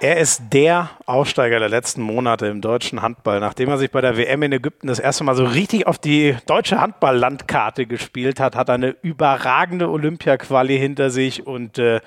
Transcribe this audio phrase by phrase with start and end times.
[0.00, 3.40] Er ist der Aufsteiger der letzten Monate im deutschen Handball.
[3.40, 6.36] Nachdem er sich bei der WM in Ägypten das erste Mal so richtig auf die
[6.46, 12.00] deutsche Handball-Landkarte gespielt hat, hat er eine überragende Olympia-Quali hinter sich und äh,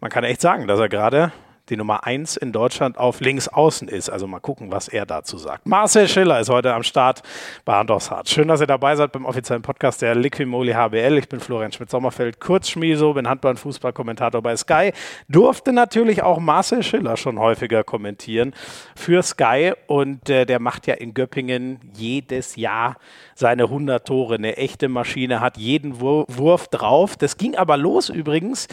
[0.00, 1.32] man kann echt sagen, dass er gerade
[1.70, 4.10] die Nummer 1 in Deutschland auf links außen ist.
[4.10, 5.66] Also mal gucken, was er dazu sagt.
[5.66, 7.22] Marcel Schiller ist heute am Start
[7.64, 8.28] bei Handelshardt.
[8.28, 11.16] Schön, dass ihr dabei seid beim offiziellen Podcast der Liquimoli HBL.
[11.18, 14.92] Ich bin Florian Schmidt-Sommerfeld, kurz Schmieso, bin Handball- und Fußballkommentator bei Sky.
[15.28, 18.54] Durfte natürlich auch Marcel Schiller schon häufiger kommentieren
[18.94, 22.96] für Sky und äh, der macht ja in Göppingen jedes Jahr
[23.34, 24.34] seine 100 Tore.
[24.34, 27.16] Eine echte Maschine, hat jeden Wurf drauf.
[27.16, 28.68] Das ging aber los übrigens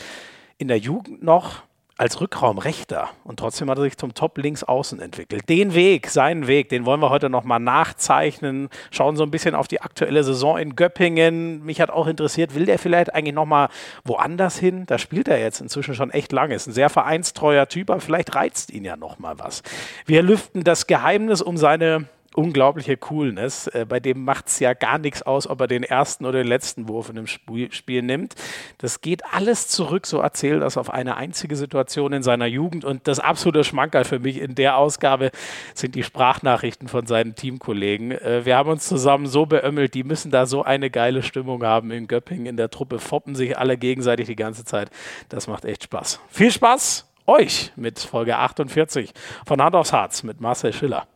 [0.58, 1.64] in der Jugend noch
[2.02, 5.48] als Rückraumrechter und trotzdem hat er sich zum Top links außen entwickelt.
[5.48, 9.68] Den Weg, seinen Weg, den wollen wir heute nochmal nachzeichnen, schauen so ein bisschen auf
[9.68, 11.64] die aktuelle Saison in Göppingen.
[11.64, 13.70] Mich hat auch interessiert, will der vielleicht eigentlich nochmal
[14.04, 14.88] woanders hin?
[14.88, 18.34] Da spielt er jetzt inzwischen schon echt lange, ist ein sehr vereinstreuer Typ, aber vielleicht
[18.34, 19.62] reizt ihn ja nochmal was.
[20.08, 23.68] Wir lüften das Geheimnis um seine unglaubliche Coolness.
[23.68, 26.48] Äh, bei dem macht es ja gar nichts aus, ob er den ersten oder den
[26.48, 28.36] letzten Wurf in dem Spiel, Spiel nimmt.
[28.78, 32.86] Das geht alles zurück, so erzählt das, auf eine einzige Situation in seiner Jugend.
[32.86, 35.32] Und das absolute Schmankerl für mich in der Ausgabe
[35.74, 38.12] sind die Sprachnachrichten von seinen Teamkollegen.
[38.12, 41.92] Äh, wir haben uns zusammen so beömmelt, die müssen da so eine geile Stimmung haben
[41.92, 42.46] in Göppingen.
[42.46, 44.90] In der Truppe foppen sich alle gegenseitig die ganze Zeit.
[45.30, 46.20] Das macht echt Spaß.
[46.30, 49.14] Viel Spaß euch mit Folge 48
[49.46, 51.08] von Hand aufs Harz mit Marcel Schiller.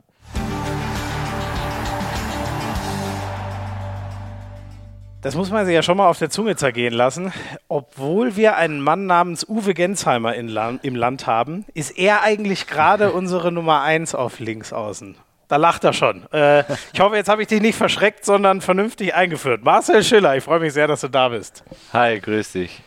[5.26, 7.34] Das muss man sich ja schon mal auf der Zunge zergehen lassen.
[7.68, 13.12] Obwohl wir einen Mann namens Uwe Gensheimer Land, im Land haben, ist er eigentlich gerade
[13.12, 15.16] unsere Nummer 1 auf links außen.
[15.48, 16.31] Da lacht er schon.
[16.31, 19.64] Äh, ich hoffe, jetzt habe ich dich nicht verschreckt, sondern vernünftig eingeführt.
[19.64, 21.64] Marcel Schiller, ich freue mich sehr, dass du da bist.
[21.92, 22.84] Hi, grüß dich.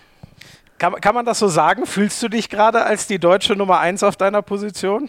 [0.78, 1.86] Kann, kann man das so sagen?
[1.86, 5.09] Fühlst du dich gerade als die deutsche Nummer 1 auf deiner Position?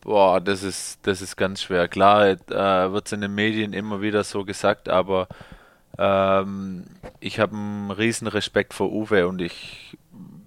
[0.00, 1.86] Boah, das ist, das ist ganz schwer.
[1.86, 5.28] Klar äh, wird es in den Medien immer wieder so gesagt, aber
[6.00, 6.84] ähm,
[7.20, 9.98] ich habe einen riesen Respekt vor Uwe und ich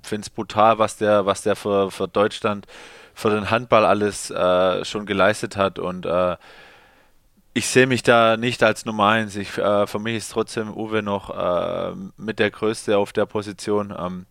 [0.02, 2.66] finde es brutal, was der, was der für, für Deutschland,
[3.14, 6.38] für den Handball alles äh, schon geleistet hat und äh,
[7.54, 9.36] ich sehe mich da nicht als Nummer eins.
[9.36, 13.94] Ich, äh, für mich ist trotzdem Uwe noch äh, mit der Größte auf der Position.
[13.96, 14.26] Ähm,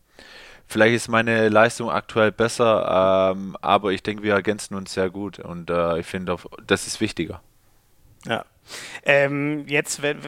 [0.66, 5.39] vielleicht ist meine Leistung aktuell besser, ähm, aber ich denke, wir ergänzen uns sehr gut
[5.39, 7.41] und äh, ich finde, das ist wichtiger.
[8.25, 8.44] Ja,
[9.04, 10.18] ähm, jetzt, wenn,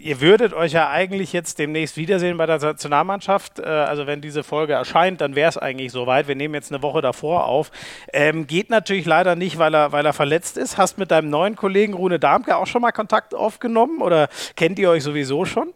[0.00, 3.58] ihr würdet euch ja eigentlich jetzt demnächst wiedersehen bei der Nationalmannschaft.
[3.58, 6.28] Äh, also wenn diese Folge erscheint, dann wäre es eigentlich soweit.
[6.28, 7.70] Wir nehmen jetzt eine Woche davor auf.
[8.12, 10.78] Ähm, geht natürlich leider nicht, weil er, weil er verletzt ist.
[10.78, 14.90] Hast mit deinem neuen Kollegen Rune Darmke auch schon mal Kontakt aufgenommen oder kennt ihr
[14.90, 15.72] euch sowieso schon?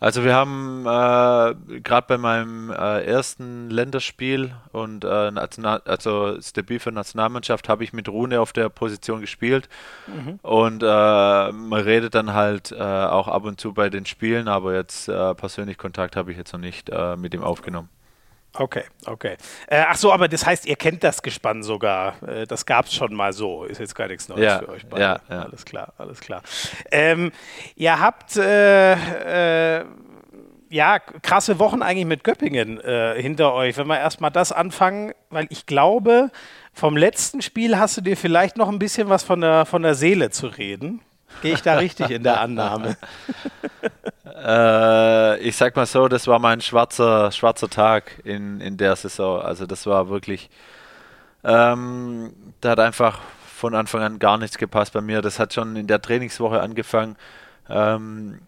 [0.00, 6.80] Also wir haben äh, gerade bei meinem äh, ersten Länderspiel und äh, also das Debüt
[6.80, 9.68] für Nationalmannschaft habe ich mit Rune auf der Position gespielt
[10.06, 10.38] mhm.
[10.40, 14.74] und äh, man redet dann halt äh, auch ab und zu bei den Spielen, aber
[14.74, 17.88] jetzt äh, persönlich Kontakt habe ich jetzt noch nicht mit ihm aufgenommen.
[18.52, 19.36] Okay, okay.
[19.68, 22.20] Äh, ach so, aber das heißt, ihr kennt das Gespann sogar.
[22.26, 23.64] Äh, das gab es schon mal so.
[23.64, 25.02] Ist jetzt gar nichts Neues ja, für euch beide.
[25.02, 25.42] Ja, ja.
[25.42, 26.42] Alles klar, alles klar.
[26.90, 27.30] Ähm,
[27.76, 28.96] ihr habt äh, äh,
[30.70, 33.76] ja krasse Wochen eigentlich mit Göppingen äh, hinter euch.
[33.76, 36.30] Wenn wir erstmal das anfangen, weil ich glaube,
[36.72, 39.94] vom letzten Spiel hast du dir vielleicht noch ein bisschen was von der, von der
[39.94, 41.02] Seele zu reden.
[41.42, 42.96] Gehe ich da richtig in der Annahme?
[44.24, 49.40] äh, ich sag mal so, das war mein schwarzer, schwarzer Tag in, in der Saison.
[49.40, 50.50] Also das war wirklich,
[51.44, 53.20] ähm, da hat einfach
[53.56, 55.20] von Anfang an gar nichts gepasst bei mir.
[55.20, 57.16] Das hat schon in der Trainingswoche angefangen.
[57.68, 58.40] Ähm,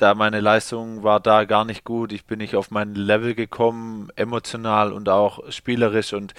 [0.00, 2.12] da meine Leistung war da gar nicht gut.
[2.12, 6.34] Ich bin nicht auf mein Level gekommen, emotional und auch spielerisch und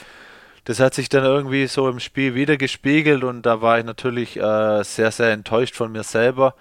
[0.64, 4.38] das hat sich dann irgendwie so im Spiel wieder gespiegelt und da war ich natürlich
[4.38, 6.56] äh, sehr, sehr enttäuscht von mir selber.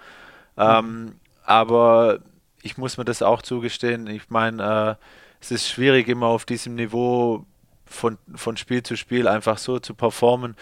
[0.57, 1.15] Ähm.
[1.43, 2.19] Aber
[2.61, 4.07] ich muss mir das auch zugestehen.
[4.07, 5.05] Ich meine, äh,
[5.41, 7.45] es ist schwierig, immer auf diesem Niveau
[7.85, 10.55] von, von Spiel zu Spiel einfach so zu performen.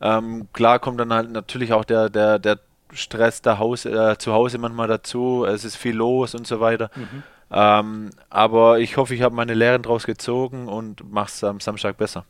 [0.00, 2.58] Ähm, klar kommt dann halt natürlich auch der, der, der
[2.92, 5.44] Stress da Haus, äh, zu Hause manchmal dazu.
[5.44, 6.90] Es ist viel los und so weiter.
[6.94, 7.22] Mhm.
[7.52, 11.96] Ähm, aber ich hoffe, ich habe meine Lehren draus gezogen und mache es am Samstag
[11.96, 12.24] besser.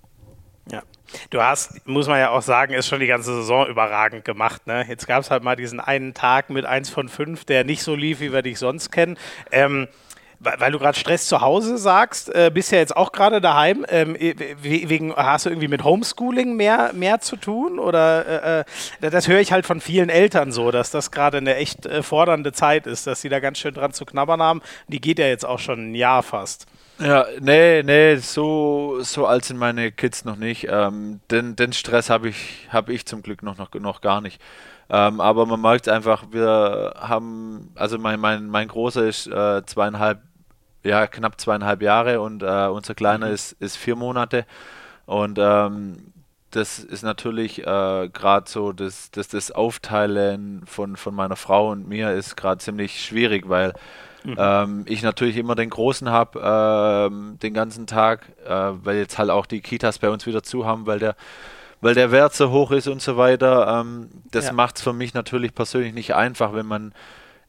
[0.71, 0.83] Ja.
[1.31, 4.67] Du hast, muss man ja auch sagen, ist schon die ganze Saison überragend gemacht.
[4.67, 4.87] Ne?
[4.89, 7.97] Jetzt gab es halt mal diesen einen Tag mit 1 von 5, der nicht so
[7.97, 9.19] lief, wie wir dich sonst kennen.
[9.51, 9.89] Ähm,
[10.41, 13.85] weil du gerade Stress zu Hause sagst, äh, bist ja jetzt auch gerade daheim.
[13.89, 17.79] Ähm, wegen, hast du irgendwie mit Homeschooling mehr, mehr zu tun?
[17.79, 18.65] Oder äh,
[19.07, 22.03] äh, das höre ich halt von vielen Eltern so, dass das gerade eine echt äh,
[22.03, 24.63] fordernde Zeit ist, dass sie da ganz schön dran zu knabbern haben.
[24.89, 26.67] Die geht ja jetzt auch schon ein Jahr fast.
[26.99, 30.67] Ja, nee, nee, so, so alt sind meine Kids noch nicht.
[30.71, 34.41] Ähm, den, den Stress habe ich, hab ich zum Glück noch, noch, noch gar nicht.
[34.91, 40.21] Ähm, aber man merkt einfach, wir haben, also mein, mein, mein Großer ist äh, zweieinhalb,
[40.82, 43.35] ja, knapp zweieinhalb Jahre und äh, unser Kleiner mhm.
[43.35, 44.47] ist, ist vier Monate.
[45.06, 46.12] Und ähm,
[46.50, 51.88] das ist natürlich äh, gerade so, dass das, das Aufteilen von, von meiner Frau und
[51.88, 53.75] mir ist gerade ziemlich schwierig, weil
[54.25, 54.37] Mhm.
[54.38, 59.31] Ähm, ich natürlich immer den Großen habe, ähm, den ganzen Tag, äh, weil jetzt halt
[59.31, 61.17] auch die Kitas bei uns wieder zu haben, weil der,
[61.81, 63.81] weil der Wert so hoch ist und so weiter.
[63.81, 64.53] Ähm, das ja.
[64.53, 66.93] macht es für mich natürlich persönlich nicht einfach, wenn man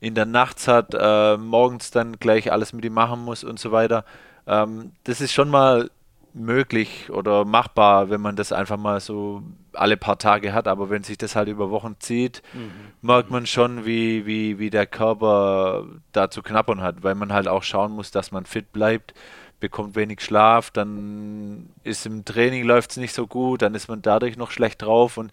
[0.02, 3.72] in der Nacht hat, äh, morgens dann gleich alles mit ihm machen muss und so
[3.72, 4.04] weiter.
[4.48, 5.90] Ähm, das ist schon mal
[6.34, 9.44] möglich oder machbar, wenn man das einfach mal so
[9.74, 12.72] alle paar Tage hat, aber wenn sich das halt über Wochen zieht, mhm.
[13.02, 17.48] merkt man schon, wie, wie, wie der Körper da zu knappern hat, weil man halt
[17.48, 19.14] auch schauen muss, dass man fit bleibt,
[19.60, 24.02] bekommt wenig Schlaf, dann ist im Training läuft es nicht so gut, dann ist man
[24.02, 25.32] dadurch noch schlecht drauf und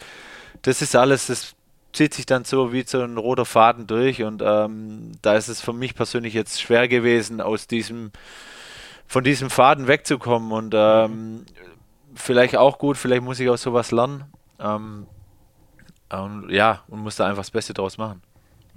[0.62, 1.54] das ist alles, das
[1.92, 5.60] zieht sich dann so wie so ein roter Faden durch und ähm, da ist es
[5.60, 8.12] für mich persönlich jetzt schwer gewesen, aus diesem
[9.06, 11.46] von diesem Faden wegzukommen und ähm,
[12.14, 14.24] vielleicht auch gut, vielleicht muss ich auch sowas lernen.
[14.60, 15.06] Ähm,
[16.10, 18.22] und, ja, und muss da einfach das Beste draus machen.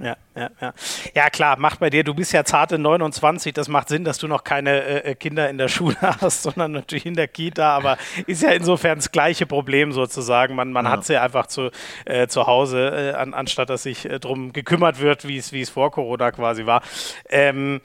[0.01, 0.74] Ja, ja, ja.
[1.13, 4.27] Ja, klar, macht bei dir, du bist ja zarte 29, das macht Sinn, dass du
[4.27, 7.98] noch keine äh, äh Kinder in der Schule hast, sondern natürlich in der Kita, aber
[8.25, 10.56] ist ja insofern das gleiche Problem sozusagen.
[10.56, 10.92] Man, man ja.
[10.92, 11.69] hat sie einfach zu,
[12.06, 15.92] äh, zu Hause, äh, an, anstatt dass sich äh, darum gekümmert wird, wie es vor
[15.92, 16.81] Corona quasi war.
[17.30, 17.81] Ähm,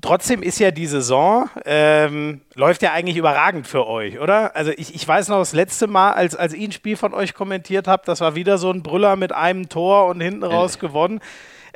[0.00, 4.56] trotzdem ist ja die Saison, ähm, läuft ja eigentlich überragend für euch, oder?
[4.56, 7.34] Also ich, ich weiß noch, das letzte Mal, als, als ich ein Spiel von euch
[7.34, 11.03] kommentiert habe, das war wieder so ein Brüller mit einem Tor und hinten raus gewonnen.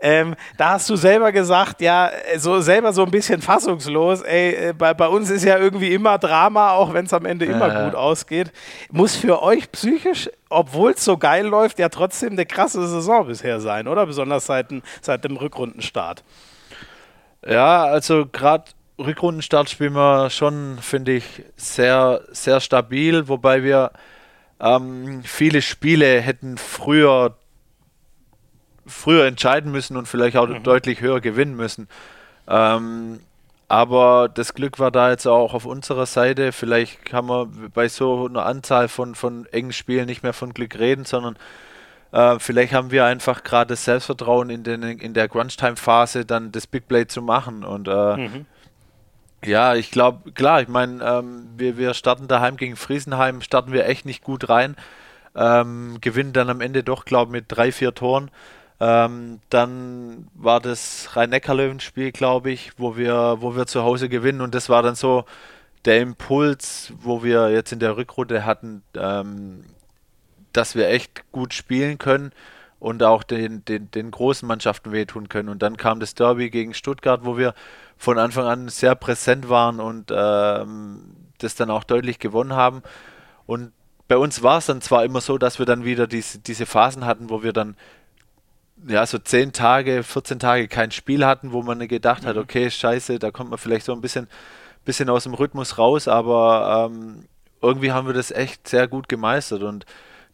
[0.00, 4.72] Ähm, da hast du selber gesagt, ja, so selber so ein bisschen fassungslos, ey, äh,
[4.72, 7.84] bei, bei uns ist ja irgendwie immer Drama, auch wenn es am Ende immer äh.
[7.84, 8.52] gut ausgeht.
[8.92, 13.58] Muss für euch psychisch, obwohl es so geil läuft, ja trotzdem eine krasse Saison bisher
[13.58, 14.06] sein, oder?
[14.06, 14.68] Besonders seit,
[15.00, 16.22] seit dem Rückrundenstart.
[17.44, 18.64] Ja, also gerade
[18.98, 23.90] Rückrundenstart spielen wir schon, finde ich, sehr, sehr stabil, wobei wir
[24.60, 27.36] ähm, viele Spiele hätten früher,
[28.88, 30.62] früher entscheiden müssen und vielleicht auch mhm.
[30.62, 31.88] deutlich höher gewinnen müssen.
[32.48, 33.20] Ähm,
[33.68, 36.52] aber das Glück war da jetzt auch auf unserer Seite.
[36.52, 40.78] Vielleicht kann man bei so einer Anzahl von, von engen Spielen nicht mehr von Glück
[40.78, 41.36] reden, sondern
[42.12, 46.66] äh, vielleicht haben wir einfach gerade das Selbstvertrauen in, den, in der Crunch-Time-Phase dann das
[46.66, 47.62] Big Play zu machen.
[47.62, 48.46] Und äh, mhm.
[49.44, 53.86] ja, ich glaube, klar, ich meine, ähm, wir, wir starten daheim gegen Friesenheim, starten wir
[53.86, 54.76] echt nicht gut rein.
[55.36, 58.30] Ähm, gewinnen dann am Ende doch, glaube ich, mit drei, vier Toren.
[58.80, 64.54] Ähm, dann war das Rhein-Neckar-Löwen-Spiel, glaube ich, wo wir, wo wir zu Hause gewinnen und
[64.54, 65.24] das war dann so
[65.84, 69.64] der Impuls, wo wir jetzt in der Rückrunde hatten, ähm,
[70.52, 72.32] dass wir echt gut spielen können
[72.78, 75.48] und auch den, den, den großen Mannschaften wehtun können.
[75.48, 77.54] Und dann kam das Derby gegen Stuttgart, wo wir
[77.96, 82.82] von Anfang an sehr präsent waren und ähm, das dann auch deutlich gewonnen haben.
[83.46, 83.72] Und
[84.06, 87.04] bei uns war es dann zwar immer so, dass wir dann wieder diese, diese Phasen
[87.04, 87.76] hatten, wo wir dann
[88.86, 92.42] ja so 10 Tage, 14 Tage kein Spiel hatten, wo man gedacht hat, mhm.
[92.42, 94.28] okay, scheiße, da kommt man vielleicht so ein bisschen,
[94.84, 97.24] bisschen aus dem Rhythmus raus, aber ähm,
[97.60, 99.84] irgendwie haben wir das echt sehr gut gemeistert und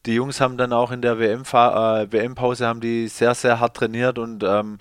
[0.07, 3.77] die Jungs haben dann auch in der WM-Pause äh, WM haben die sehr, sehr hart
[3.77, 4.79] trainiert und ähm,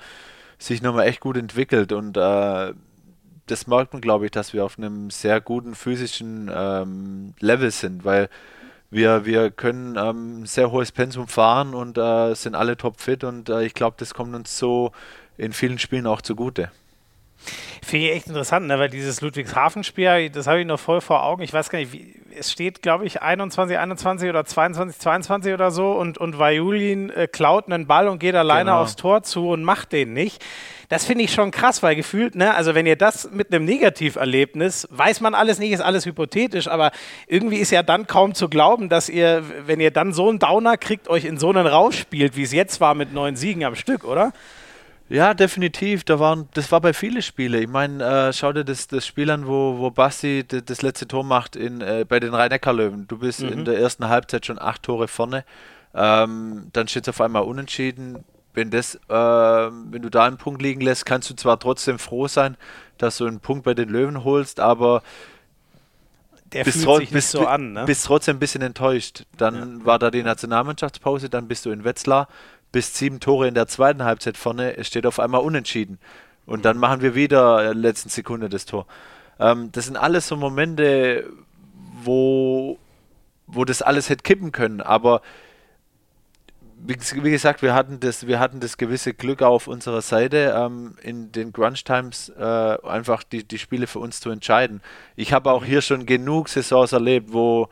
[0.57, 1.91] sich nochmal echt gut entwickelt.
[1.91, 2.73] Und äh,
[3.45, 8.03] das merkt man, glaube ich, dass wir auf einem sehr guten physischen ähm, Level sind,
[8.03, 8.29] weil
[8.93, 13.63] wir, wir können ähm, sehr hohes Pensum fahren und äh, sind alle topfit und äh,
[13.63, 14.91] ich glaube, das kommt uns so
[15.37, 16.71] in vielen Spielen auch zugute.
[17.85, 18.79] Finde ich echt interessant, ne?
[18.79, 21.43] weil dieses Ludwigshafen-Spiel, das habe ich noch voll vor Augen.
[21.43, 25.71] Ich weiß gar nicht, wie, es steht, glaube ich, 21, 21 oder 22, 22 oder
[25.71, 28.81] so und, und Vajulin äh, klaut einen Ball und geht alleine genau.
[28.81, 30.43] aufs Tor zu und macht den nicht.
[30.89, 34.87] Das finde ich schon krass, weil gefühlt, ne, also wenn ihr das mit einem Negativerlebnis,
[34.91, 36.91] weiß man alles nicht, ist alles hypothetisch, aber
[37.27, 40.77] irgendwie ist ja dann kaum zu glauben, dass ihr, wenn ihr dann so einen Downer
[40.77, 44.03] kriegt, euch in so einen rausspielt, wie es jetzt war mit neun Siegen am Stück,
[44.03, 44.33] oder?
[45.13, 46.03] Ja, definitiv.
[46.03, 47.61] Da waren, das war bei vielen Spielen.
[47.61, 51.23] Ich meine, äh, schau dir das, das Spiel an, wo, wo Basti das letzte Tor
[51.23, 53.07] macht in, äh, bei den Rhein-Neckar-Löwen.
[53.07, 53.49] Du bist mhm.
[53.49, 55.45] in der ersten Halbzeit schon acht Tore vorne.
[55.93, 58.25] Ähm, dann steht es auf einmal unentschieden.
[58.55, 62.27] wenn das, äh, wenn du da einen Punkt liegen lässt, kannst du zwar trotzdem froh
[62.27, 62.57] sein,
[62.97, 65.03] dass du einen Punkt bei den Löwen holst, aber
[66.53, 67.85] der bist, fühlt sich nicht so an, ne?
[67.85, 69.25] bist trotzdem ein bisschen enttäuscht.
[69.37, 69.85] Dann ja.
[69.85, 72.27] war da die Nationalmannschaftspause, dann bist du in Wetzlar,
[72.73, 75.99] bist sieben Tore in der zweiten Halbzeit vorne, es steht auf einmal unentschieden.
[76.45, 78.85] Und dann machen wir wieder in der letzten Sekunde das Tor.
[79.39, 81.29] Ähm, das sind alles so Momente,
[82.01, 82.77] wo,
[83.47, 85.21] wo das alles hätte kippen können, aber
[86.85, 90.97] wie, wie, gesagt, wir hatten das, wir hatten das gewisse Glück auf unserer Seite, ähm,
[91.01, 94.81] in den Grunge Times äh, einfach die, die Spiele für uns zu entscheiden.
[95.15, 97.69] Ich habe auch hier schon genug Saisons erlebt, wo,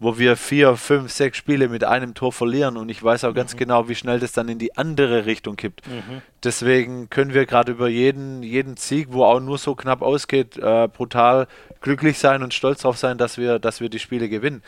[0.00, 3.34] wo wir vier, fünf, sechs Spiele mit einem Tor verlieren und ich weiß auch mhm.
[3.34, 5.86] ganz genau, wie schnell das dann in die andere Richtung kippt.
[5.86, 6.22] Mhm.
[6.42, 10.88] Deswegen können wir gerade über jeden, jeden Sieg, wo auch nur so knapp ausgeht, äh,
[10.88, 11.46] brutal
[11.82, 14.62] glücklich sein und stolz darauf sein, dass wir, dass wir die Spiele gewinnen.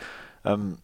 [0.45, 0.77] Ähm,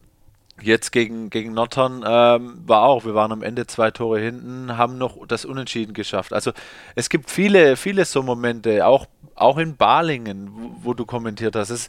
[0.62, 4.98] Jetzt gegen, gegen Nordhorn ähm, war auch, wir waren am Ende zwei Tore hinten, haben
[4.98, 6.34] noch das Unentschieden geschafft.
[6.34, 6.52] Also
[6.96, 11.70] es gibt viele, viele so Momente, auch, auch in Balingen, wo, wo du kommentiert hast.
[11.70, 11.88] Es,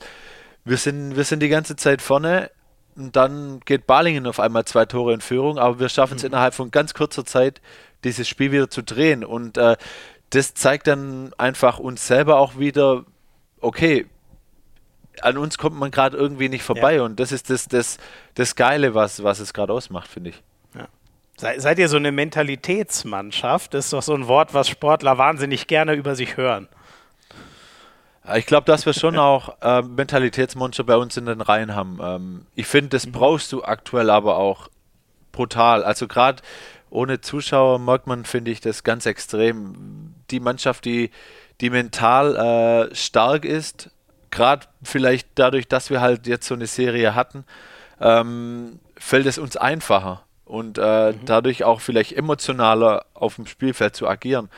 [0.65, 2.51] wir, sind, wir sind die ganze Zeit vorne
[2.97, 6.29] und dann geht Balingen auf einmal zwei Tore in Führung, aber wir schaffen es mhm.
[6.29, 7.61] innerhalb von ganz kurzer Zeit,
[8.05, 9.25] dieses Spiel wieder zu drehen.
[9.25, 9.77] Und äh,
[10.31, 13.05] das zeigt dann einfach uns selber auch wieder,
[13.61, 14.07] okay,
[15.23, 17.03] an uns kommt man gerade irgendwie nicht vorbei ja.
[17.03, 17.99] und das ist das, das,
[18.35, 20.43] das Geile, was, was es gerade ausmacht, finde ich.
[20.75, 20.87] Ja.
[21.37, 23.75] Sei, seid ihr so eine Mentalitätsmannschaft?
[23.75, 26.69] Das ist doch so ein Wort, was Sportler wahnsinnig gerne über sich hören.
[28.37, 31.99] Ich glaube, dass wir schon auch äh, Mentalitätsmonster bei uns in den Reihen haben.
[32.03, 33.13] Ähm, ich finde, das mhm.
[33.13, 34.69] brauchst du aktuell aber auch
[35.33, 35.85] brutal.
[35.85, 36.43] Also gerade
[36.91, 40.15] ohne Zuschauer merkt man, finde ich, das ganz extrem.
[40.31, 41.11] Die Mannschaft, die,
[41.61, 42.37] die mental
[42.91, 43.91] äh, stark ist,
[44.31, 47.45] gerade vielleicht dadurch, dass wir halt jetzt so eine Serie hatten,
[48.01, 51.25] ähm, fällt es uns einfacher und äh, mhm.
[51.25, 54.49] dadurch auch vielleicht emotionaler auf dem Spielfeld zu agieren.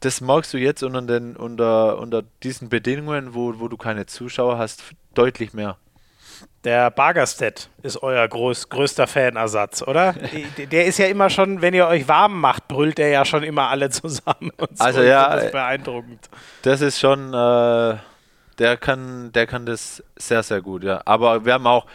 [0.00, 4.58] Das merkst du jetzt unter, den, unter, unter diesen Bedingungen, wo, wo du keine Zuschauer
[4.58, 4.82] hast,
[5.14, 5.76] deutlich mehr.
[6.64, 10.14] Der Bargerstedt ist euer groß, größter Fanersatz, oder?
[10.70, 13.68] der ist ja immer schon, wenn ihr euch warm macht, brüllt er ja schon immer
[13.68, 14.52] alle zusammen.
[14.58, 14.66] So.
[14.78, 16.30] Also ja, das ist beeindruckend.
[16.62, 17.96] Das ist schon, äh,
[18.58, 21.02] der kann, der kann das sehr, sehr gut, ja.
[21.04, 21.86] Aber wir haben auch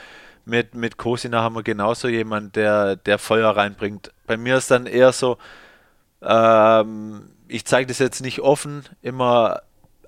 [0.44, 4.12] mit, mit Kosina haben wir genauso jemand, der, der Feuer reinbringt.
[4.26, 5.38] Bei mir ist dann eher so,
[6.22, 9.62] ähm, ich zeige das jetzt nicht offen, immer,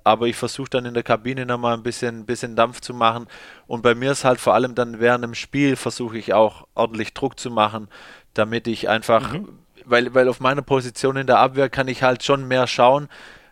[0.04, 3.26] aber ich versuche dann in der Kabine nochmal ein bisschen, bisschen Dampf zu machen.
[3.66, 7.14] Und bei mir ist halt vor allem dann während dem Spiel versuche ich auch ordentlich
[7.14, 7.88] Druck zu machen,
[8.34, 9.48] damit ich einfach, mhm.
[9.84, 13.08] weil, weil auf meiner Position in der Abwehr kann ich halt schon mehr schauen,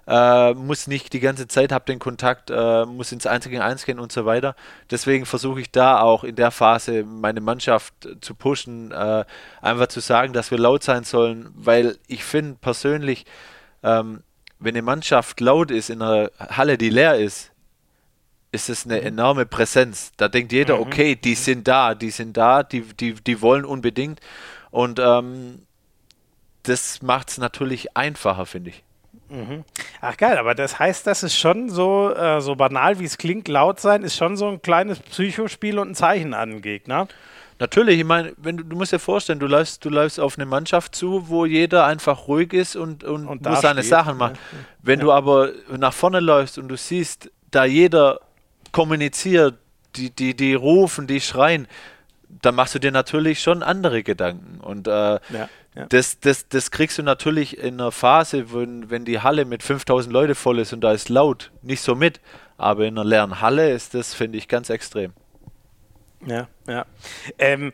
[0.09, 3.85] äh, muss nicht die ganze Zeit, habe den Kontakt, äh, muss ins 1 gegen 1
[3.85, 4.57] gehen und so weiter.
[4.91, 7.93] Deswegen versuche ich da auch in der Phase meine Mannschaft
[8.23, 9.27] zu pushen, äh,
[9.61, 13.27] einfach zu sagen, dass wir laut sein sollen, weil ich finde persönlich,
[13.83, 14.23] ähm,
[14.59, 17.53] wenn eine Mannschaft laut ist in einer Halle, die leer ist,
[18.51, 19.07] ist es eine mhm.
[19.07, 20.13] enorme Präsenz.
[20.17, 20.83] Da denkt jeder, mhm.
[20.83, 24.21] okay, die sind da, die sind da, die, die, die wollen unbedingt.
[24.71, 25.63] Und ähm,
[26.63, 28.83] das macht es natürlich einfacher, finde ich.
[29.29, 29.65] Mhm.
[30.01, 33.49] Ach geil, aber das heißt, das ist schon so, äh, so banal wie es klingt,
[33.49, 37.09] laut sein, ist schon so ein kleines Psychospiel und ein Zeichen an den Gegner.
[37.61, 40.47] Natürlich, ich meine, wenn du, du musst dir vorstellen, du läufst, du läufst auf eine
[40.47, 44.35] Mannschaft zu, wo jeder einfach ruhig ist und, und, und muss seine steht, Sachen machen.
[44.37, 44.59] Ja.
[44.83, 45.05] Wenn ja.
[45.07, 48.21] du aber nach vorne läufst und du siehst, da jeder
[48.71, 49.59] kommuniziert,
[49.97, 51.67] die, die, die rufen, die schreien,
[52.29, 54.61] dann machst du dir natürlich schon andere Gedanken.
[54.61, 55.49] Und äh, ja,
[55.79, 55.87] ja.
[55.87, 60.13] Das, das, das kriegst du natürlich in einer Phase, wenn, wenn die Halle mit 5000
[60.13, 62.21] Leute voll ist und da ist laut, nicht so mit.
[62.57, 65.13] Aber in einer leeren Halle ist das, finde ich, ganz extrem.
[66.27, 66.87] Ja, ja.
[67.39, 67.73] Ähm,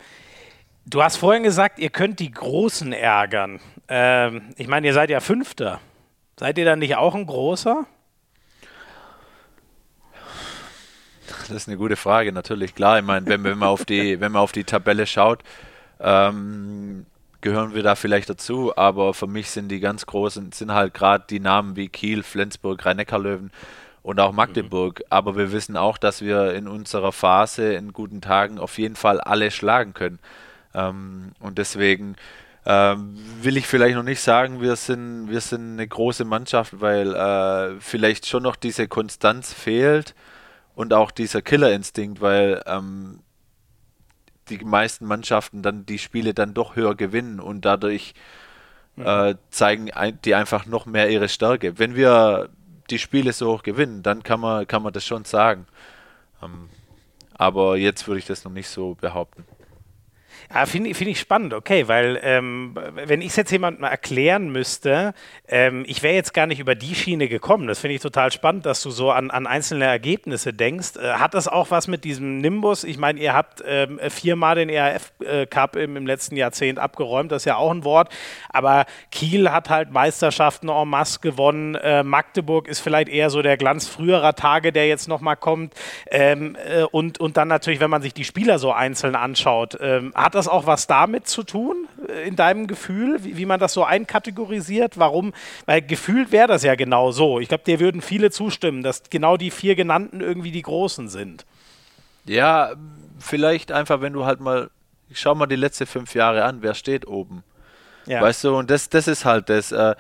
[0.87, 3.61] du hast vorhin gesagt, ihr könnt die Großen ärgern.
[3.89, 5.81] Ähm, ich meine, ihr seid ja Fünfter.
[6.39, 7.87] Seid ihr dann nicht auch ein Großer?
[11.27, 12.75] Das ist eine gute Frage, natürlich.
[12.75, 15.43] Klar, ich meine, wenn, wenn, man, auf die, wenn man auf die Tabelle schaut,
[16.01, 17.07] ähm,
[17.41, 21.25] gehören wir da vielleicht dazu, aber für mich sind die ganz großen, sind halt gerade
[21.29, 23.51] die Namen wie Kiel, Flensburg, Rhein-Neckar-Löwen
[24.05, 25.01] und auch Magdeburg.
[25.01, 25.07] Mhm.
[25.11, 29.21] Aber wir wissen auch, dass wir in unserer Phase in guten Tagen auf jeden Fall
[29.21, 30.21] alle schlagen können.
[30.75, 32.15] Ähm, und deswegen
[32.67, 37.15] ähm, will ich vielleicht noch nicht sagen, wir sind, wir sind eine große Mannschaft, weil
[37.15, 40.15] äh, vielleicht schon noch diese Konstanz fehlt
[40.75, 43.21] und auch dieser Killerinstinkt, weil ähm,
[44.51, 48.13] die meisten Mannschaften dann die Spiele dann doch höher gewinnen und dadurch
[48.97, 49.07] mhm.
[49.07, 49.91] äh, zeigen
[50.27, 51.79] die einfach noch mehr ihre Stärke.
[51.79, 52.51] Wenn wir
[52.91, 55.67] die Spiele so hoch gewinnen, dann kann man, kann man das schon sagen.
[56.43, 56.69] Ähm,
[57.35, 59.45] aber jetzt würde ich das noch nicht so behaupten.
[60.55, 65.13] Ja, finde find ich spannend, okay, weil ähm, wenn ich es jetzt jemandem erklären müsste,
[65.49, 67.67] ähm, ich wäre jetzt gar nicht über die Schiene gekommen.
[67.67, 70.97] Das finde ich total spannend, dass du so an, an einzelne Ergebnisse denkst.
[70.97, 72.85] Äh, hat das auch was mit diesem Nimbus?
[72.85, 77.47] Ich meine, ihr habt ähm, viermal den ERF-Cup im, im, letzten Jahrzehnt abgeräumt, das ist
[77.47, 78.11] ja auch ein Wort.
[78.49, 81.75] Aber Kiel hat halt Meisterschaften en masse gewonnen.
[81.75, 85.75] Äh, Magdeburg ist vielleicht eher so der Glanz früherer Tage, der jetzt nochmal kommt.
[86.11, 90.13] Ähm, äh, und, und dann natürlich, wenn man sich die Spieler so einzeln anschaut, ähm,
[90.15, 93.61] hat das das auch was damit zu tun, äh, in deinem Gefühl, wie, wie man
[93.61, 94.99] das so einkategorisiert?
[94.99, 95.33] Warum?
[95.67, 97.41] Weil gefühlt wäre das ja genau so.
[97.41, 101.45] Ich glaube, dir würden viele zustimmen, dass genau die vier genannten irgendwie die Großen sind.
[102.27, 102.73] Ja,
[103.19, 104.71] vielleicht einfach, wenn du halt mal,
[105.13, 107.43] schau mal die letzten fünf Jahre an, wer steht oben?
[108.07, 108.21] Ja.
[108.21, 109.73] Weißt du, und das, das ist halt das.
[109.73, 109.95] Äh,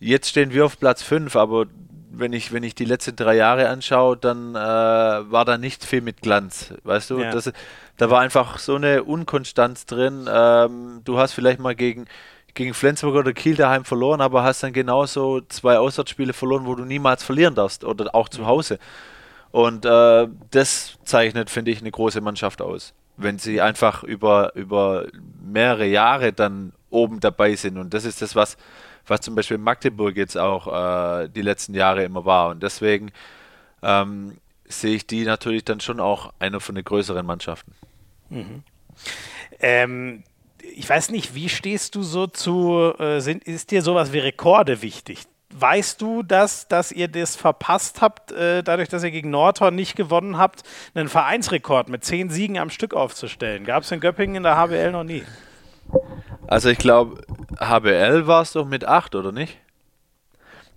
[0.00, 1.66] jetzt stehen wir auf Platz fünf, aber
[2.18, 6.00] wenn ich, wenn ich die letzten drei Jahre anschaue, dann äh, war da nicht viel
[6.00, 6.74] mit Glanz.
[6.84, 7.30] Weißt du, ja.
[7.30, 7.52] das,
[7.96, 10.28] da war einfach so eine Unkonstanz drin.
[10.32, 12.06] Ähm, du hast vielleicht mal gegen,
[12.54, 16.84] gegen Flensburg oder Kiel daheim verloren, aber hast dann genauso zwei Auswärtsspiele verloren, wo du
[16.84, 18.46] niemals verlieren darfst oder auch zu mhm.
[18.46, 18.78] Hause.
[19.50, 22.92] Und äh, das zeichnet, finde ich, eine große Mannschaft aus.
[23.16, 25.06] Wenn sie einfach über, über
[25.40, 27.78] mehrere Jahre dann oben dabei sind.
[27.78, 28.56] Und das ist das, was,
[29.06, 30.66] was zum Beispiel Magdeburg jetzt auch
[31.22, 32.50] äh, die letzten Jahre immer war.
[32.50, 33.12] Und deswegen
[33.82, 37.72] ähm, sehe ich die natürlich dann schon auch einer von den größeren Mannschaften.
[38.30, 38.62] Mhm.
[39.60, 40.24] Ähm,
[40.74, 44.82] ich weiß nicht, wie stehst du so zu, äh, sind, ist dir sowas wie Rekorde
[44.82, 45.24] wichtig?
[45.56, 49.94] Weißt du, dass, dass ihr das verpasst habt, äh, dadurch, dass ihr gegen Nordhorn nicht
[49.94, 53.64] gewonnen habt, einen Vereinsrekord mit zehn Siegen am Stück aufzustellen?
[53.64, 55.22] Gab es in Göppingen in der HBL noch nie?
[56.46, 57.22] Also ich glaube,
[57.58, 59.58] HBL war es doch mit acht, oder nicht?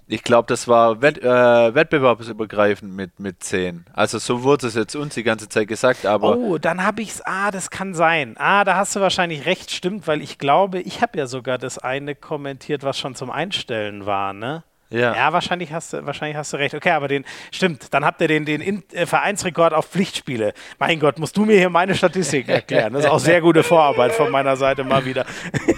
[0.10, 3.86] Ich glaube, das war wett, äh, wettbewerbsübergreifend mit, mit 10.
[3.92, 6.38] Also so wurde es jetzt uns die ganze Zeit gesagt, aber.
[6.38, 7.22] Oh, dann habe ich es.
[7.26, 8.36] Ah, das kann sein.
[8.38, 11.78] Ah, da hast du wahrscheinlich recht, stimmt, weil ich glaube, ich habe ja sogar das
[11.78, 14.64] eine kommentiert, was schon zum Einstellen war, ne?
[14.90, 15.14] Ja.
[15.16, 16.74] ja, wahrscheinlich hast du, wahrscheinlich hast du recht.
[16.74, 20.54] Okay, aber den, stimmt, dann habt ihr den, den In äh, Vereinsrekord auf Pflichtspiele.
[20.80, 22.94] Mein Gott, musst du mir hier meine Statistik erklären.
[22.94, 25.26] Das ist auch sehr gute Vorarbeit von meiner Seite mal wieder.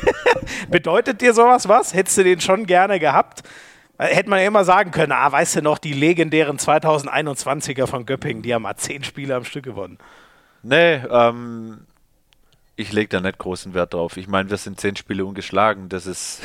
[0.70, 1.94] Bedeutet dir sowas was?
[1.94, 3.42] Hättest du den schon gerne gehabt?
[3.98, 8.44] Hätte man ja immer sagen können, ah, weißt du noch, die legendären 2021er von Göppingen,
[8.44, 9.98] die haben mal zehn Spiele am Stück gewonnen.
[10.62, 11.80] Nee, ähm,
[12.76, 14.16] ich lege da nicht großen Wert drauf.
[14.16, 15.90] Ich meine, wir sind zehn Spiele ungeschlagen.
[15.90, 16.42] Das ist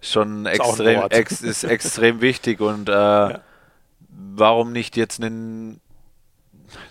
[0.00, 2.60] schon ist extrem, ex, ist extrem wichtig.
[2.60, 3.40] Und äh, ja.
[4.08, 5.80] warum nicht jetzt einen,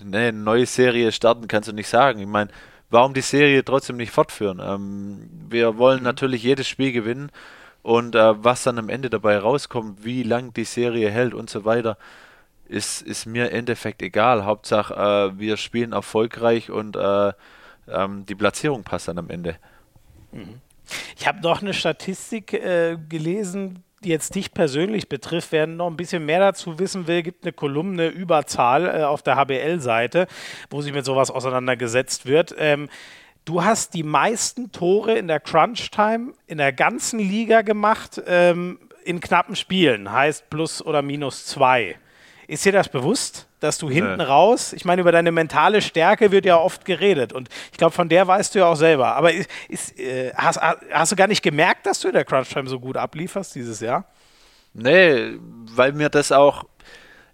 [0.03, 2.19] ne, eine neue Serie starten, kannst du nicht sagen.
[2.19, 2.51] Ich meine,
[2.89, 4.59] warum die Serie trotzdem nicht fortführen?
[4.63, 6.05] Ähm, wir wollen mhm.
[6.05, 7.31] natürlich jedes Spiel gewinnen.
[7.83, 11.63] Und äh, was dann am Ende dabei rauskommt, wie lang die Serie hält und so
[11.63, 11.97] weiter,
[12.67, 14.43] ist, ist mir im Endeffekt egal.
[14.43, 17.31] Hauptsache, äh, wir spielen erfolgreich und äh,
[17.87, 19.55] ähm, die Platzierung passt dann am Ende.
[20.33, 20.61] Mhm.
[21.17, 25.51] Ich habe noch eine Statistik äh, gelesen, die jetzt dich persönlich betrifft.
[25.51, 29.35] Wer noch ein bisschen mehr dazu wissen will, gibt eine Kolumne Überzahl äh, auf der
[29.35, 30.27] HBL-Seite,
[30.69, 32.55] wo sich mit sowas auseinandergesetzt wird.
[32.57, 32.89] Ähm,
[33.47, 39.21] Du hast die meisten Tore in der Crunch-Time in der ganzen Liga gemacht ähm, in
[39.21, 41.95] knappen Spielen, heißt plus oder minus zwei.
[42.47, 46.45] Ist dir das bewusst, dass du hinten raus, ich meine, über deine mentale Stärke wird
[46.45, 49.15] ja oft geredet und ich glaube, von der weißt du ja auch selber.
[49.15, 52.69] Aber ist, ist, äh, hast, hast du gar nicht gemerkt, dass du in der Crunch-Time
[52.69, 54.05] so gut ablieferst dieses Jahr?
[54.73, 55.39] Nee,
[55.75, 56.65] weil mir das auch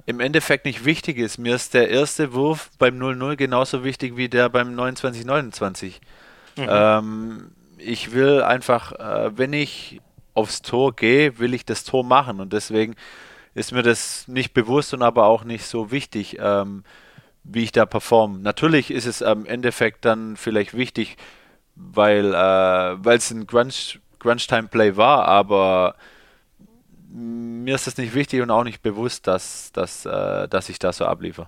[0.06, 1.38] im Endeffekt nicht wichtig ist.
[1.38, 5.96] Mir ist der erste Wurf beim 0-0 genauso wichtig wie der beim 29-29.
[6.56, 6.68] Mhm.
[6.70, 10.02] Ähm, ich will einfach, äh, wenn ich
[10.34, 12.96] aufs Tor gehe, will ich das Tor machen und deswegen
[13.56, 16.84] ist mir das nicht bewusst und aber auch nicht so wichtig, ähm,
[17.44, 18.40] wie ich da performe.
[18.40, 21.18] Natürlich ist es am Endeffekt dann vielleicht wichtig,
[21.76, 23.74] weil äh, es ein Grunge,
[24.20, 25.96] Grunge Time Play war, aber
[27.10, 30.98] mir ist das nicht wichtig und auch nicht bewusst, dass, dass, äh, dass ich das
[30.98, 31.48] so abliefere.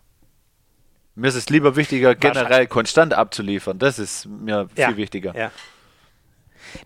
[1.16, 3.80] Mir ist es lieber wichtiger, generell konstant abzuliefern.
[3.80, 5.34] Das ist mir ja, viel wichtiger.
[5.36, 5.52] Ja.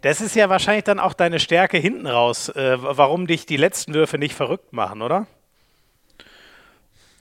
[0.02, 3.94] Das ist ja wahrscheinlich dann auch deine Stärke hinten raus, äh, warum dich die letzten
[3.94, 5.28] Würfe nicht verrückt machen, oder?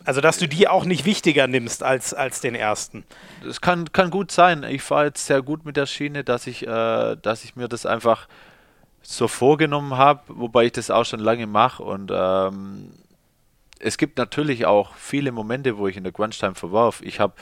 [0.04, 3.04] Also, dass du die auch nicht wichtiger nimmst als, als den ersten.
[3.44, 4.62] Das kann, kann gut sein.
[4.62, 7.84] Ich fahre jetzt sehr gut mit der Schiene, dass ich, äh, dass ich mir das
[7.84, 8.26] einfach
[9.02, 11.82] so vorgenommen habe, wobei ich das auch schon lange mache.
[11.82, 12.90] Und ähm,
[13.80, 17.00] es gibt natürlich auch viele Momente, wo ich in der Crunch-Time verwarf.
[17.02, 17.34] Ich habe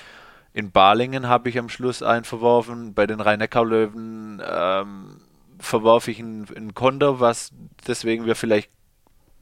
[0.57, 5.21] in Balingen habe ich am Schluss einen verworfen, bei den Rhein-Neckar-Löwen ähm,
[5.59, 7.53] verwarf ich einen, einen Konter, was
[7.87, 8.71] deswegen wir vielleicht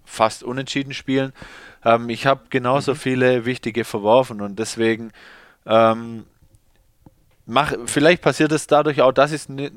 [0.05, 1.33] fast unentschieden spielen.
[1.85, 2.97] Ähm, ich habe genauso mhm.
[2.97, 5.13] viele wichtige verworfen und deswegen
[5.67, 6.25] ähm,
[7.47, 9.71] mach, vielleicht passiert es dadurch auch, dass ich es mir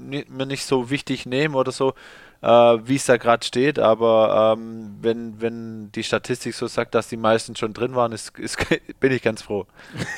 [0.47, 1.93] nicht so wichtig nehme oder so,
[2.41, 3.80] äh, wie es da gerade steht.
[3.80, 8.38] Aber ähm, wenn, wenn die Statistik so sagt, dass die meisten schon drin waren, ist,
[8.39, 8.58] ist,
[9.00, 9.65] bin ich ganz froh.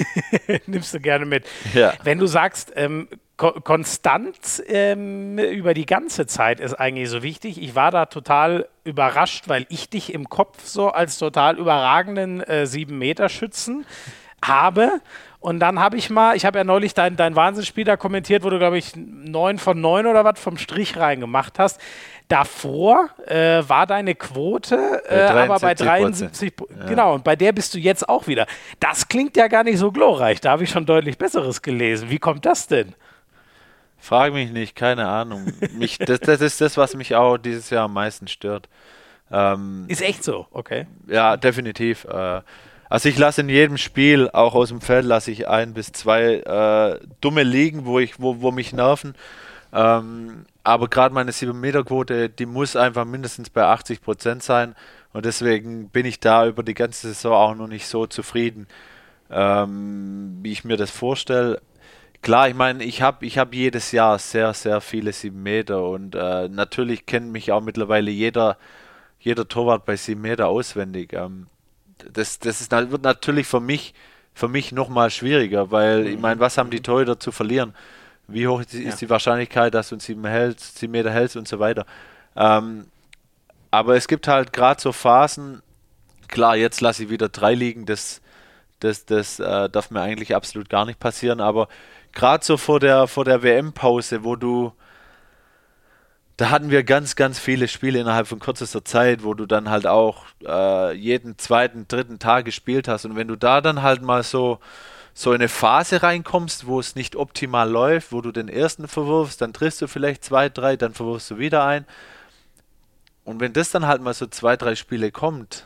[0.65, 1.45] Nimmst du gerne mit.
[1.73, 1.93] Ja.
[2.03, 7.61] Wenn du sagst, ähm, Ko Konstanz ähm, über die ganze Zeit ist eigentlich so wichtig.
[7.61, 12.65] Ich war da total überrascht, weil ich dich im Kopf so als total überragenden äh,
[12.67, 13.85] 7-Meter-Schützen
[14.43, 14.99] habe.
[15.41, 18.49] Und dann habe ich mal, ich habe ja neulich dein, dein Wahnsinnsspiel da kommentiert, wo
[18.49, 21.79] du, glaube ich, 9 von 9 oder was vom Strich reingemacht hast.
[22.27, 26.85] Davor äh, war deine Quote äh, aber bei 73, ja.
[26.85, 28.45] genau, und bei der bist du jetzt auch wieder.
[28.81, 32.09] Das klingt ja gar nicht so glorreich, da habe ich schon deutlich Besseres gelesen.
[32.09, 32.93] Wie kommt das denn?
[33.97, 35.51] Frag mich nicht, keine Ahnung.
[35.73, 38.69] Mich, das, das ist das, was mich auch dieses Jahr am meisten stört.
[39.31, 40.87] Ähm, ist echt so, okay.
[41.07, 42.05] Ja, definitiv.
[42.05, 42.41] Äh,
[42.89, 46.37] also ich lasse in jedem Spiel, auch aus dem Feld, lasse ich ein bis zwei
[46.37, 49.13] äh, dumme liegen, wo ich, wo, wo mich nerven.
[49.71, 54.75] Ähm, aber gerade meine 7-Meter-Quote, die muss einfach mindestens bei 80 Prozent sein.
[55.13, 58.67] Und deswegen bin ich da über die ganze Saison auch noch nicht so zufrieden,
[59.29, 61.61] ähm, wie ich mir das vorstelle.
[62.21, 66.15] Klar, ich meine, ich habe ich hab jedes Jahr sehr, sehr viele 7 Meter und
[66.15, 68.57] äh, natürlich kennt mich auch mittlerweile jeder,
[69.19, 71.13] jeder Torwart bei 7 Meter auswendig.
[71.13, 71.47] Ähm,
[72.11, 73.93] das, das ist, wird natürlich für mich,
[74.33, 77.73] für mich nochmal schwieriger, weil ich meine, was haben die Torhüter zu verlieren?
[78.27, 78.95] Wie hoch ist, ja.
[78.95, 81.85] die Wahrscheinlichkeit, dass du uns sieben, hältst, sieben Meter hältst und so weiter?
[82.35, 82.85] Ähm,
[83.71, 85.61] aber es gibt halt gerade so Phasen,
[86.27, 88.21] klar, jetzt lasse ich wieder drei liegen, das,
[88.79, 91.67] das, das äh, darf mir eigentlich absolut gar nicht passieren, aber
[92.13, 94.73] gerade so vor der, vor der WM-Pause, wo du
[96.39, 99.85] da hatten wir ganz, ganz viele Spiele innerhalb von kürzester Zeit, wo du dann halt
[99.85, 103.03] auch äh, jeden zweiten, dritten Tag gespielt hast.
[103.03, 104.59] Und wenn du da dann halt mal so,
[105.13, 109.41] so in eine Phase reinkommst, wo es nicht optimal läuft, wo du den ersten verwirfst,
[109.41, 111.85] dann triffst du vielleicht zwei, drei, dann verwirfst du wieder ein.
[113.25, 115.65] Und wenn das dann halt mal so zwei, drei Spiele kommt,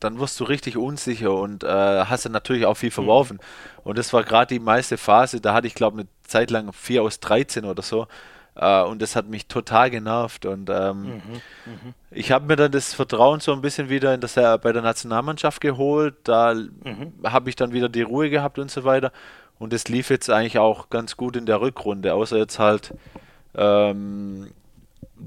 [0.00, 3.36] dann wirst du richtig unsicher und äh, hast dann natürlich auch viel verworfen.
[3.36, 3.82] Mhm.
[3.84, 7.04] Und das war gerade die meiste Phase, da hatte ich glaube eine Zeit lang 4
[7.04, 8.08] aus 13 oder so.
[8.60, 10.44] Uh, und das hat mich total genervt.
[10.44, 11.22] Und ähm, mhm,
[11.66, 11.94] mh.
[12.10, 14.82] ich habe mir dann das Vertrauen so ein bisschen wieder in das, äh, bei der
[14.82, 16.16] Nationalmannschaft geholt.
[16.24, 17.12] Da mhm.
[17.24, 19.12] habe ich dann wieder die Ruhe gehabt und so weiter.
[19.60, 22.94] Und es lief jetzt eigentlich auch ganz gut in der Rückrunde, außer jetzt halt
[23.54, 24.50] ähm,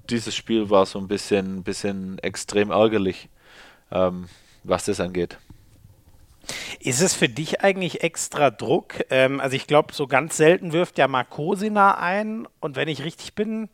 [0.09, 3.29] dieses Spiel war so ein bisschen, bisschen extrem ärgerlich,
[3.91, 4.27] ähm,
[4.63, 5.37] was das angeht.
[6.79, 8.95] Ist es für dich eigentlich extra Druck?
[9.09, 13.35] Ähm, also ich glaube, so ganz selten wirft ja Markosina ein und wenn ich richtig
[13.35, 13.69] bin,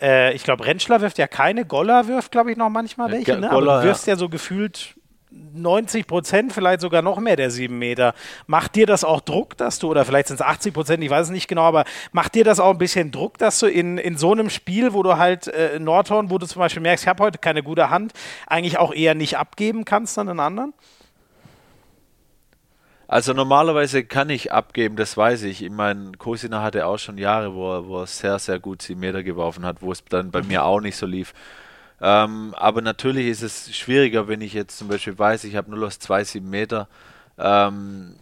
[0.00, 3.38] äh, ich glaube, Rentschler wirft ja keine, Goller wirft, glaube ich, noch manchmal welche, ja,
[3.38, 3.48] ne?
[3.48, 4.14] Goller, aber du wirfst ja.
[4.14, 4.96] ja so gefühlt
[5.54, 8.14] 90 Prozent, vielleicht sogar noch mehr der sieben Meter.
[8.46, 11.26] Macht dir das auch Druck, dass du, oder vielleicht sind es 80 Prozent, ich weiß
[11.26, 14.16] es nicht genau, aber macht dir das auch ein bisschen Druck, dass du in, in
[14.16, 17.22] so einem Spiel, wo du halt äh, Nordhorn, wo du zum Beispiel merkst, ich habe
[17.22, 18.12] heute keine gute Hand,
[18.46, 20.72] eigentlich auch eher nicht abgeben kannst an den anderen?
[23.08, 25.62] Also normalerweise kann ich abgeben, das weiß ich.
[25.62, 28.98] Ich meine, Kosina hatte auch schon Jahre, wo er, wo er sehr, sehr gut 7
[28.98, 31.32] Meter geworfen hat, wo es dann bei mir auch nicht so lief.
[32.00, 35.86] Ähm, aber natürlich ist es schwieriger, wenn ich jetzt zum Beispiel weiß, ich habe nur
[35.86, 36.88] aus 2 7 Meter
[37.38, 38.16] ähm,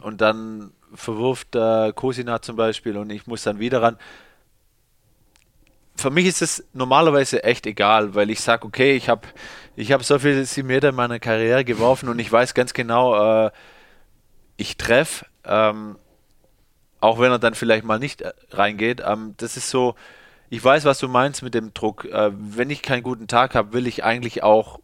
[0.00, 3.98] und dann verwirft äh, Kosina zum Beispiel und ich muss dann wieder ran.
[5.96, 9.28] Für mich ist es normalerweise echt egal, weil ich sage, okay, ich habe
[9.76, 13.46] ich hab so viele 7 Meter in meiner Karriere geworfen und ich weiß ganz genau,
[13.46, 13.50] äh,
[14.62, 15.98] ich treffe, ähm,
[17.00, 19.02] auch wenn er dann vielleicht mal nicht äh, reingeht.
[19.04, 19.96] Ähm, das ist so,
[20.50, 22.04] ich weiß, was du meinst mit dem Druck.
[22.04, 24.80] Äh, wenn ich keinen guten Tag habe, will ich eigentlich auch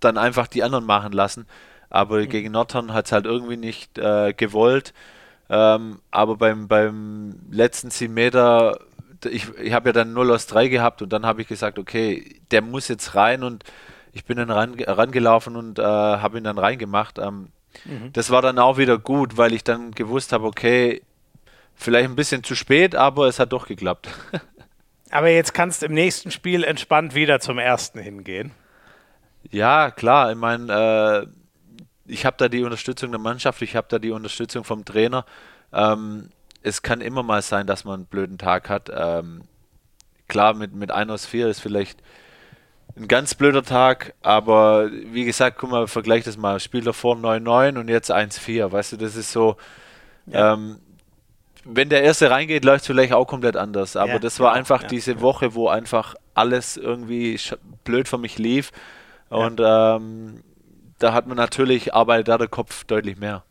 [0.00, 1.46] dann einfach die anderen machen lassen.
[1.88, 2.28] Aber mhm.
[2.28, 4.92] gegen Nordhorn hat es halt irgendwie nicht äh, gewollt.
[5.48, 8.78] Ähm, aber beim, beim letzten 10 Meter,
[9.24, 12.40] ich, ich habe ja dann 0 aus 3 gehabt und dann habe ich gesagt, okay,
[12.50, 13.64] der muss jetzt rein und
[14.12, 17.18] ich bin dann ran, rangelaufen und äh, habe ihn dann reingemacht.
[17.18, 17.48] Ähm,
[17.84, 18.12] Mhm.
[18.12, 21.02] Das war dann auch wieder gut, weil ich dann gewusst habe, okay,
[21.74, 24.08] vielleicht ein bisschen zu spät, aber es hat doch geklappt.
[25.10, 28.52] aber jetzt kannst du im nächsten Spiel entspannt wieder zum ersten hingehen.
[29.50, 30.32] Ja, klar.
[30.32, 31.26] Ich meine, äh,
[32.06, 35.24] ich habe da die Unterstützung der Mannschaft, ich habe da die Unterstützung vom Trainer.
[35.72, 36.30] Ähm,
[36.62, 38.90] es kann immer mal sein, dass man einen blöden Tag hat.
[38.92, 39.42] Ähm,
[40.28, 42.02] klar, mit, mit 1 aus 4 ist vielleicht
[42.96, 46.60] ein ganz blöder Tag, aber wie gesagt, guck mal, vergleich das mal.
[46.60, 48.72] Spiel davor 9-9 und jetzt 1-4.
[48.72, 49.56] Weißt du, das ist so.
[50.26, 50.54] Ja.
[50.54, 50.78] Ähm,
[51.68, 53.96] wenn der erste reingeht, läuft es vielleicht auch komplett anders.
[53.96, 57.38] Aber ja, das war genau, einfach ja, diese Woche, wo einfach alles irgendwie
[57.84, 58.70] blöd für mich lief.
[59.28, 60.44] Und ähm,
[60.98, 63.42] da hat man natürlich, arbeitet da der Kopf deutlich mehr.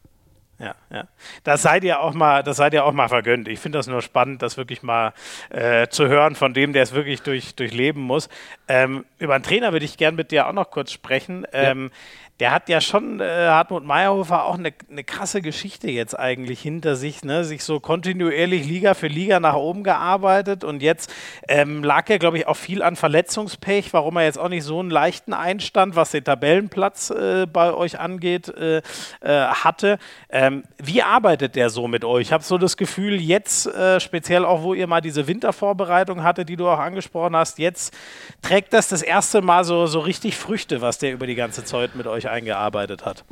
[0.59, 1.07] Ja, ja.
[1.43, 3.47] Das seid ihr auch mal, das seid ihr auch mal vergönnt.
[3.47, 5.13] Ich finde das nur spannend, das wirklich mal
[5.49, 8.29] äh, zu hören von dem, der es wirklich durch, durchleben muss.
[8.67, 11.45] Ähm, über einen Trainer würde ich gerne mit dir auch noch kurz sprechen.
[11.51, 11.97] Ähm, ja
[12.39, 16.97] der hat ja schon, äh, Hartmut Meyerhofer, auch eine, eine krasse Geschichte jetzt eigentlich hinter
[16.97, 17.45] sich, ne?
[17.45, 21.13] sich so kontinuierlich Liga für Liga nach oben gearbeitet und jetzt
[21.47, 24.81] ähm, lag er, glaube ich, auch viel an Verletzungspech, warum er jetzt auch nicht so
[24.81, 28.81] einen leichten Einstand, was den Tabellenplatz äh, bei euch angeht, äh,
[29.21, 29.97] äh hatte.
[30.29, 32.27] Ähm, wie arbeitet der so mit euch?
[32.27, 36.43] Ich habe so das Gefühl, jetzt, äh, speziell auch, wo ihr mal diese Wintervorbereitung hatte,
[36.43, 37.95] die du auch angesprochen hast, jetzt
[38.41, 41.95] trägt das das erste Mal so, so richtig Früchte, was der über die ganze Zeit
[41.95, 43.23] mit euch sich eingearbeitet hat.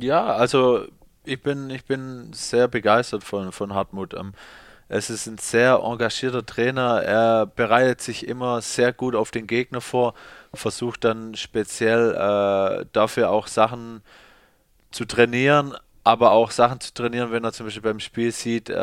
[0.00, 0.86] Ja, also
[1.24, 4.14] ich bin, ich bin sehr begeistert von, von Hartmut.
[4.14, 4.32] Ähm,
[4.88, 7.02] es ist ein sehr engagierter Trainer.
[7.02, 10.14] Er bereitet sich immer sehr gut auf den Gegner vor,
[10.52, 14.02] versucht dann speziell äh, dafür auch Sachen
[14.90, 18.74] zu trainieren, aber auch Sachen zu trainieren, wenn er zum Beispiel beim Spiel sieht, äh,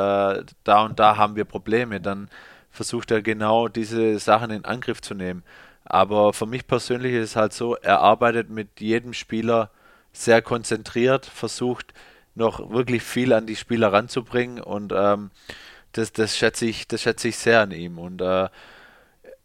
[0.64, 2.30] da und da haben wir Probleme, dann
[2.72, 5.44] versucht er genau diese Sachen in Angriff zu nehmen.
[5.90, 9.72] Aber für mich persönlich ist es halt so, er arbeitet mit jedem Spieler
[10.14, 11.94] sehr konzentriert, versucht
[12.36, 15.32] noch wirklich viel an die Spieler ranzubringen und ähm,
[15.94, 17.98] das, das, schätze ich, das schätze ich sehr an ihm.
[17.98, 18.50] Und äh,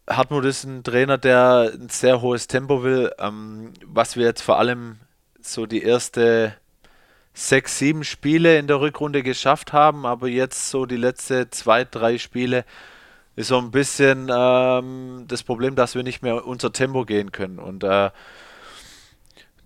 [0.07, 4.59] Hartmut ist ein Trainer, der ein sehr hohes Tempo will, ähm, was wir jetzt vor
[4.59, 4.97] allem
[5.41, 6.55] so die erste
[7.33, 12.17] sechs, sieben Spiele in der Rückrunde geschafft haben, aber jetzt so die letzten zwei, drei
[12.19, 12.65] Spiele
[13.35, 17.59] ist so ein bisschen ähm, das Problem, dass wir nicht mehr unser Tempo gehen können.
[17.59, 18.09] Und äh,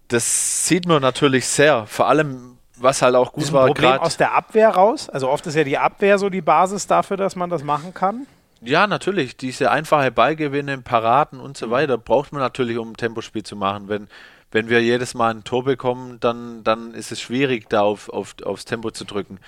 [0.08, 1.86] das sieht man natürlich sehr.
[1.86, 3.67] Vor allem, was halt auch gut ist ein war.
[3.67, 5.10] Problem aus der Abwehr raus?
[5.10, 8.25] Also oft ist ja die Abwehr so die Basis dafür, dass man das machen kann.
[8.62, 9.38] Ja, natürlich.
[9.38, 11.71] Diese einfache Ballgewinne, Paraden und so mhm.
[11.71, 13.88] weiter braucht man natürlich, um ein Tempospiel zu machen.
[13.88, 14.08] Wenn,
[14.51, 18.36] wenn wir jedes Mal ein Tor bekommen, dann, dann ist es schwierig, da auf, auf,
[18.43, 19.39] aufs Tempo zu drücken.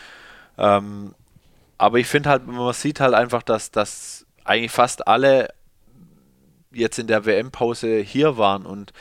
[0.58, 1.16] Ähm,
[1.82, 5.52] aber ich finde halt, man sieht halt einfach, dass, dass eigentlich fast alle
[6.72, 8.94] jetzt in der WM-Pause hier waren und,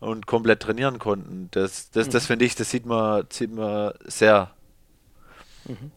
[0.00, 1.48] und komplett trainieren konnten.
[1.52, 2.10] Das, das, mhm.
[2.10, 4.50] das finde ich, das sieht man, sieht man sehr.
[5.66, 5.92] Mhm.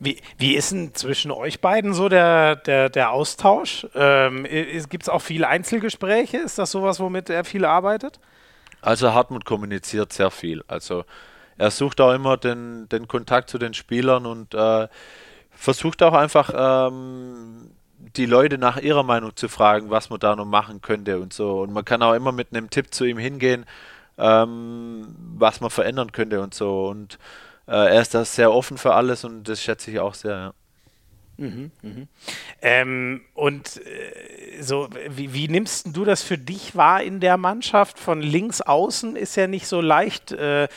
[0.00, 3.86] Wie, wie ist denn zwischen euch beiden so der, der, der Austausch?
[3.94, 4.46] Ähm,
[4.88, 6.38] Gibt es auch viele Einzelgespräche?
[6.38, 8.18] Ist das sowas, womit er viel arbeitet?
[8.80, 10.64] Also Hartmut kommuniziert sehr viel.
[10.68, 11.04] Also
[11.58, 14.88] er sucht auch immer den, den Kontakt zu den Spielern und äh,
[15.56, 17.70] versucht auch einfach ähm,
[18.16, 21.62] die Leute nach ihrer Meinung zu fragen, was man da noch machen könnte und so.
[21.62, 23.64] Und man kann auch immer mit einem Tipp zu ihm hingehen,
[24.18, 26.86] ähm, was man verändern könnte und so.
[26.86, 27.18] Und
[27.66, 30.54] äh, er ist da sehr offen für alles und das schätze ich auch sehr, ja.
[31.36, 32.06] Mhm, mh.
[32.62, 37.98] ähm, und äh, so, wie, wie, nimmst du das für dich wahr in der Mannschaft?
[37.98, 40.68] Von links außen ist ja nicht so leicht, äh,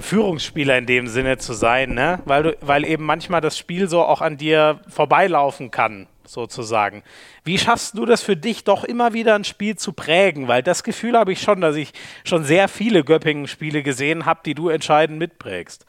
[0.00, 2.20] Führungsspieler in dem Sinne zu sein, ne?
[2.24, 7.02] weil, du, weil eben manchmal das Spiel so auch an dir vorbeilaufen kann, sozusagen.
[7.44, 10.48] Wie schaffst du das für dich doch immer wieder ein Spiel zu prägen?
[10.48, 11.92] Weil das Gefühl habe ich schon, dass ich
[12.24, 15.86] schon sehr viele Göppingen-Spiele gesehen habe, die du entscheidend mitprägst.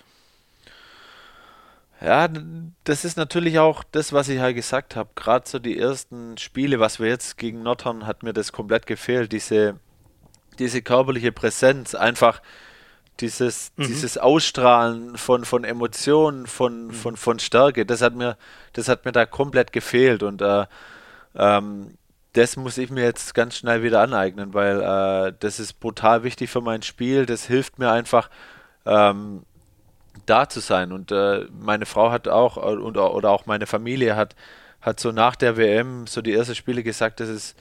[1.99, 2.27] Ja,
[2.83, 5.09] das ist natürlich auch das, was ich halt gesagt habe.
[5.15, 9.31] Gerade so die ersten Spiele, was wir jetzt gegen Nordhorn, hat mir das komplett gefehlt.
[9.31, 9.79] Diese,
[10.59, 12.41] diese körperliche Präsenz, einfach
[13.19, 13.87] dieses, mhm.
[13.87, 16.91] dieses Ausstrahlen von, von Emotionen, von, mhm.
[16.91, 18.37] von, von Stärke, das hat mir,
[18.73, 20.65] das hat mir da komplett gefehlt und äh,
[21.35, 21.97] ähm,
[22.33, 26.51] das muss ich mir jetzt ganz schnell wieder aneignen, weil äh, das ist brutal wichtig
[26.51, 27.25] für mein Spiel.
[27.25, 28.29] Das hilft mir einfach,
[28.85, 29.41] ähm,
[30.25, 30.91] da zu sein.
[30.91, 34.35] Und äh, meine Frau hat auch, äh, und, oder auch meine Familie hat,
[34.81, 37.57] hat so nach der WM, so die ersten Spiele gesagt, das ist,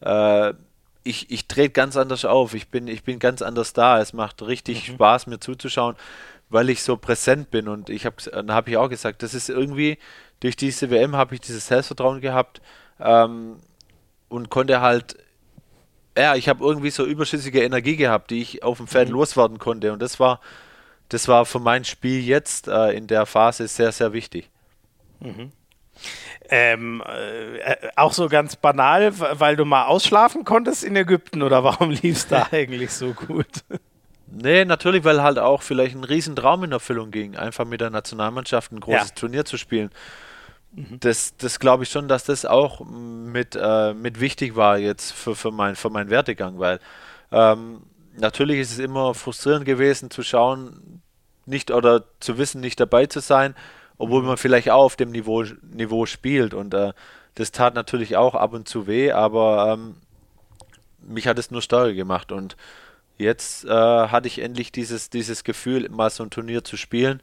[0.00, 0.54] äh,
[1.04, 2.54] ich, ich trete ganz anders auf.
[2.54, 4.00] Ich bin, ich bin ganz anders da.
[4.00, 4.94] Es macht richtig mhm.
[4.94, 5.96] Spaß, mir zuzuschauen,
[6.48, 7.68] weil ich so präsent bin.
[7.68, 9.98] Und ich habe, dann habe ich auch gesagt, das ist irgendwie,
[10.40, 12.60] durch diese WM habe ich dieses Selbstvertrauen gehabt
[12.98, 13.58] ähm,
[14.28, 15.16] und konnte halt,
[16.16, 19.14] ja, ich habe irgendwie so überschüssige Energie gehabt, die ich auf dem Feld mhm.
[19.14, 19.92] loswerden konnte.
[19.92, 20.40] Und das war,
[21.10, 24.48] das war für mein Spiel jetzt äh, in der Phase sehr, sehr wichtig.
[25.20, 25.52] Mhm.
[26.50, 31.90] Ähm, äh, auch so ganz banal, weil du mal ausschlafen konntest in Ägypten oder warum
[31.90, 33.64] lief es da eigentlich so gut?
[34.26, 38.72] Nee, natürlich, weil halt auch vielleicht ein Riesentraum in Erfüllung ging, einfach mit der Nationalmannschaft
[38.72, 39.14] ein großes ja.
[39.14, 39.90] Turnier zu spielen.
[40.72, 40.98] Mhm.
[41.00, 45.34] Das, das glaube ich schon, dass das auch mit, äh, mit wichtig war jetzt für,
[45.36, 46.80] für, mein, für meinen Werdegang, weil
[47.30, 47.82] ähm,
[48.16, 51.00] natürlich ist es immer frustrierend gewesen zu schauen,
[51.46, 53.54] nicht oder zu wissen, nicht dabei zu sein
[53.98, 56.54] obwohl man vielleicht auch auf dem Niveau, Niveau spielt.
[56.54, 56.92] Und äh,
[57.34, 59.96] das tat natürlich auch ab und zu weh, aber ähm,
[61.00, 62.32] mich hat es nur steuer gemacht.
[62.32, 62.56] Und
[63.18, 67.20] jetzt äh, hatte ich endlich dieses, dieses Gefühl, mal so ein Turnier zu spielen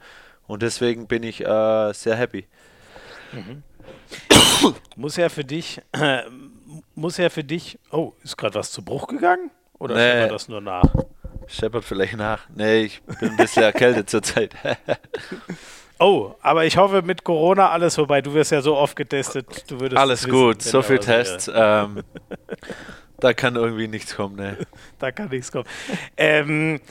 [0.48, 2.46] und deswegen bin ich äh, sehr happy.
[3.32, 3.64] Mhm.
[4.96, 5.82] muss ja für dich,
[6.96, 9.52] muss ja für dich, oh, ist gerade was zu Bruch gegangen?
[9.80, 10.30] Oder nee.
[10.30, 10.84] das nur nach?
[11.48, 12.48] Scheppert vielleicht nach.
[12.54, 14.54] Nee, ich bin ein bisschen erkältet zurzeit.
[16.02, 18.22] oh, aber ich hoffe mit Corona alles vorbei.
[18.22, 19.70] Du wirst ja so oft getestet.
[19.70, 21.50] Du würdest alles wissen, gut, so viel Tests.
[21.54, 22.04] Ähm,
[23.20, 24.36] da kann irgendwie nichts kommen.
[24.36, 24.58] Ne?
[25.00, 25.68] da kann nichts kommen.
[26.18, 26.82] Ähm,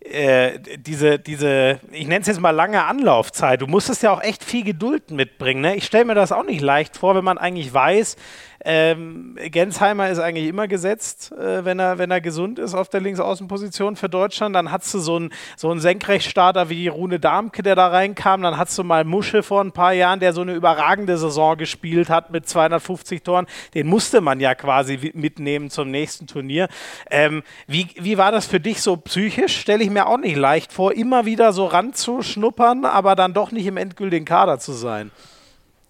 [0.00, 3.60] äh, diese, diese, ich nenne es jetzt mal lange Anlaufzeit.
[3.60, 5.62] Du musstest ja auch echt viel Geduld mitbringen.
[5.62, 5.76] Ne?
[5.76, 8.16] Ich stelle mir das auch nicht leicht vor, wenn man eigentlich weiß,
[8.64, 13.00] ähm, Gensheimer ist eigentlich immer gesetzt, äh, wenn, er, wenn er gesund ist auf der
[13.00, 14.56] Linksaußenposition für Deutschland.
[14.56, 18.42] Dann hast du so einen, so einen Senkrechtstarter wie Rune Darmke, der da reinkam.
[18.42, 22.10] Dann hast du mal Musche vor ein paar Jahren, der so eine überragende Saison gespielt
[22.10, 23.46] hat mit 250 Toren.
[23.74, 26.68] Den musste man ja quasi mitnehmen zum nächsten Turnier.
[27.10, 29.56] Ähm, wie, wie war das für dich so psychisch?
[29.56, 33.66] Stelle ich mir auch nicht leicht vor, immer wieder so ranzuschnuppern, aber dann doch nicht
[33.66, 35.12] im endgültigen Kader zu sein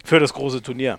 [0.04, 0.98] für das große Turnier.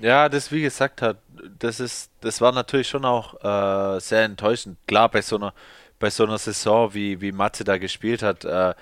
[0.00, 1.18] Ja, das wie gesagt hat,
[1.58, 4.78] das ist, das war natürlich schon auch äh, sehr enttäuschend.
[4.86, 5.52] Klar, bei so einer,
[5.98, 8.74] bei so einer Saison, wie, wie Matze da gespielt hat, äh,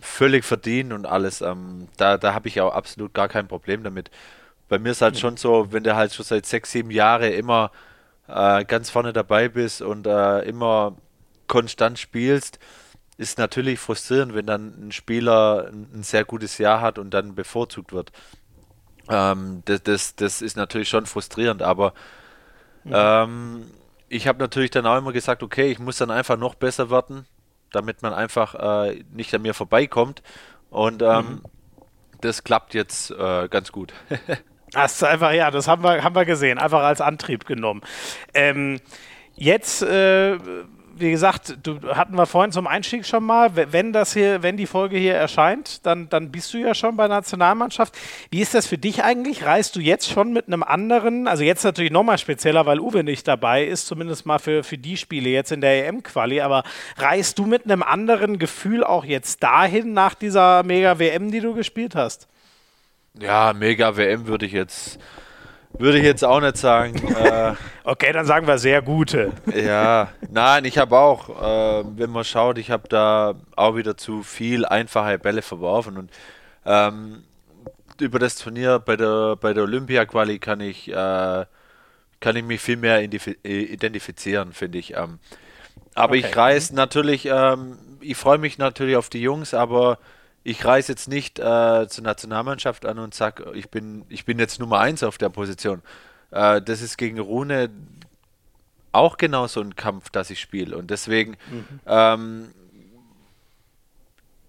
[0.00, 1.40] völlig verdient und alles.
[1.40, 4.10] Ähm, da da habe ich auch absolut gar kein Problem damit.
[4.68, 5.18] Bei mir ist halt mhm.
[5.18, 7.70] schon so, wenn du halt schon seit sechs, sieben Jahren immer
[8.28, 10.96] äh, ganz vorne dabei bist und äh, immer
[11.46, 12.58] konstant spielst,
[13.16, 17.34] ist natürlich frustrierend, wenn dann ein Spieler ein, ein sehr gutes Jahr hat und dann
[17.34, 18.12] bevorzugt wird.
[19.10, 21.92] Ähm, das, das, das ist natürlich schon frustrierend, aber
[22.84, 22.92] mhm.
[22.94, 23.70] ähm,
[24.08, 27.26] ich habe natürlich dann auch immer gesagt, okay, ich muss dann einfach noch besser werden,
[27.72, 30.22] damit man einfach äh, nicht an mir vorbeikommt.
[30.70, 31.42] Und ähm, mhm.
[32.20, 33.92] das klappt jetzt äh, ganz gut.
[34.72, 37.80] Das ist einfach, ja, das haben wir, haben wir gesehen, einfach als Antrieb genommen.
[38.34, 38.80] Ähm,
[39.34, 40.36] jetzt äh,
[41.00, 44.66] wie gesagt, du hatten wir vorhin zum Einstieg schon mal, wenn das hier, wenn die
[44.66, 47.96] Folge hier erscheint, dann, dann bist du ja schon bei Nationalmannschaft.
[48.30, 49.44] Wie ist das für dich eigentlich?
[49.44, 53.26] Reist du jetzt schon mit einem anderen, also jetzt natürlich nochmal spezieller, weil Uwe nicht
[53.28, 56.64] dabei ist, zumindest mal für, für die Spiele jetzt in der EM-Quali, aber
[56.96, 61.94] reist du mit einem anderen Gefühl auch jetzt dahin nach dieser Mega-WM, die du gespielt
[61.94, 62.28] hast?
[63.18, 64.98] Ja, Mega-WM würde ich jetzt
[65.72, 66.96] würde ich jetzt auch nicht sagen.
[67.08, 67.54] Äh,
[67.84, 69.32] okay, dann sagen wir sehr gute.
[69.54, 74.22] Ja, nein, ich habe auch, äh, wenn man schaut, ich habe da auch wieder zu
[74.22, 76.10] viel einfache Bälle verworfen und
[76.64, 77.24] ähm,
[78.00, 81.44] über das Turnier bei der bei der Olympia Quali kann ich äh,
[82.20, 84.96] kann ich mich viel mehr identifizieren, finde ich.
[84.96, 85.18] Ähm,
[85.94, 86.26] aber okay.
[86.26, 89.98] ich reise natürlich, ähm, ich freue mich natürlich auf die Jungs, aber
[90.48, 94.58] ich reise jetzt nicht äh, zur Nationalmannschaft an und sage, ich bin, ich bin jetzt
[94.58, 95.82] Nummer eins auf der Position.
[96.30, 97.68] Äh, das ist gegen Rune
[98.92, 100.76] auch genau so ein Kampf, dass ich spiele.
[100.76, 101.80] Und deswegen, mhm.
[101.86, 102.48] ähm,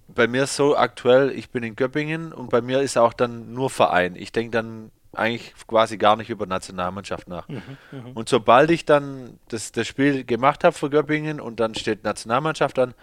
[0.07, 3.53] bei mir ist so aktuell, ich bin in Göppingen und bei mir ist auch dann
[3.53, 4.15] nur Verein.
[4.15, 7.49] Ich denke dann eigentlich quasi gar nicht über Nationalmannschaft nach.
[7.49, 8.11] Mhm, mh.
[8.13, 12.79] Und sobald ich dann das, das Spiel gemacht habe für Göppingen und dann steht Nationalmannschaft
[12.79, 12.93] an,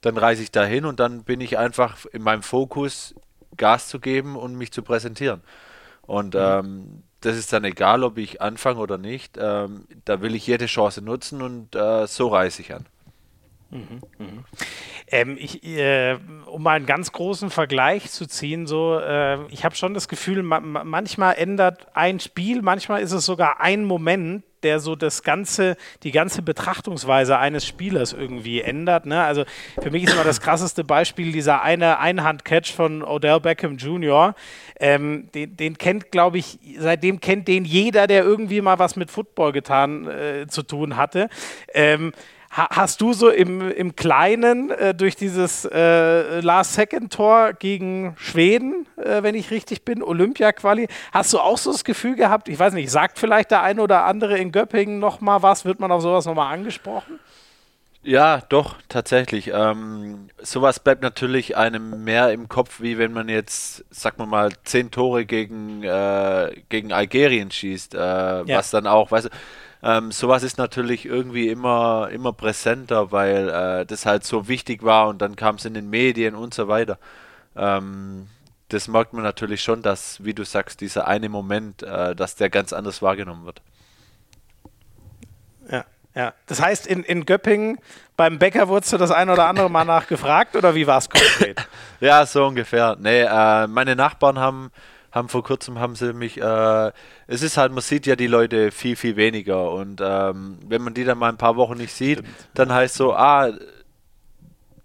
[0.00, 3.14] dann reise ich dahin und dann bin ich einfach in meinem Fokus,
[3.56, 5.42] Gas zu geben und mich zu präsentieren.
[6.02, 6.40] Und mhm.
[6.40, 9.36] ähm, das ist dann egal, ob ich anfange oder nicht.
[9.38, 12.86] Ähm, da will ich jede Chance nutzen und äh, so reise ich an.
[13.70, 14.44] Mhm, mhm.
[15.06, 19.76] Ähm, ich, äh, um mal einen ganz großen Vergleich zu ziehen, so, äh, ich habe
[19.76, 24.80] schon das Gefühl, ma manchmal ändert ein Spiel, manchmal ist es sogar ein Moment, der
[24.80, 29.06] so das ganze, die ganze Betrachtungsweise eines Spielers irgendwie ändert.
[29.06, 29.22] Ne?
[29.22, 29.44] Also
[29.80, 34.34] für mich ist immer das krasseste Beispiel dieser eine Einhand-Catch von Odell Beckham Jr.
[34.78, 39.10] Ähm, den, den, kennt, glaube ich, seitdem kennt den jeder, der irgendwie mal was mit
[39.10, 41.28] Football getan äh, zu tun hatte.
[41.74, 42.12] Ähm,
[42.50, 49.36] hast du so im, im Kleinen äh, durch dieses äh, Last-Second-Tor gegen Schweden, äh, wenn
[49.36, 53.20] ich richtig bin, Olympia-Quali, hast du auch so das Gefühl gehabt, ich weiß nicht, sagt
[53.20, 57.20] vielleicht der eine oder andere in Göppingen nochmal was, wird man auf sowas nochmal angesprochen?
[58.02, 59.50] Ja, doch, tatsächlich.
[59.52, 64.50] Ähm, sowas bleibt natürlich einem mehr im Kopf, wie wenn man jetzt, sag mal mal,
[64.64, 68.44] zehn Tore gegen, äh, gegen Algerien schießt, äh, ja.
[68.46, 69.30] was dann auch, weißt du,
[69.82, 75.08] ähm, sowas ist natürlich irgendwie immer, immer präsenter, weil äh, das halt so wichtig war
[75.08, 76.98] und dann kam es in den Medien und so weiter.
[77.56, 78.28] Ähm,
[78.68, 82.50] das merkt man natürlich schon, dass, wie du sagst, dieser eine Moment, äh, dass der
[82.50, 83.62] ganz anders wahrgenommen wird.
[85.70, 86.34] Ja, ja.
[86.46, 87.78] Das heißt, in, in Göppingen
[88.16, 91.66] beim Bäcker wurdest du das ein oder andere Mal nachgefragt oder wie war es konkret?
[92.00, 92.96] ja, so ungefähr.
[93.00, 94.70] Nee, äh, meine Nachbarn haben
[95.12, 96.92] haben vor kurzem haben sie mich, äh,
[97.26, 100.94] es ist halt, man sieht ja die Leute viel, viel weniger und ähm, wenn man
[100.94, 102.36] die dann mal ein paar Wochen nicht sieht, Stimmt.
[102.54, 103.50] dann heißt so, ah,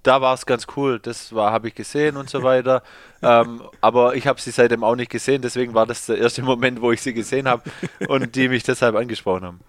[0.04, 2.84] da war es ganz cool, das war, habe ich gesehen und so weiter.
[3.24, 6.82] ähm, aber ich habe sie seitdem auch nicht gesehen, deswegen war das der erste Moment,
[6.82, 7.64] wo ich sie gesehen habe
[8.08, 9.60] und die mich deshalb angesprochen haben.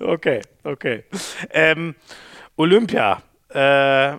[0.00, 1.04] Okay, okay.
[1.50, 1.94] Ähm,
[2.56, 3.22] Olympia.
[3.48, 4.16] Äh,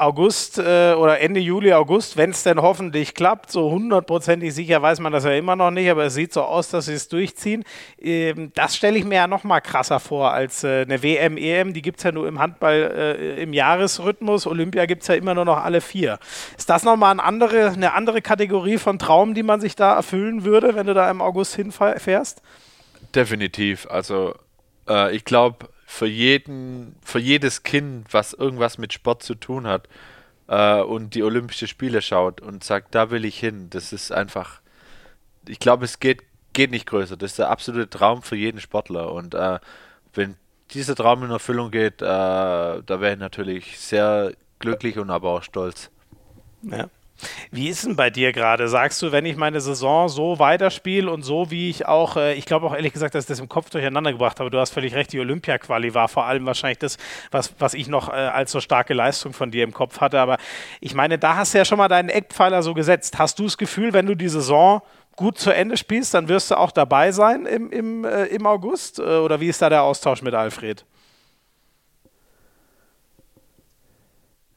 [0.00, 5.00] August äh, oder Ende Juli, August, wenn es denn hoffentlich klappt, so hundertprozentig sicher weiß
[5.00, 7.64] man das ja immer noch nicht, aber es sieht so aus, dass sie es durchziehen.
[8.00, 11.72] Ähm, das stelle ich mir ja noch mal krasser vor als äh, eine WM, EM,
[11.72, 15.34] die gibt es ja nur im Handball äh, im Jahresrhythmus, Olympia gibt es ja immer
[15.34, 16.18] nur noch alle vier.
[16.56, 20.44] Ist das nochmal eine andere, eine andere Kategorie von Traum, die man sich da erfüllen
[20.44, 22.42] würde, wenn du da im August hinfährst?
[23.14, 24.34] Definitiv, also
[24.88, 29.88] äh, ich glaube, für jeden, für jedes Kind, was irgendwas mit Sport zu tun hat
[30.46, 34.60] äh, und die Olympische Spiele schaut und sagt, da will ich hin, das ist einfach,
[35.48, 36.22] ich glaube, es geht,
[36.52, 37.16] geht nicht größer.
[37.16, 39.12] Das ist der absolute Traum für jeden Sportler.
[39.12, 39.58] Und äh,
[40.14, 40.36] wenn
[40.70, 45.42] dieser Traum in Erfüllung geht, äh, da wäre ich natürlich sehr glücklich und aber auch
[45.42, 45.90] stolz.
[46.62, 46.88] Ja.
[47.50, 48.68] Wie ist denn bei dir gerade?
[48.68, 52.46] Sagst du, wenn ich meine Saison so weiterspiele und so wie ich auch, äh, ich
[52.46, 54.94] glaube auch ehrlich gesagt, dass ich das im Kopf durcheinander gebracht habe, du hast völlig
[54.94, 56.96] recht, die Olympia-Quali war vor allem wahrscheinlich das,
[57.30, 60.20] was, was ich noch äh, als so starke Leistung von dir im Kopf hatte.
[60.20, 60.38] Aber
[60.80, 63.18] ich meine, da hast du ja schon mal deinen Eckpfeiler so gesetzt.
[63.18, 64.82] Hast du das Gefühl, wenn du die Saison
[65.16, 68.98] gut zu Ende spielst, dann wirst du auch dabei sein im, im, äh, im August?
[68.98, 70.84] Äh, oder wie ist da der Austausch mit Alfred?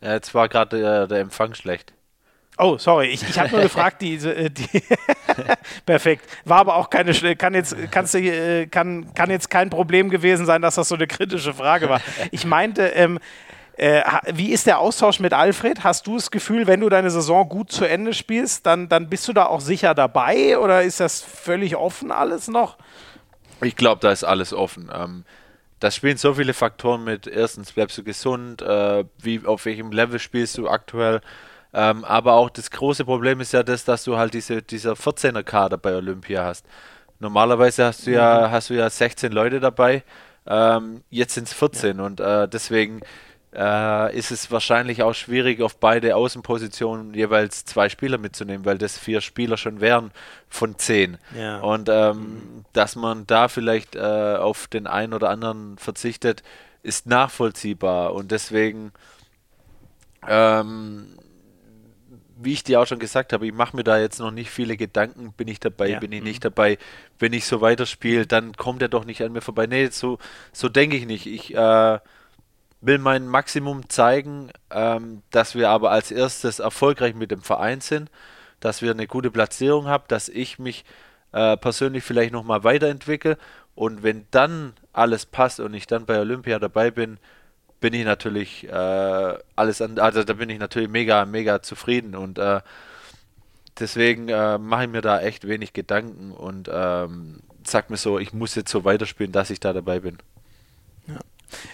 [0.02, 1.94] Ja, jetzt war gerade der, der Empfang schlecht.
[2.58, 4.84] Oh, sorry, ich, ich habe nur gefragt, die, äh, die
[5.86, 6.26] perfekt.
[6.46, 10.46] War aber auch keine, kann jetzt, kannst du, äh, kann, kann jetzt kein Problem gewesen
[10.46, 12.00] sein, dass das so eine kritische Frage war.
[12.32, 13.20] Ich meinte, ähm,
[13.76, 15.84] äh, wie ist der Austausch mit Alfred?
[15.84, 19.28] Hast du das Gefühl, wenn du deine Saison gut zu Ende spielst, dann, dann bist
[19.28, 22.78] du da auch sicher dabei oder ist das völlig offen alles noch?
[23.62, 24.92] Ich glaube, da ist alles offen.
[24.94, 25.26] Ähm,
[25.80, 27.26] da spielen so viele Faktoren mit.
[27.26, 28.62] Erstens, bleibst du gesund?
[28.62, 31.22] Äh, wie, auf welchem Level spielst du aktuell?
[31.74, 35.44] Ähm, aber auch das große Problem ist ja das, dass du halt diese, dieser 14er
[35.44, 36.66] Kader bei Olympia hast.
[37.20, 38.52] Normalerweise hast du ja, mhm.
[38.52, 40.04] hast du ja 16 Leute dabei,
[40.46, 42.04] ähm, jetzt sind es 14 ja.
[42.04, 43.02] und äh, deswegen
[43.56, 48.98] äh, ist es wahrscheinlich auch schwierig, auf beide Außenpositionen jeweils zwei Spieler mitzunehmen, weil das
[48.98, 50.12] vier Spieler schon wären
[50.50, 51.18] von zehn.
[51.38, 51.60] Ja.
[51.60, 52.66] Und ähm, mhm.
[52.74, 56.44] dass man da vielleicht äh, auf den einen oder anderen verzichtet,
[56.82, 58.92] ist nachvollziehbar und deswegen
[60.28, 61.18] ähm,
[62.44, 64.78] wie ich dir auch schon gesagt habe, ich mache mir da jetzt noch nicht viele
[64.78, 66.00] Gedanken, bin ich dabei, ja.
[66.00, 66.50] bin ich nicht mhm.
[66.50, 66.78] dabei.
[67.20, 69.68] Wenn ich so weiterspiele, dann kommt er doch nicht an mir vorbei.
[69.68, 70.18] Nee, so,
[70.52, 71.26] so denke ich nicht.
[71.26, 72.00] Ich äh,
[72.82, 78.10] will mein Maximum zeigen, ähm, dass wir aber als erstes erfolgreich mit dem Verein sind,
[78.60, 80.84] dass wir eine gute Platzierung haben, dass ich mich
[81.32, 83.38] äh, persönlich vielleicht nochmal weiterentwickle
[83.76, 87.18] und wenn dann alles passt und ich dann bei Olympia dabei bin,
[87.84, 92.40] bin ich natürlich äh, alles an, also da bin ich natürlich mega, mega zufrieden und
[92.40, 92.62] äh,
[93.78, 98.32] deswegen äh, mache ich mir da echt wenig Gedanken und ähm, sag mir so, ich
[98.32, 100.18] muss jetzt so weiterspielen, dass ich da dabei bin.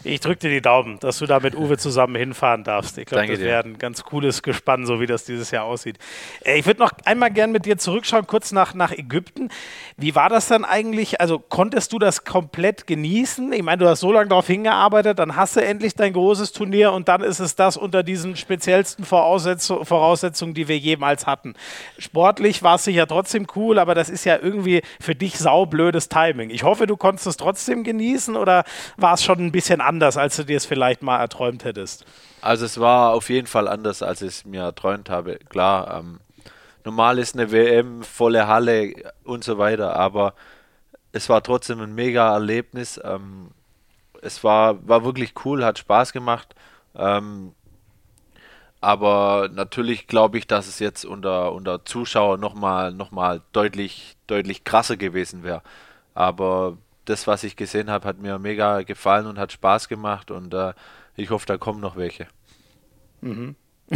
[0.04, 2.98] Ich drücke dir die Daumen, dass du da mit Uwe zusammen hinfahren darfst.
[2.98, 5.98] Ich glaube, das wäre ein ganz cooles Gespann, so wie das dieses Jahr aussieht.
[6.44, 9.50] Äh, ich würde noch einmal gern mit dir zurückschauen, kurz nach, nach Ägypten.
[9.98, 11.22] Wie war das dann eigentlich?
[11.22, 13.54] Also konntest du das komplett genießen?
[13.54, 16.92] Ich meine, du hast so lange darauf hingearbeitet, dann hast du endlich dein großes Turnier
[16.94, 21.54] und dann ist es das unter diesen speziellsten Voraussetzung, Voraussetzungen, die wir jemals hatten.
[21.98, 26.50] Sportlich war es sicher trotzdem cool, aber das ist ja irgendwie für dich saublödes Timing.
[26.50, 28.64] Ich hoffe, du konntest es trotzdem genießen oder
[28.98, 32.04] war es schon ein bisschen bisschen anders, als du dir es vielleicht mal erträumt hättest.
[32.42, 35.38] Also es war auf jeden Fall anders, als ich es mir erträumt habe.
[35.50, 36.20] Klar, ähm,
[36.84, 38.94] normal ist eine WM, volle Halle
[39.24, 40.34] und so weiter, aber
[41.12, 43.00] es war trotzdem ein mega Erlebnis.
[43.04, 43.52] Ähm,
[44.24, 46.56] es war, war wirklich cool, hat Spaß gemacht.
[46.96, 47.54] Ähm,
[48.82, 54.64] aber natürlich glaube ich, dass es jetzt unter, unter Zuschauer nochmal noch mal deutlich, deutlich
[54.64, 55.62] krasser gewesen wäre.
[56.16, 56.78] Aber
[57.10, 60.74] das, was ich gesehen habe, hat mir mega gefallen und hat Spaß gemacht und äh,
[61.16, 62.28] ich hoffe, da kommen noch welche.
[63.22, 63.56] Mhm.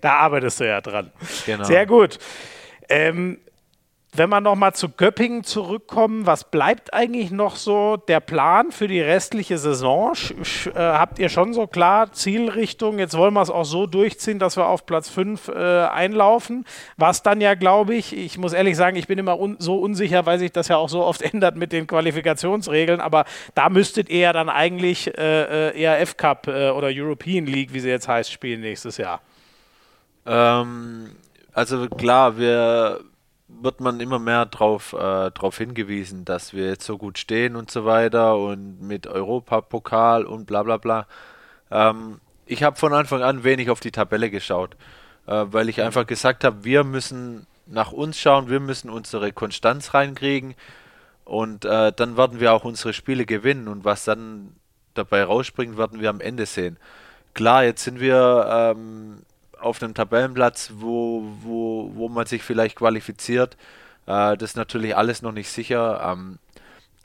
[0.00, 1.10] da arbeitest du ja dran.
[1.46, 1.64] Genau.
[1.64, 2.18] Sehr gut.
[2.88, 3.38] Ähm,
[4.14, 9.00] wenn wir nochmal zu Göppingen zurückkommen, was bleibt eigentlich noch so der Plan für die
[9.00, 10.14] restliche Saison?
[10.14, 12.98] Sch äh, habt ihr schon so klar Zielrichtung?
[12.98, 16.64] Jetzt wollen wir es auch so durchziehen, dass wir auf Platz 5 äh, einlaufen.
[16.96, 20.24] Was dann ja, glaube ich, ich muss ehrlich sagen, ich bin immer un so unsicher,
[20.24, 24.20] weil sich das ja auch so oft ändert mit den Qualifikationsregeln, aber da müsstet ihr
[24.20, 28.32] ja dann eigentlich äh, äh ERF Cup äh, oder European League, wie sie jetzt heißt,
[28.32, 29.20] spielen nächstes Jahr.
[30.24, 31.10] Ähm,
[31.52, 33.00] also klar, wir
[33.48, 37.70] wird man immer mehr darauf äh, drauf hingewiesen, dass wir jetzt so gut stehen und
[37.70, 41.06] so weiter und mit Europapokal und bla bla bla.
[41.70, 44.76] Ähm, ich habe von Anfang an wenig auf die Tabelle geschaut,
[45.26, 49.94] äh, weil ich einfach gesagt habe, wir müssen nach uns schauen, wir müssen unsere Konstanz
[49.94, 50.54] reinkriegen
[51.24, 54.54] und äh, dann werden wir auch unsere Spiele gewinnen und was dann
[54.94, 56.78] dabei rausspringt, werden wir am Ende sehen.
[57.34, 59.22] Klar, jetzt sind wir ähm,
[59.60, 63.56] auf einem Tabellenplatz, wo, wo, wo man sich vielleicht qualifiziert.
[64.06, 66.00] Äh, das ist natürlich alles noch nicht sicher.
[66.04, 66.38] Ähm,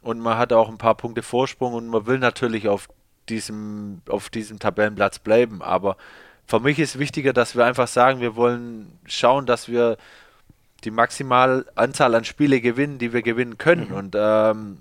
[0.01, 2.89] und man hat auch ein paar Punkte Vorsprung und man will natürlich auf
[3.29, 5.61] diesem, auf diesem Tabellenplatz bleiben.
[5.61, 5.97] Aber
[6.45, 9.97] für mich ist wichtiger, dass wir einfach sagen, wir wollen schauen, dass wir
[10.83, 13.89] die maximale Anzahl an Spiele gewinnen, die wir gewinnen können.
[13.89, 13.95] Mhm.
[13.95, 14.77] Und ähm,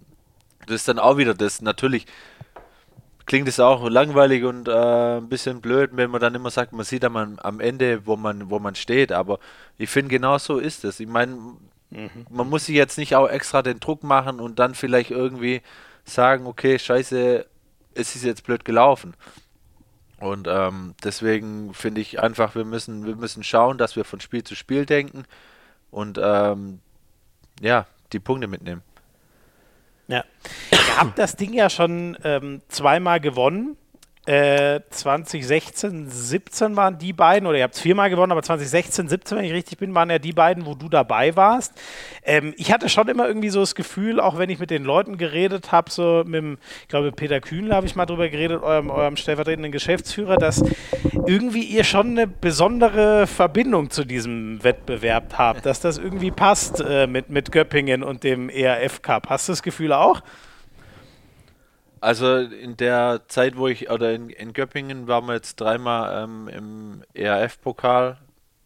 [0.67, 1.63] das ist dann auch wieder das.
[1.63, 2.07] Natürlich
[3.27, 6.85] klingt es auch langweilig und äh, ein bisschen blöd, wenn man dann immer sagt, man
[6.85, 9.13] sieht am, am Ende, wo man, wo man steht.
[9.13, 9.39] Aber
[9.79, 11.01] ich finde, genau so ist es.
[11.01, 11.37] Ich meine,
[11.91, 12.11] mhm.
[12.31, 15.63] man muss sich jetzt nicht auch extra den Druck machen und dann vielleicht irgendwie
[16.05, 17.47] sagen, okay, scheiße,
[17.95, 19.15] es ist jetzt blöd gelaufen.
[20.19, 24.45] Und ähm, deswegen finde ich einfach, wir müssen, wir müssen schauen, dass wir von Spiel
[24.45, 25.25] zu Spiel denken
[25.91, 26.79] und ähm,
[27.61, 28.83] ja, die Punkte mitnehmen.
[30.09, 30.25] Ja.
[30.71, 33.77] Ihr habt das Ding ja schon ähm, zweimal gewonnen.
[34.25, 39.39] Äh, 2016, 17 waren die beiden, oder ihr habt es viermal gewonnen, aber 2016, 17,
[39.39, 41.73] wenn ich richtig bin, waren ja die beiden, wo du dabei warst.
[42.23, 45.19] Ähm, ich hatte schon immer irgendwie so das Gefühl, auch wenn ich mit den Leuten
[45.19, 48.91] geredet habe, so mit dem, ich glaube, Peter Kühnle habe ich mal drüber geredet, eurem,
[48.91, 50.63] eurem stellvertretenden Geschäftsführer, dass
[51.27, 57.09] irgendwie ihr schon eine besondere Verbindung zu diesem Wettbewerb habt, dass das irgendwie passt äh,
[57.09, 59.29] mit, mit Göppingen und dem ERF Cup.
[59.29, 60.23] Hast du das Gefühl auch?
[62.03, 66.49] Also in der Zeit, wo ich, oder in, in Göppingen waren wir jetzt dreimal ähm,
[66.49, 68.19] im ERF-Pokal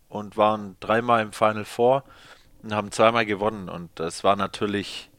[0.09, 2.03] und waren dreimal im Final Four
[2.63, 5.11] und haben zweimal gewonnen und das war natürlich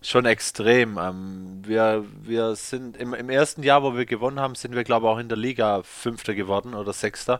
[0.00, 0.96] schon extrem.
[0.96, 5.06] Ähm, wir, wir sind im, im ersten Jahr, wo wir gewonnen haben, sind wir glaube
[5.06, 7.38] ich auch in der Liga Fünfter geworden oder Sechster.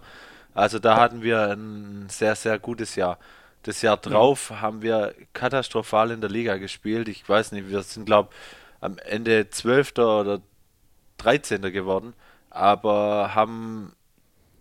[0.52, 3.18] Also da hatten wir ein sehr, sehr gutes Jahr.
[3.62, 4.60] Das Jahr drauf mhm.
[4.60, 7.08] haben wir katastrophal in der Liga gespielt.
[7.08, 9.92] Ich weiß nicht, wir sind glaube ich am Ende 12.
[9.98, 10.40] oder
[11.18, 11.62] 13.
[11.72, 12.14] geworden,
[12.50, 13.94] aber haben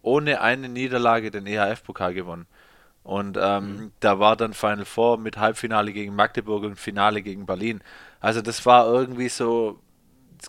[0.04, 2.46] ohne eine Niederlage den EHF-Pokal gewonnen.
[3.04, 3.92] Und ähm, mhm.
[4.00, 7.82] da war dann Final Four mit Halbfinale gegen Magdeburg und Finale gegen Berlin.
[8.20, 9.80] Also das war irgendwie so,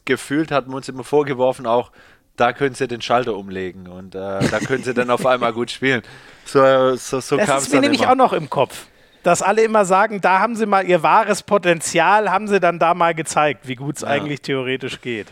[0.05, 1.93] gefühlt hatten wir uns immer vorgeworfen, auch
[2.37, 5.71] da können sie den Schalter umlegen und äh, da können sie dann auf einmal gut
[5.71, 6.03] spielen.
[6.45, 7.47] So, so, so kam es dann.
[7.47, 8.11] Das ist mir nämlich immer.
[8.11, 8.89] auch noch im Kopf
[9.23, 12.95] dass alle immer sagen, da haben sie mal ihr wahres Potenzial, haben sie dann da
[12.95, 14.09] mal gezeigt, wie gut es ja.
[14.09, 15.29] eigentlich theoretisch geht.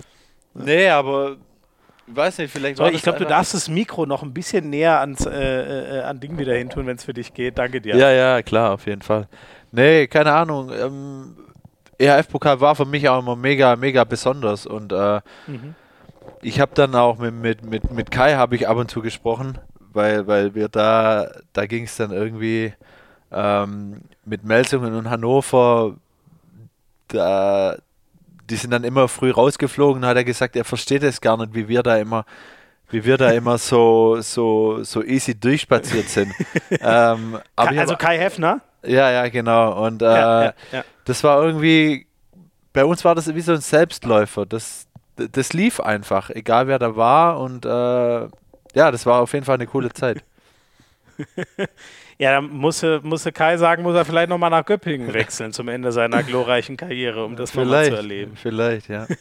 [0.54, 1.36] Nee, aber
[2.06, 5.00] ich weiß nicht, vielleicht so, Ich glaube, du darfst das Mikro noch ein bisschen näher
[5.00, 7.58] ans äh, äh, an Ding wieder hin tun, wenn es für dich geht.
[7.58, 7.96] Danke dir.
[7.96, 9.28] Ja, ja, klar, auf jeden Fall.
[9.70, 10.72] Nee, keine Ahnung.
[10.72, 11.36] Ähm,
[11.98, 15.74] EHF-Pokal war für mich auch immer mega, mega besonders und äh, mhm.
[16.42, 19.58] ich habe dann auch mit, mit, mit, mit Kai habe ich ab und zu gesprochen,
[19.92, 22.72] weil, weil wir da, da ging es dann irgendwie
[23.32, 25.96] ähm, mit Melsungen und Hannover,
[27.08, 27.76] da,
[28.48, 31.68] die sind dann immer früh rausgeflogen, hat er gesagt, er versteht es gar nicht, wie
[31.68, 32.24] wir da immer
[32.90, 36.32] wie wir da immer so, so, so easy durchspaziert sind.
[36.80, 38.60] ähm, also Kai Heffner?
[38.82, 39.84] Ja, ja, genau.
[39.84, 40.84] Und äh, ja, ja, ja.
[41.04, 42.06] das war irgendwie,
[42.72, 44.46] bei uns war das wie so ein Selbstläufer.
[44.46, 47.38] Das, das lief einfach, egal wer da war.
[47.40, 50.24] Und äh, ja, das war auf jeden Fall eine coole Zeit.
[52.20, 55.90] Ja, dann musste, musste Kai sagen, muss er vielleicht nochmal nach Göppingen wechseln zum Ende
[55.90, 58.36] seiner glorreichen Karriere, um das nochmal zu erleben.
[58.36, 59.06] Vielleicht, ja.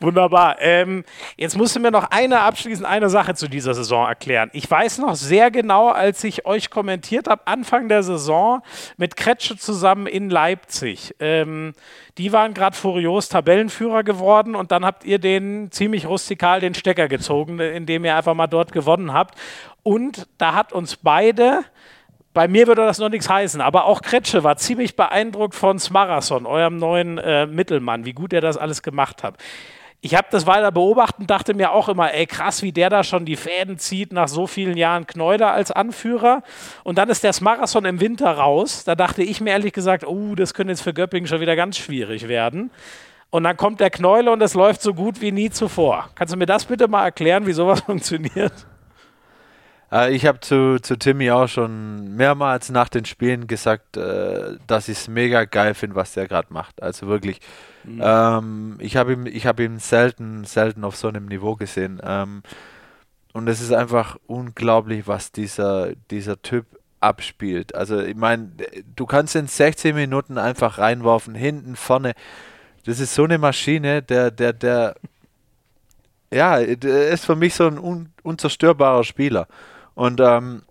[0.00, 0.56] Wunderbar.
[0.60, 1.04] Ähm,
[1.36, 4.50] jetzt musst du mir noch eine abschließend eine Sache zu dieser Saison erklären.
[4.52, 8.62] Ich weiß noch sehr genau, als ich euch kommentiert habe, Anfang der Saison
[8.96, 11.16] mit Kretsche zusammen in Leipzig.
[11.18, 11.72] Ähm,
[12.16, 17.08] die waren gerade furios Tabellenführer geworden und dann habt ihr den ziemlich rustikal den Stecker
[17.08, 19.36] gezogen, indem ihr einfach mal dort gewonnen habt.
[19.84, 21.60] Und da hat uns beide,
[22.32, 26.46] bei mir würde das noch nichts heißen, aber auch Kretsche war ziemlich beeindruckt von Smarason,
[26.46, 29.36] eurem neuen äh, Mittelmann, wie gut er das alles gemacht hat.
[30.00, 33.04] Ich habe das weiter beobachtet und dachte mir auch immer, ey, krass, wie der da
[33.04, 36.42] schon die Fäden zieht nach so vielen Jahren Kneuder als Anführer.
[36.82, 38.84] Und dann ist der Smarason im Winter raus.
[38.84, 41.78] Da dachte ich mir ehrlich gesagt, oh, das könnte jetzt für Göppingen schon wieder ganz
[41.78, 42.70] schwierig werden.
[43.30, 46.10] Und dann kommt der Knäuler und es läuft so gut wie nie zuvor.
[46.14, 48.52] Kannst du mir das bitte mal erklären, wie sowas funktioniert?
[49.92, 54.88] Äh, ich habe zu, zu Timmy auch schon mehrmals nach den Spielen gesagt, äh, dass
[54.88, 56.82] ich es mega geil finde, was der gerade macht.
[56.82, 57.40] Also wirklich.
[57.84, 58.00] Mhm.
[58.02, 62.00] Ähm, ich habe ihn, hab ihn selten, selten auf so einem Niveau gesehen.
[62.02, 62.42] Ähm,
[63.32, 66.66] und es ist einfach unglaublich, was dieser, dieser Typ
[67.00, 67.74] abspielt.
[67.74, 68.50] Also ich meine,
[68.96, 72.14] du kannst in 16 Minuten einfach reinwerfen, hinten, vorne.
[72.86, 74.94] Das ist so eine Maschine, der, der, der,
[76.32, 79.46] ja, der ist für mich so ein un unzerstörbarer Spieler.
[79.94, 80.62] Und ähm,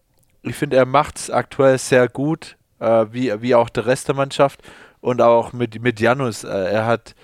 [0.41, 4.15] ich finde, er macht es aktuell sehr gut, äh, wie, wie auch der Rest der
[4.15, 4.61] Mannschaft.
[5.01, 6.43] Und auch mit, mit Janus.
[6.43, 7.15] Äh, er hat,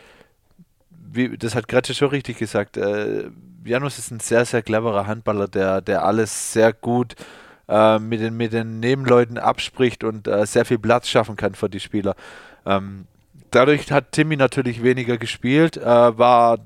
[0.89, 3.29] wie, das hat Gretsche schon richtig gesagt, äh,
[3.63, 7.15] Janus ist ein sehr, sehr cleverer Handballer, der, der alles sehr gut
[7.67, 11.69] äh, mit, den, mit den Nebenleuten abspricht und äh, sehr viel Platz schaffen kann für
[11.69, 12.15] die Spieler.
[12.65, 13.05] Ähm,
[13.51, 15.85] dadurch hat Timmy natürlich weniger gespielt, äh,
[16.17, 16.59] war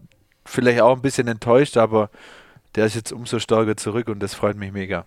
[0.46, 2.10] vielleicht auch ein bisschen enttäuscht, aber
[2.76, 5.06] der ist jetzt umso stärker zurück und das freut mich mega.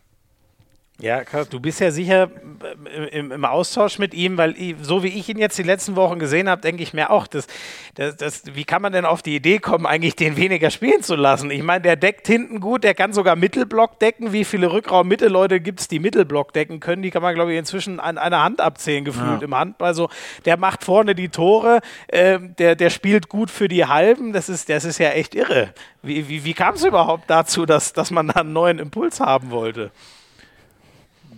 [0.98, 1.22] Ja.
[1.50, 2.30] Du bist ja sicher
[2.62, 6.18] äh, im, im, Austausch mit ihm, weil so wie ich ihn jetzt die letzten Wochen
[6.18, 7.46] gesehen habe, denke ich mir auch, das,
[7.96, 11.14] das, das, wie kann man denn auf die Idee kommen, eigentlich den weniger spielen zu
[11.14, 11.50] lassen?
[11.50, 14.32] Ich meine, der deckt hinten gut, der kann sogar Mittelblock decken.
[14.32, 17.02] Wie viele Rückraum-Mittelleute gibt es, die Mittelblock decken können?
[17.02, 19.46] Die kann man, glaube ich, inzwischen an einer Hand abzählen, gefühlt ja.
[19.46, 19.88] im Handball.
[19.88, 20.08] Also,
[20.46, 24.32] der macht vorne die Tore, äh, der, der spielt gut für die Halben.
[24.32, 25.74] Das ist, das ist ja echt irre.
[26.02, 29.50] Wie, wie, wie kam es überhaupt dazu, dass, dass man da einen neuen Impuls haben
[29.50, 29.90] wollte?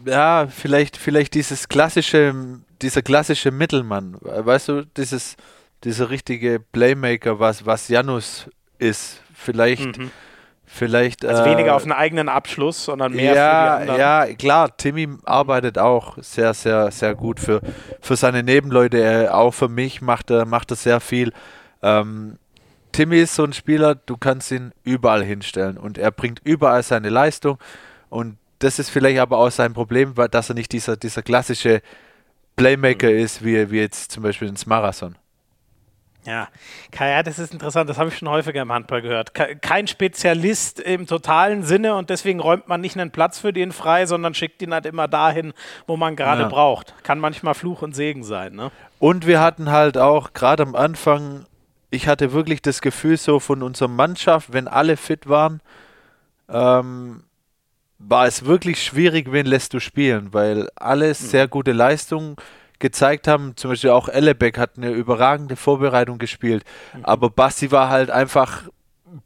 [0.09, 2.35] Ja, vielleicht, vielleicht dieses klassische,
[2.83, 5.37] dieser klassische Mittelmann, weißt du, dieses,
[5.85, 8.49] dieser richtige Playmaker, was, was Janus
[8.79, 9.99] ist, vielleicht.
[9.99, 10.11] Mhm.
[10.71, 14.01] Vielleicht, also äh, weniger auf einen eigenen Abschluss, sondern mehr ja, für die anderen.
[14.01, 17.63] Ja, klar, Timmy arbeitet auch sehr, sehr, sehr gut für,
[18.03, 19.35] für seine Nebenleute.
[19.35, 21.33] auch für mich macht er, macht er sehr viel.
[21.83, 22.37] Ähm,
[22.93, 27.09] Timmy ist so ein Spieler, du kannst ihn überall hinstellen und er bringt überall seine
[27.09, 27.59] Leistung
[28.11, 31.83] und das ist vielleicht aber auch sein Problem, weil, dass er nicht dieser, dieser klassische
[32.57, 33.19] Playmaker mhm.
[33.19, 35.17] ist, wie, wie jetzt zum Beispiel ins Marathon.
[36.29, 36.49] Ja,
[37.01, 39.33] ja, das ist interessant, das habe ich schon häufiger im Handball gehört.
[39.63, 44.05] Kein Spezialist im totalen Sinne und deswegen räumt man nicht einen Platz für den frei,
[44.05, 45.55] sondern schickt ihn halt immer dahin,
[45.87, 46.49] wo man gerade ja.
[46.49, 46.93] braucht.
[47.03, 48.55] Kann manchmal Fluch und Segen sein.
[48.55, 48.71] Ne?
[48.99, 51.47] Und wir hatten halt auch gerade am Anfang,
[51.91, 55.63] ich hatte wirklich das Gefühl so von unserer Mannschaft, wenn alle fit waren,
[56.51, 57.23] ähm,
[57.99, 61.15] war es wirklich schwierig, wen lässt du spielen, weil alle mhm.
[61.15, 62.37] sehr gute Leistungen
[62.79, 63.57] gezeigt haben.
[63.57, 67.05] Zum Beispiel auch Ellebeck hat eine überragende Vorbereitung gespielt, mhm.
[67.05, 68.63] aber Basti war halt einfach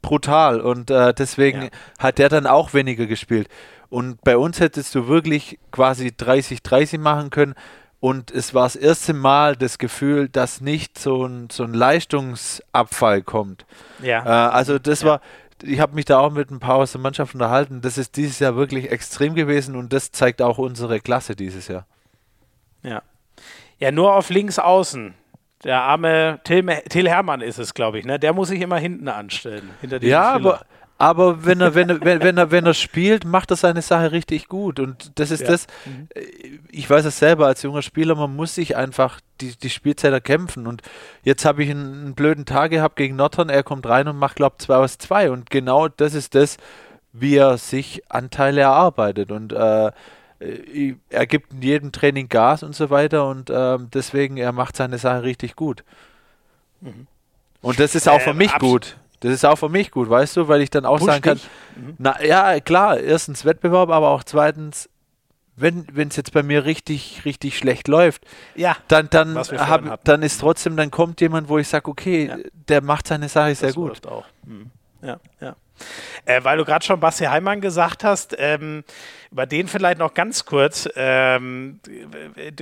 [0.01, 1.69] brutal und äh, deswegen ja.
[1.99, 3.47] hat der dann auch weniger gespielt.
[3.89, 7.53] Und bei uns hättest du wirklich quasi 30-30 machen können.
[7.99, 13.21] Und es war das erste Mal das Gefühl, dass nicht so ein, so ein Leistungsabfall
[13.21, 13.65] kommt.
[14.01, 14.25] Ja.
[14.25, 15.07] Äh, also das ja.
[15.07, 15.21] war,
[15.61, 17.81] ich habe mich da auch mit ein paar aus der Mannschaft unterhalten.
[17.81, 21.85] Das ist dieses Jahr wirklich extrem gewesen und das zeigt auch unsere Klasse dieses Jahr.
[22.81, 23.01] Ja.
[23.79, 25.13] Ja, nur auf links außen.
[25.63, 28.19] Der arme Till, Till Hermann ist es, glaube ich, ne?
[28.19, 29.69] Der muss sich immer hinten anstellen.
[29.81, 30.53] Hinter ja, Schiller.
[30.53, 30.65] aber
[30.97, 34.11] aber wenn er, wenn, er, wenn, wenn, er, wenn er spielt, macht er seine Sache
[34.11, 34.79] richtig gut.
[34.79, 35.47] Und das ist ja.
[35.47, 36.07] das, mhm.
[36.13, 36.21] Äh,
[36.71, 40.67] ich weiß es selber als junger Spieler, man muss sich einfach die, die Spielzeit erkämpfen.
[40.67, 40.81] Und
[41.23, 44.35] jetzt habe ich einen, einen, blöden Tag gehabt gegen Nordhorn, er kommt rein und macht,
[44.35, 45.31] glaube ich, 2 aus 2.
[45.31, 46.57] Und genau das ist das,
[47.11, 49.31] wie er sich Anteile erarbeitet.
[49.31, 49.91] Und äh,
[50.39, 53.27] äh, er gibt in jedem Training Gas und so weiter.
[53.27, 55.83] Und äh, deswegen, er macht seine Sache richtig gut.
[56.81, 57.07] Mhm.
[57.61, 58.97] Und das ist auch für ähm, mich gut.
[59.23, 61.39] Das ist auch für mich gut, weißt du, weil ich dann auch Push sagen kann,
[61.77, 61.95] mhm.
[61.97, 64.89] na ja, klar, erstens Wettbewerb, aber auch zweitens,
[65.55, 70.41] wenn es jetzt bei mir richtig, richtig schlecht läuft, ja, dann, dann, hab, dann ist
[70.41, 72.37] trotzdem, dann kommt jemand, wo ich sage, okay, ja.
[72.67, 73.89] der macht seine Sache sehr das gut.
[73.89, 74.25] Läuft auch.
[74.45, 74.71] Mhm.
[75.01, 75.55] Ja, ja.
[76.25, 78.83] Äh, weil du gerade schon Basti Heimann gesagt hast, ähm,
[79.33, 80.87] über den vielleicht noch ganz kurz.
[80.95, 81.79] Ähm,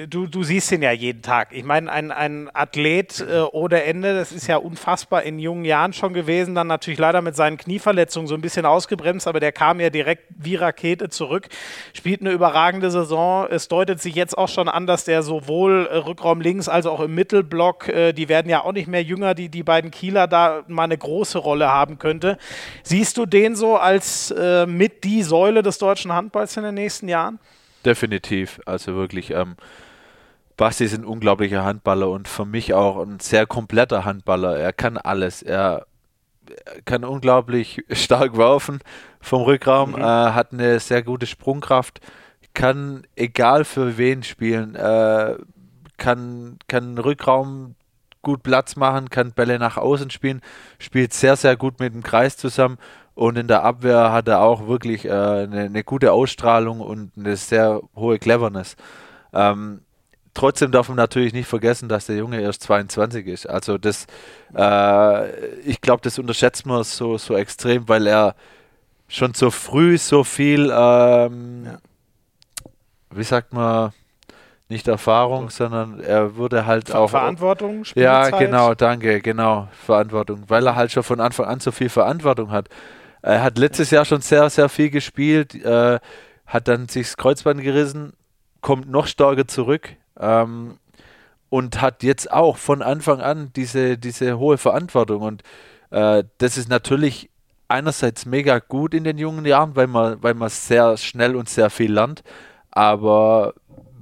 [0.07, 1.49] du, du siehst ihn ja jeden Tag.
[1.51, 5.91] Ich meine, ein, ein Athlet äh, ohne Ende, das ist ja unfassbar in jungen Jahren
[5.91, 6.55] schon gewesen.
[6.55, 10.23] Dann natürlich leider mit seinen Knieverletzungen so ein bisschen ausgebremst, aber der kam ja direkt
[10.29, 11.49] wie Rakete zurück.
[11.91, 13.47] Spielt eine überragende Saison.
[13.49, 17.01] Es deutet sich jetzt auch schon an, dass der sowohl äh, Rückraum links als auch
[17.01, 20.63] im Mittelblock, äh, die werden ja auch nicht mehr jünger, die, die beiden Kieler da
[20.69, 22.37] mal eine große Rolle haben könnte.
[22.83, 27.07] Siehst du den so als äh, mit die Säule des deutschen Handballs in den nächsten
[27.07, 27.39] Jahren?
[27.85, 28.59] Definitiv.
[28.65, 29.55] Also wirklich, ähm,
[30.57, 34.57] Basti ist ein unglaublicher Handballer und für mich auch ein sehr kompletter Handballer.
[34.57, 35.41] Er kann alles.
[35.41, 35.85] Er,
[36.85, 38.79] kann unglaublich stark werfen
[39.19, 40.01] vom Rückraum, mhm.
[40.01, 41.99] äh, hat eine sehr gute Sprungkraft,
[42.53, 45.35] kann egal für wen spielen, äh,
[45.97, 47.75] kann, kann Rückraum
[48.21, 50.41] gut Platz machen, kann Bälle nach außen spielen,
[50.79, 52.77] spielt sehr, sehr gut mit dem Kreis zusammen
[53.15, 57.35] und in der Abwehr hat er auch wirklich äh, eine, eine, gute Ausstrahlung und eine
[57.35, 58.75] sehr hohe Cleverness.
[59.33, 59.81] Ähm,
[60.33, 63.49] trotzdem darf man natürlich nicht vergessen, dass der Junge erst 22 ist.
[63.49, 64.07] Also das,
[64.55, 68.35] äh, ich glaube, das unterschätzt man so, so extrem, weil er
[69.07, 71.77] schon so früh so viel, ähm, ja.
[73.09, 73.91] wie sagt man,
[74.71, 75.65] nicht Erfahrung, so.
[75.65, 77.09] sondern er wurde halt Ver auch.
[77.09, 78.31] Verantwortung, Spielzeit.
[78.31, 80.45] Ja, genau, danke, genau, Verantwortung.
[80.47, 82.69] Weil er halt schon von Anfang an so viel Verantwortung hat.
[83.21, 85.99] Er hat letztes Jahr schon sehr, sehr viel gespielt, äh,
[86.47, 88.13] hat dann sich das Kreuzband gerissen,
[88.61, 90.77] kommt noch stärker zurück ähm,
[91.49, 95.21] und hat jetzt auch von Anfang an diese, diese hohe Verantwortung.
[95.21, 95.43] Und
[95.91, 97.29] äh, das ist natürlich
[97.67, 101.69] einerseits mega gut in den jungen Jahren, weil man, weil man sehr schnell und sehr
[101.69, 102.23] viel lernt,
[102.71, 103.53] aber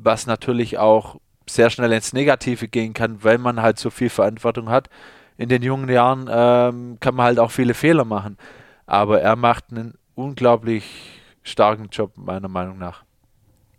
[0.02, 4.70] was natürlich auch sehr schnell ins Negative gehen kann, weil man halt so viel Verantwortung
[4.70, 4.90] hat.
[5.38, 8.38] In den jungen Jahren ähm, kann man halt auch viele Fehler machen.
[8.86, 13.04] Aber er macht einen unglaublich starken Job, meiner Meinung nach.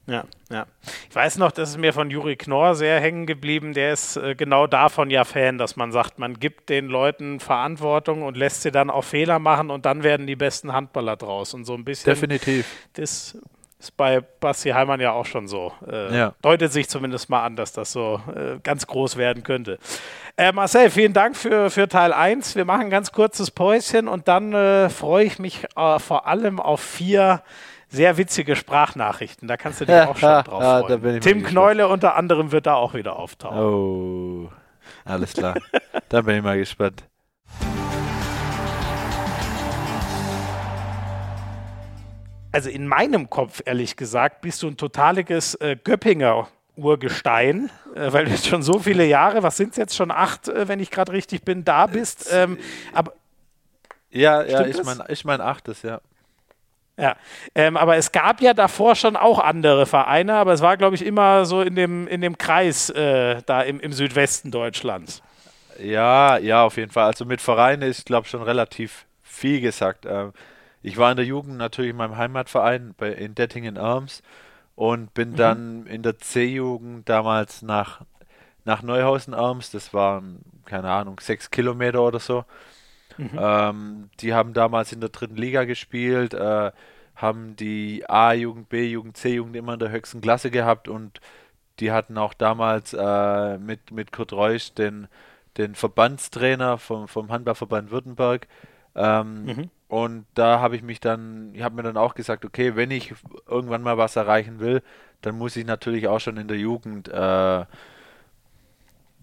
[0.07, 0.67] Ja, ja.
[1.09, 3.75] Ich weiß noch, das ist mir von Juri Knorr sehr hängen geblieben.
[3.75, 8.23] Der ist äh, genau davon ja Fan, dass man sagt, man gibt den Leuten Verantwortung
[8.23, 11.55] und lässt sie dann auch Fehler machen und dann werden die besten Handballer draus.
[11.55, 12.13] Und so ein bisschen.
[12.13, 12.67] Definitiv.
[12.95, 13.39] Das
[13.81, 15.73] ist bei Basti Heimann ja auch schon so.
[15.91, 16.35] Äh, ja.
[16.43, 19.79] Deutet sich zumindest mal an, dass das so äh, ganz groß werden könnte.
[20.37, 22.57] Äh, Marcel, vielen Dank für, für Teil 1.
[22.57, 26.61] Wir machen ein ganz kurzes Päuschen und dann äh, freue ich mich äh, vor allem
[26.61, 27.43] auf vier
[27.89, 29.49] sehr witzige Sprachnachrichten.
[29.49, 31.21] Da kannst du dich auch schon drauf ah, freuen.
[31.23, 33.59] Tim Kneule unter anderem wird da auch wieder auftauchen.
[33.59, 34.51] Oh,
[35.07, 35.55] alles klar.
[36.11, 37.03] da bin ich mal gespannt.
[42.53, 48.25] Also in meinem Kopf, ehrlich gesagt, bist du ein totaliges äh, Göppinger Urgestein, äh, weil
[48.25, 50.91] du jetzt schon so viele Jahre, was sind es jetzt schon acht, äh, wenn ich
[50.91, 52.29] gerade richtig bin, da bist.
[52.33, 52.59] Ähm,
[52.93, 53.13] aber
[54.11, 56.01] ja, ja, ich meine ich mein achtes, ja.
[56.97, 57.17] Ja,
[57.55, 61.07] ähm, aber es gab ja davor schon auch andere Vereine, aber es war, glaube ich,
[61.07, 65.23] immer so in dem, in dem Kreis äh, da im, im Südwesten Deutschlands.
[65.79, 67.05] Ja, ja, auf jeden Fall.
[67.05, 70.05] Also mit Vereinen ist, glaube ich, schon relativ viel gesagt.
[70.07, 70.33] Ähm,
[70.83, 74.23] ich war in der Jugend natürlich in meinem Heimatverein bei, in Dettingen Arms
[74.77, 75.37] und bin mhm.
[75.37, 78.03] dann in der C-Jugend damals nach,
[78.65, 82.45] nach Neuhausen Arms, das waren, keine Ahnung, sechs Kilometer oder so.
[83.19, 83.31] Mhm.
[83.39, 86.73] Ähm, die haben damals in der dritten Liga gespielt, äh,
[87.15, 91.21] haben die A-Jugend, B-Jugend, C-Jugend immer in der höchsten Klasse gehabt und
[91.81, 95.09] die hatten auch damals äh, mit, mit Kurt Reusch den,
[95.59, 98.49] den Verbandstrainer vom, vom Handballverband Württemberg.
[98.95, 99.71] Ähm, mhm.
[99.91, 103.13] Und da habe ich mich dann, ich habe mir dann auch gesagt, okay, wenn ich
[103.49, 104.83] irgendwann mal was erreichen will,
[105.21, 107.65] dann muss ich natürlich auch schon in der Jugend äh,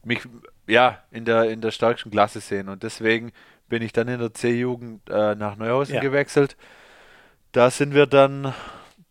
[0.03, 0.28] mich
[0.68, 2.68] ja in der in der stärksten Klasse sehen.
[2.68, 3.32] Und deswegen
[3.70, 6.01] bin ich dann in der C-Jugend äh, nach Neuhausen ja.
[6.01, 6.57] gewechselt.
[7.53, 8.53] Da sind wir dann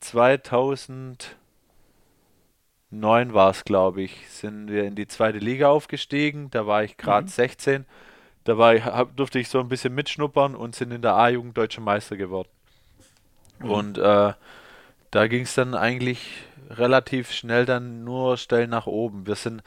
[0.00, 1.32] 2009
[3.32, 6.50] war es, glaube ich, sind wir in die zweite Liga aufgestiegen.
[6.50, 7.30] Da war ich gerade mhm.
[7.30, 7.86] 16
[8.47, 12.16] Dabei hab, durfte ich so ein bisschen mitschnuppern und sind in der A-Jugend deutscher Meister
[12.16, 12.49] geworden.
[13.59, 13.70] Mhm.
[13.70, 14.32] Und äh,
[15.11, 19.26] da ging es dann eigentlich relativ schnell dann nur Stellen nach oben.
[19.26, 19.64] Wir sind,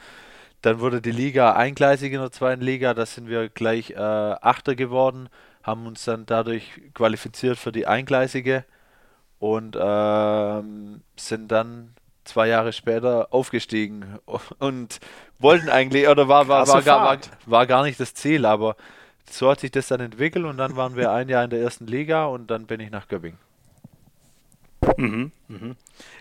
[0.62, 4.74] dann wurde die Liga eingleisig in der zweiten Liga, da sind wir gleich äh, Achter
[4.74, 5.28] geworden,
[5.62, 8.64] haben uns dann dadurch qualifiziert für die eingleisige
[9.38, 10.62] und äh,
[11.16, 11.94] sind dann
[12.30, 14.18] zwei Jahre später aufgestiegen
[14.58, 15.00] und
[15.38, 18.76] wollten eigentlich, oder war, war, war, gar, war, war gar nicht das Ziel, aber
[19.28, 21.86] so hat sich das dann entwickelt und dann waren wir ein Jahr in der ersten
[21.86, 23.38] Liga und dann bin ich nach Göppingen.
[25.00, 25.76] Mhm, mhm.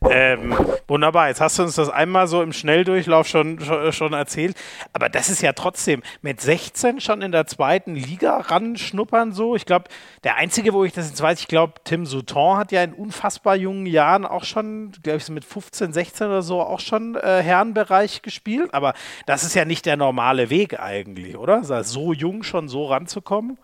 [0.10, 0.56] Ähm,
[0.88, 4.56] wunderbar, jetzt hast du uns das einmal so im Schnelldurchlauf schon, schon, schon, erzählt.
[4.94, 9.56] Aber das ist ja trotzdem mit 16 schon in der zweiten Liga ranschnuppern so.
[9.56, 9.86] Ich glaube,
[10.24, 13.56] der Einzige, wo ich das jetzt weiß, ich glaube, Tim Souton hat ja in unfassbar
[13.56, 18.22] jungen Jahren auch schon, glaube ich, mit 15, 16 oder so auch schon äh, Herrenbereich
[18.22, 18.74] gespielt.
[18.74, 18.94] Aber
[19.26, 21.64] das ist ja nicht der normale Weg eigentlich, oder?
[21.84, 23.58] So jung schon so ranzukommen.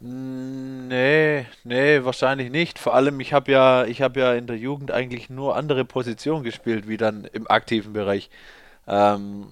[0.00, 2.78] Nee, nee, wahrscheinlich nicht.
[2.78, 6.44] Vor allem, ich habe ja, ich habe ja in der Jugend eigentlich nur andere Positionen
[6.44, 8.30] gespielt, wie dann im aktiven Bereich.
[8.86, 9.48] Ähm,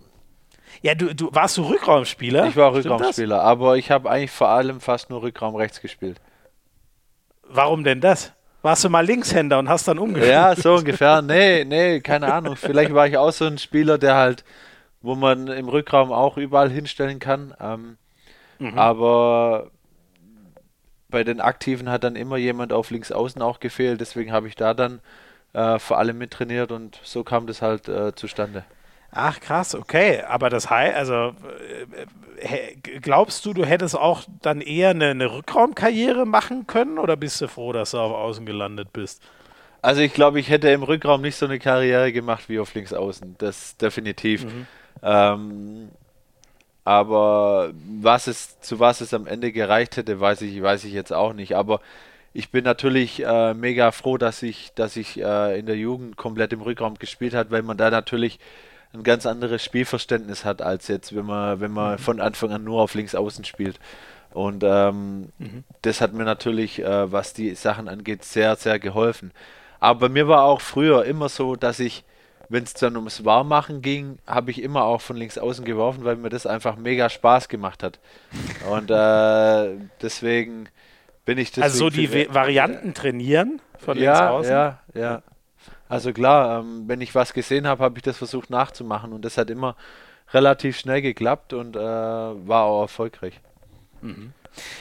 [0.82, 2.46] ja, du, du warst du Rückraumspieler?
[2.46, 6.20] Ich war Rückraumspieler, aber ich habe eigentlich vor allem fast nur Rückraum rechts gespielt.
[7.48, 8.32] Warum denn das?
[8.62, 10.32] Warst du mal Linkshänder und hast dann umgespielt?
[10.32, 11.22] Ja, so ungefähr.
[11.22, 12.56] Nee, nee, keine Ahnung.
[12.56, 14.44] Vielleicht war ich auch so ein Spieler, der halt,
[15.02, 17.54] wo man im Rückraum auch überall hinstellen kann.
[17.60, 17.96] Ähm,
[18.58, 18.78] mhm.
[18.78, 19.70] Aber
[21.08, 24.56] bei den Aktiven hat dann immer jemand auf links außen auch gefehlt, deswegen habe ich
[24.56, 25.00] da dann
[25.52, 28.64] äh, vor allem mittrainiert und so kam das halt äh, zustande.
[29.12, 30.22] Ach krass, okay.
[30.28, 31.34] Aber das heißt, also
[32.38, 37.40] äh, glaubst du, du hättest auch dann eher eine, eine, Rückraumkarriere machen können oder bist
[37.40, 39.22] du froh, dass du auf Außen gelandet bist?
[39.80, 42.92] Also ich glaube, ich hätte im Rückraum nicht so eine Karriere gemacht wie auf links
[42.92, 43.36] außen.
[43.38, 44.44] Das definitiv.
[44.44, 44.66] Mhm.
[45.02, 45.88] Ähm,
[46.86, 51.12] aber was es, zu was es am Ende gereicht hätte, weiß ich, weiß ich jetzt
[51.12, 51.56] auch nicht.
[51.56, 51.80] Aber
[52.32, 56.52] ich bin natürlich äh, mega froh, dass ich, dass ich äh, in der Jugend komplett
[56.52, 58.38] im Rückraum gespielt hat, weil man da natürlich
[58.94, 61.98] ein ganz anderes Spielverständnis hat, als jetzt, wenn man, wenn man mhm.
[61.98, 63.80] von Anfang an nur auf links außen spielt.
[64.32, 65.64] Und ähm, mhm.
[65.82, 69.32] das hat mir natürlich, äh, was die Sachen angeht, sehr, sehr geholfen.
[69.80, 72.04] Aber bei mir war auch früher immer so, dass ich,
[72.48, 76.16] wenn es dann ums Warmmachen ging, habe ich immer auch von links außen geworfen, weil
[76.16, 77.98] mir das einfach mega Spaß gemacht hat.
[78.70, 80.68] Und äh, deswegen
[81.24, 81.64] bin ich das.
[81.64, 84.52] Also so die v Varianten trainieren von ja, links außen?
[84.52, 85.22] Ja, ja.
[85.88, 89.38] Also klar, ähm, wenn ich was gesehen habe, habe ich das versucht nachzumachen und das
[89.38, 89.76] hat immer
[90.32, 93.40] relativ schnell geklappt und äh, war auch erfolgreich.
[94.00, 94.32] Mhm.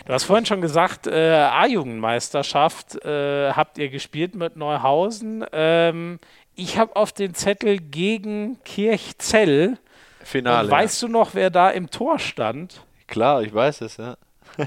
[0.06, 5.46] Du hast vorhin schon gesagt, äh, A-Jugendmeisterschaft äh, habt ihr gespielt mit Neuhausen.
[5.52, 6.20] Ähm,
[6.56, 9.78] ich habe auf den Zettel gegen Kirchzell.
[10.24, 10.66] Finale.
[10.66, 12.84] Und weißt du noch, wer da im Tor stand?
[13.08, 14.18] Klar, ich weiß es, ja.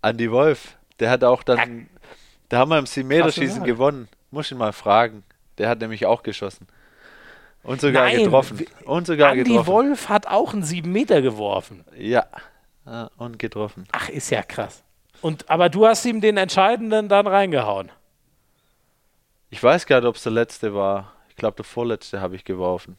[0.00, 0.76] Andi Wolf.
[1.00, 1.86] Der hat auch dann, ja.
[2.48, 4.08] da haben wir im 7-Meter-Schießen gewonnen.
[4.30, 5.24] Muss ich mal fragen.
[5.58, 6.66] Der hat nämlich auch geschossen.
[7.62, 8.64] Und sogar Nein, getroffen.
[8.84, 9.66] Und sogar Andi getroffen.
[9.66, 11.84] Wolf hat auch einen 7 Meter geworfen.
[11.96, 12.26] Ja.
[13.16, 13.86] Und getroffen.
[13.92, 14.82] Ach, ist ja krass.
[15.22, 17.90] Und, aber du hast ihm den entscheidenden dann reingehauen.
[19.54, 21.12] Ich weiß gar nicht, ob es der letzte war.
[21.28, 22.96] Ich glaube, der vorletzte habe ich geworfen.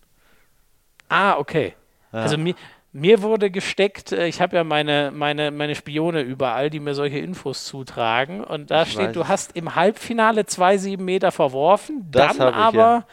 [1.09, 1.73] Ah, okay.
[2.13, 2.19] Ja.
[2.19, 2.55] Also mir,
[2.93, 7.17] mir wurde gesteckt, äh, ich habe ja meine, meine, meine Spione überall, die mir solche
[7.17, 8.41] Infos zutragen.
[8.41, 9.13] Und da ich steht, weiß.
[9.13, 13.05] du hast im Halbfinale zwei sieben Meter verworfen, das dann aber ja.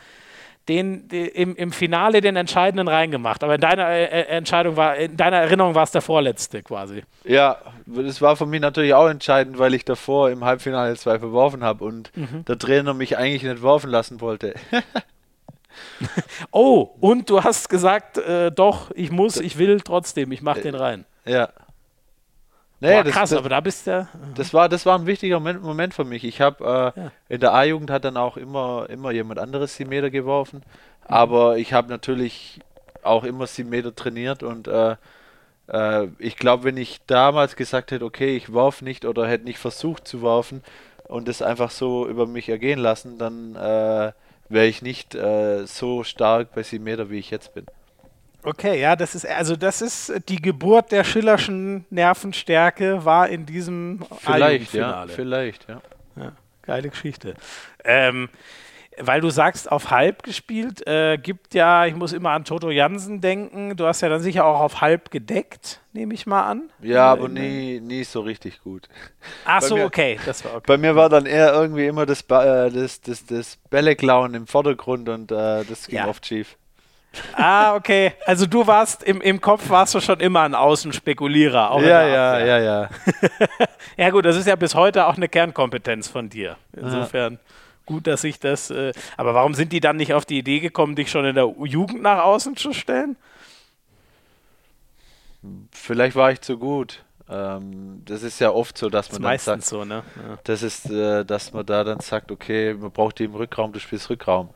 [0.69, 3.43] Den, den, im, im Finale den entscheidenden reingemacht.
[3.43, 7.03] Aber in deiner äh, äh, Entscheidung war, in deiner Erinnerung war es der vorletzte quasi.
[7.25, 11.65] Ja, das war für mich natürlich auch entscheidend, weil ich davor im Halbfinale zwei verworfen
[11.65, 12.45] habe und mhm.
[12.45, 14.55] der Trainer mich eigentlich nicht werfen lassen wollte.
[16.53, 20.75] oh, und du hast gesagt, äh, doch, ich muss, ich will trotzdem, ich mache den
[20.75, 21.05] rein.
[21.25, 21.49] Ja.
[22.83, 24.09] Nee, Boah, krass, das, aber da bist du.
[24.35, 26.25] Das war, das war ein wichtiger Moment, Moment für mich.
[26.25, 27.13] Ich habe äh, ja.
[27.29, 31.15] in der A-Jugend hat dann auch immer, immer jemand anderes 7 Meter geworfen, mhm.
[31.15, 32.59] aber ich habe natürlich
[33.05, 34.97] auch immer 7 Meter trainiert und äh,
[35.69, 39.61] äh, ich glaube, wenn ich damals gesagt hätte, okay, ich warf nicht oder hätte nicht
[39.61, 40.65] versucht zu werfen
[41.07, 44.11] und es einfach so über mich ergehen lassen, dann äh,
[44.49, 47.65] wäre ich nicht äh, so stark bei 7 Meter, wie ich jetzt bin.
[48.45, 54.01] Okay, ja, das ist also das ist die Geburt der Schillerschen Nervenstärke war in diesem
[54.19, 55.81] vielleicht, ja, vielleicht, ja.
[56.17, 56.33] ja.
[56.63, 57.35] Geile Geschichte.
[57.85, 58.29] Ähm,
[58.99, 63.21] weil du sagst, auf halb gespielt, äh, gibt ja, ich muss immer an Toto Jansen
[63.21, 63.77] denken.
[63.77, 66.71] Du hast ja dann sicher auch auf halb gedeckt, nehme ich mal an.
[66.81, 68.89] Ja, aber nie, nie so richtig gut.
[69.45, 70.65] Ach so, mir, okay, das war okay.
[70.67, 75.09] Bei mir war dann eher irgendwie immer das, äh, das, das, das Bälleklauen im Vordergrund
[75.09, 76.09] und äh, das ging ja.
[76.09, 76.57] oft schief.
[77.35, 78.13] Ah, okay.
[78.27, 81.81] Also du warst im, im Kopf warst du schon immer ein Außenspekulierer.
[81.83, 82.89] ja, ja, ja, ja,
[83.97, 84.11] ja.
[84.11, 86.57] gut, das ist ja bis heute auch eine Kernkompetenz von dir.
[86.73, 87.39] Insofern.
[87.85, 88.71] Gut, dass ich das.
[88.71, 91.53] Äh, aber warum sind die dann nicht auf die Idee gekommen, dich schon in der
[91.65, 93.17] Jugend nach außen zu stellen?
[95.73, 97.05] Vielleicht war ich zu gut.
[97.29, 100.03] Ähm, das ist ja oft so, dass man das dann sagt, so, ne?
[100.17, 100.39] Ja.
[100.45, 103.81] das ist, äh, dass man da dann sagt, okay, man braucht die im Rückraum, du
[103.81, 104.51] spielst Rückraum.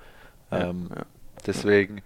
[0.53, 1.03] Ähm, ja, ja.
[1.47, 2.03] Deswegen,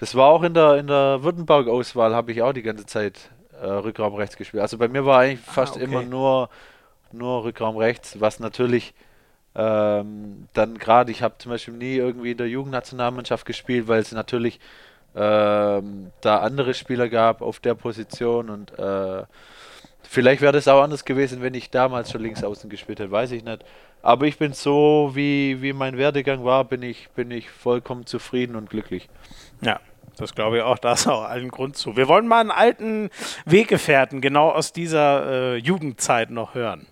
[0.00, 3.30] das war auch in der in der Württemberg-Auswahl, habe ich auch die ganze Zeit
[3.60, 4.62] äh, Rückraum rechts gespielt.
[4.62, 5.84] Also bei mir war eigentlich ah, fast okay.
[5.84, 6.48] immer nur
[7.12, 8.94] nur Rückraum rechts, was natürlich
[9.54, 14.12] ähm, dann gerade, ich habe zum Beispiel nie irgendwie in der Jugendnationalmannschaft gespielt, weil es
[14.12, 14.58] natürlich
[15.14, 19.24] ähm, da andere Spieler gab auf der Position und äh,
[20.02, 23.32] vielleicht wäre das auch anders gewesen, wenn ich damals schon links außen gespielt hätte, weiß
[23.32, 23.64] ich nicht.
[24.02, 28.56] Aber ich bin so, wie, wie mein Werdegang war, bin ich, bin ich vollkommen zufrieden
[28.56, 29.10] und glücklich.
[29.60, 29.78] Ja,
[30.20, 31.96] das glaube ich auch, da ist auch allen Grund zu.
[31.96, 33.10] Wir wollen mal einen alten
[33.46, 36.86] Weggefährten genau aus dieser äh, Jugendzeit noch hören.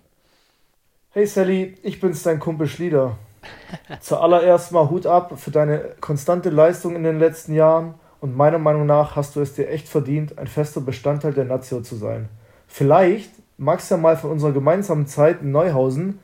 [1.11, 3.19] Hey Sally, ich bin's, dein Kumpel Schlieder.
[4.01, 8.87] Zuallererst mal Hut ab für deine konstante Leistung in den letzten Jahren und meiner Meinung
[8.87, 12.29] nach hast du es dir echt verdient, ein fester Bestandteil der Nation zu sein.
[12.67, 16.21] Vielleicht magst du ja mal von unserer gemeinsamen Zeit in Neuhausen,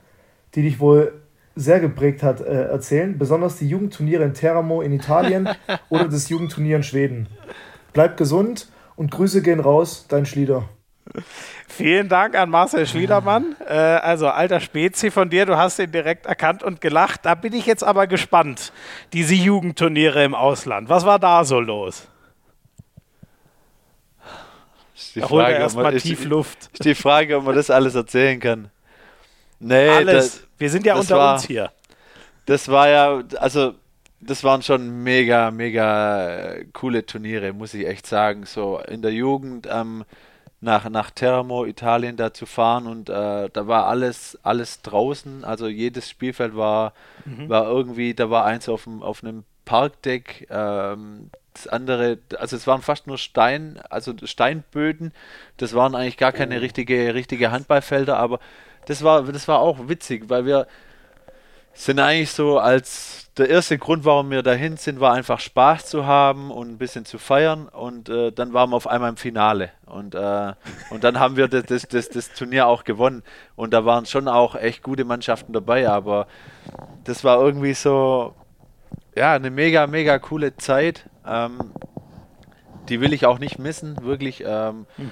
[0.55, 1.13] die dich wohl
[1.57, 5.49] sehr geprägt hat, äh, erzählen, besonders die Jugendturniere in Teramo in Italien
[5.89, 7.29] oder das Jugendturnier in Schweden.
[7.93, 10.69] Bleib gesund und Grüße gehen raus, dein Schlieder.
[11.69, 13.57] Vielen Dank an Marcel Schliedermann.
[13.69, 17.21] Äh, also alter Spezi von dir, du hast ihn direkt erkannt und gelacht.
[17.25, 18.73] Da bin ich jetzt aber gespannt.
[19.13, 20.89] Diese Jugendturniere im Ausland.
[20.89, 22.09] Was war da so los?
[24.95, 26.71] Ist die da Frage, erstmal tief Luft.
[26.73, 28.71] Ist die Frage, ob man das alles erzählen kann.
[29.59, 30.15] Nee, alles.
[30.15, 31.71] Das, Wir sind ja unter war, uns hier.
[32.47, 33.75] Das war ja, also
[34.21, 38.47] das waren schon mega, mega coole Turniere, muss ich echt sagen.
[38.47, 40.05] So in der Jugend ähm,
[40.61, 45.45] nach, nach Teramo, Italien, da zu fahren und äh, da war alles, alles draußen.
[45.45, 46.95] Also jedes Spielfeld war,
[47.25, 47.49] mhm.
[47.49, 52.67] war irgendwie, da war eins auf, dem, auf einem Parkdeck, ähm, das andere, also es
[52.67, 55.13] waren fast nur Stein, also Steinböden.
[55.57, 56.61] Das waren eigentlich gar keine oh.
[56.61, 58.41] richtige, richtige Handballfelder, aber
[58.87, 60.67] das war, das war auch witzig, weil wir
[61.75, 66.07] sind eigentlich so als der erste Grund, warum wir dahin sind, war einfach Spaß zu
[66.07, 67.69] haben und ein bisschen zu feiern.
[67.69, 69.71] Und äh, dann waren wir auf einmal im Finale.
[69.87, 70.53] Und, äh,
[70.91, 73.25] und dann haben wir das, das, das, das, Turnier auch gewonnen.
[73.57, 75.89] Und da waren schon auch echt gute Mannschaften dabei.
[75.89, 76.29] Aber
[77.03, 78.35] das war irgendwie so,
[79.17, 81.09] ja, eine mega, mega coole Zeit.
[81.27, 81.73] Ähm,
[82.89, 84.45] die will ich auch nicht missen, wirklich.
[84.47, 85.11] Ähm, mhm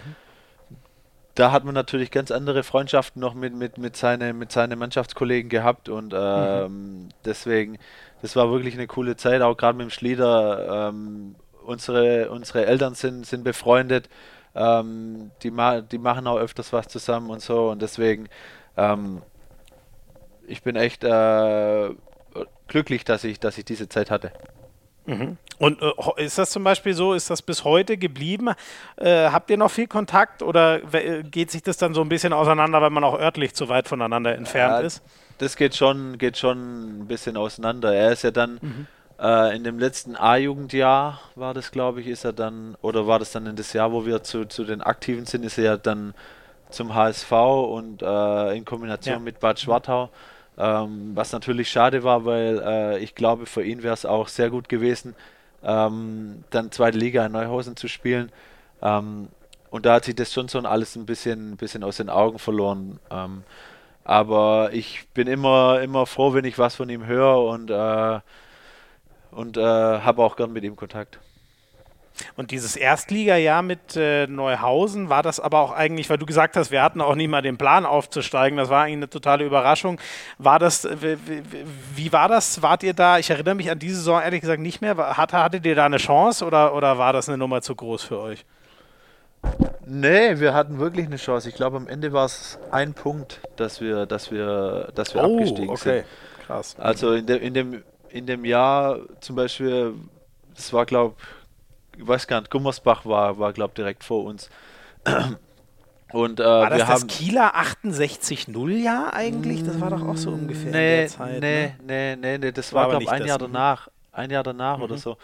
[1.34, 5.48] da hat man natürlich ganz andere Freundschaften noch mit, mit, mit, seine, mit seinen Mannschaftskollegen
[5.48, 7.08] gehabt und ähm, mhm.
[7.24, 7.78] deswegen,
[8.20, 10.90] das war wirklich eine coole Zeit, auch gerade mit dem Schlieder.
[10.90, 14.08] Ähm, unsere, unsere Eltern sind, sind befreundet,
[14.54, 18.28] ähm, die, ma die machen auch öfters was zusammen und so und deswegen,
[18.76, 19.22] ähm,
[20.46, 21.90] ich bin echt äh,
[22.68, 24.32] glücklich, dass ich, dass ich diese Zeit hatte.
[25.06, 25.36] Mhm.
[25.58, 28.50] Und äh, ist das zum Beispiel so, ist das bis heute geblieben?
[28.96, 30.80] Äh, habt ihr noch viel Kontakt oder
[31.22, 34.34] geht sich das dann so ein bisschen auseinander, weil man auch örtlich zu weit voneinander
[34.34, 35.02] entfernt ja, ist?
[35.38, 37.94] Das geht schon, geht schon ein bisschen auseinander.
[37.94, 38.86] Er ist ja dann mhm.
[39.20, 43.32] äh, in dem letzten A-Jugendjahr, war das glaube ich, ist er dann, oder war das
[43.32, 46.14] dann in das Jahr, wo wir zu, zu den Aktiven sind, ist er ja dann
[46.70, 49.20] zum HSV und äh, in Kombination ja.
[49.20, 50.10] mit Bad Schwartau.
[50.58, 54.50] Ähm, was natürlich schade war, weil äh, ich glaube, für ihn wäre es auch sehr
[54.50, 55.14] gut gewesen,
[55.64, 58.30] ähm, dann zweite Liga in Neuhausen zu spielen.
[58.82, 59.28] Ähm,
[59.70, 63.00] und da hat sich das schon so alles ein bisschen, bisschen aus den Augen verloren.
[63.10, 63.44] Ähm,
[64.04, 68.20] aber ich bin immer, immer froh, wenn ich was von ihm höre und, äh,
[69.30, 71.18] und äh, habe auch gern mit ihm Kontakt.
[72.36, 76.70] Und dieses Erstligajahr mit äh, Neuhausen war das aber auch eigentlich, weil du gesagt hast,
[76.70, 80.00] wir hatten auch nicht mal den Plan aufzusteigen, das war eigentlich eine totale Überraschung.
[80.38, 81.16] War das, wie,
[81.94, 82.62] wie war das?
[82.62, 85.66] Wart ihr da, ich erinnere mich an diese Saison ehrlich gesagt nicht mehr, hatte, hattet
[85.66, 88.44] ihr da eine Chance oder, oder war das eine Nummer zu groß für euch?
[89.84, 91.48] Nee, wir hatten wirklich eine Chance.
[91.48, 95.34] Ich glaube, am Ende war es ein Punkt, dass wir, dass wir, dass wir oh,
[95.34, 96.04] abgestiegen okay.
[96.38, 96.46] sind.
[96.46, 96.76] Krass.
[96.78, 99.94] Also in, de, in, dem, in dem Jahr zum Beispiel,
[100.54, 101.41] das war, glaube ich,
[102.02, 104.50] ich weiß gar nicht, Gummersbach war, war glaube direkt vor uns.
[106.12, 109.64] Und, äh, war das wir das haben, Kieler 68-0-Jahr eigentlich?
[109.64, 111.40] Das war doch auch so ungefähr nee, in der Zeit.
[111.40, 111.74] Nee, ne?
[111.86, 113.88] nee, nee, nee, das war, war glaube ich, ein Jahr danach.
[114.12, 114.82] Ein Jahr danach mhm.
[114.82, 115.16] oder so.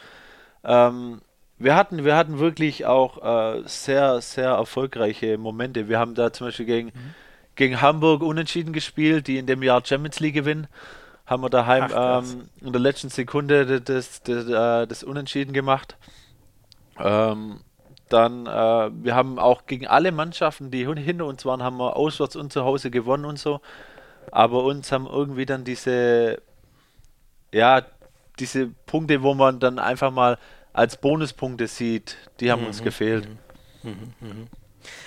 [0.64, 1.20] Ähm,
[1.58, 3.22] wir hatten, wir hatten wirklich auch
[3.58, 5.88] äh, sehr, sehr erfolgreiche Momente.
[5.88, 7.14] Wir haben da zum Beispiel gegen, mhm.
[7.54, 10.68] gegen Hamburg unentschieden gespielt, die in dem Jahr Champions League gewinnen.
[11.26, 15.52] Haben wir daheim Ach, ähm, in der letzten Sekunde das, das, das, äh, das Unentschieden
[15.52, 15.98] gemacht.
[16.98, 17.60] Ähm,
[18.08, 22.36] dann, äh, wir haben auch gegen alle Mannschaften, die hinter uns waren, haben wir auswärts
[22.36, 23.60] und zu Hause gewonnen und so.
[24.30, 26.40] Aber uns haben irgendwie dann diese,
[27.52, 27.82] ja,
[28.38, 30.38] diese Punkte, wo man dann einfach mal
[30.72, 33.28] als Bonuspunkte sieht, die haben mhm, uns gefehlt.
[33.82, 34.46] Mhm, mh, mh.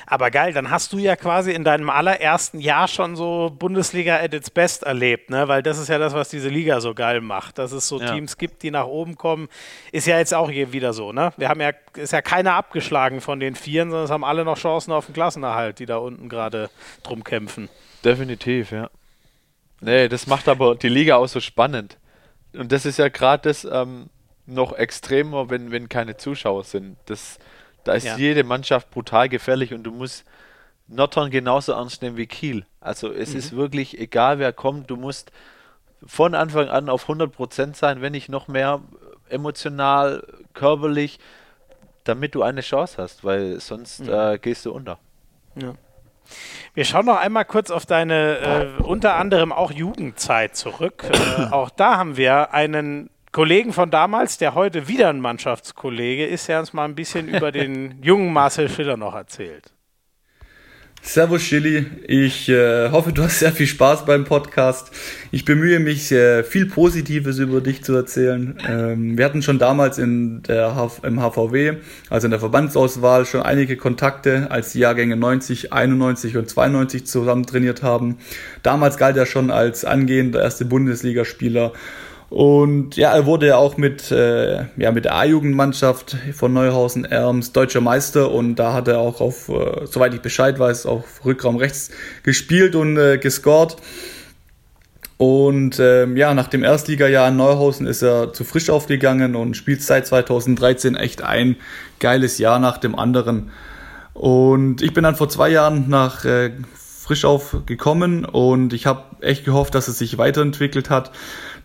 [0.05, 4.34] Aber geil, dann hast du ja quasi in deinem allerersten Jahr schon so Bundesliga at
[4.34, 5.47] its best erlebt, ne?
[5.47, 7.57] Weil das ist ja das, was diese Liga so geil macht.
[7.57, 8.13] Dass es so ja.
[8.13, 9.47] Teams gibt, die nach oben kommen,
[9.91, 11.34] ist ja jetzt auch hier wieder so, ne?
[11.38, 14.57] Wir haben ja, ist ja keiner abgeschlagen von den Vieren, sondern es haben alle noch
[14.57, 16.69] Chancen auf den Klassenerhalt, die da unten gerade
[17.03, 17.69] drum kämpfen.
[18.03, 18.89] Definitiv, ja.
[19.82, 21.97] Nee, das macht aber die Liga auch so spannend.
[22.53, 24.09] Und das ist ja gerade das ähm,
[24.45, 26.97] noch extremer, wenn, wenn keine Zuschauer sind.
[27.05, 27.39] Das
[27.84, 28.17] da ist ja.
[28.17, 30.25] jede Mannschaft brutal gefährlich und du musst
[30.88, 32.65] Nordhorn genauso ernst nehmen wie Kiel.
[32.79, 33.39] Also es mhm.
[33.39, 35.32] ist wirklich egal, wer kommt, du musst
[36.05, 38.82] von Anfang an auf 100% sein, wenn nicht noch mehr
[39.29, 40.23] emotional,
[40.53, 41.19] körperlich,
[42.03, 44.09] damit du eine Chance hast, weil sonst mhm.
[44.09, 44.99] äh, gehst du unter.
[45.55, 45.73] Ja.
[46.73, 48.38] Wir schauen noch einmal kurz auf deine
[48.79, 51.05] äh, unter anderem auch Jugendzeit zurück.
[51.09, 56.49] Äh, auch da haben wir einen Kollegen von damals, der heute wieder ein Mannschaftskollege ist,
[56.49, 59.71] der uns mal ein bisschen über den jungen Marcel Schiller noch erzählt.
[61.03, 64.91] Servus Chili, ich äh, hoffe, du hast sehr viel Spaß beim Podcast.
[65.32, 68.55] Ich bemühe mich, äh, viel Positives über dich zu erzählen.
[68.69, 71.77] Ähm, wir hatten schon damals in der H im HVW,
[72.11, 77.47] also in der Verbandsauswahl, schon einige Kontakte, als die Jahrgänge 90, 91 und 92 zusammen
[77.47, 78.19] trainiert haben.
[78.61, 81.73] Damals galt er schon als angehender erste Bundesligaspieler
[82.32, 87.51] und ja, er wurde ja auch mit, äh, ja, mit der A-Jugendmannschaft von Neuhausen Erms
[87.51, 91.57] deutscher Meister und da hat er auch auf, äh, soweit ich Bescheid weiß, auf Rückraum
[91.57, 91.91] rechts
[92.23, 93.75] gespielt und äh, gescored.
[95.17, 99.84] Und ähm, ja, nach dem Erstligajahr in Neuhausen ist er zu frisch aufgegangen und spielt
[99.84, 101.57] seit 2013 echt ein
[101.99, 103.51] geiles Jahr nach dem anderen.
[104.13, 106.51] Und ich bin dann vor zwei Jahren nach äh,
[107.01, 111.11] Frischauf gekommen und ich habe echt gehofft, dass es sich weiterentwickelt hat.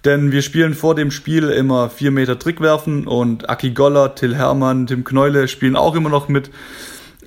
[0.06, 4.86] Denn wir spielen vor dem Spiel immer vier Meter Trickwerfen und Aki Goller, Till Hermann,
[4.86, 6.50] Tim Kneule spielen auch immer noch mit.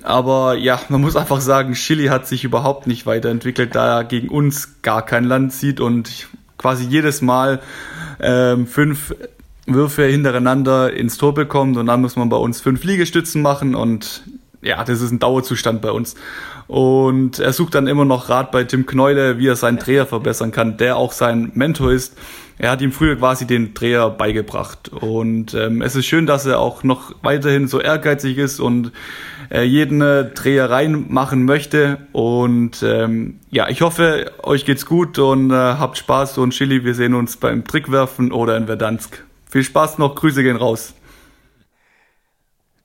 [0.02, 4.30] Aber ja, man muss einfach sagen, Chili hat sich überhaupt nicht weiterentwickelt, da er gegen
[4.30, 7.60] uns gar kein Land sieht und quasi jedes Mal
[8.18, 9.14] ähm, fünf
[9.66, 14.22] Würfe hintereinander ins Tor bekommt und dann muss man bei uns fünf Liegestützen machen und
[14.62, 16.14] ja, das ist ein Dauerzustand bei uns.
[16.66, 20.52] Und er sucht dann immer noch Rat bei Tim Kneule, wie er seinen Dreher verbessern
[20.52, 22.16] kann, der auch sein Mentor ist.
[22.60, 24.90] Er hat ihm früher quasi den Dreher beigebracht.
[24.90, 28.92] Und ähm, es ist schön, dass er auch noch weiterhin so ehrgeizig ist und
[29.50, 31.96] äh, jeden Dreher reinmachen möchte.
[32.12, 36.36] Und ähm, ja, ich hoffe, euch geht's gut und äh, habt Spaß.
[36.36, 39.24] Und Chili, wir sehen uns beim Trickwerfen oder in Verdansk.
[39.48, 40.92] Viel Spaß noch, Grüße gehen raus.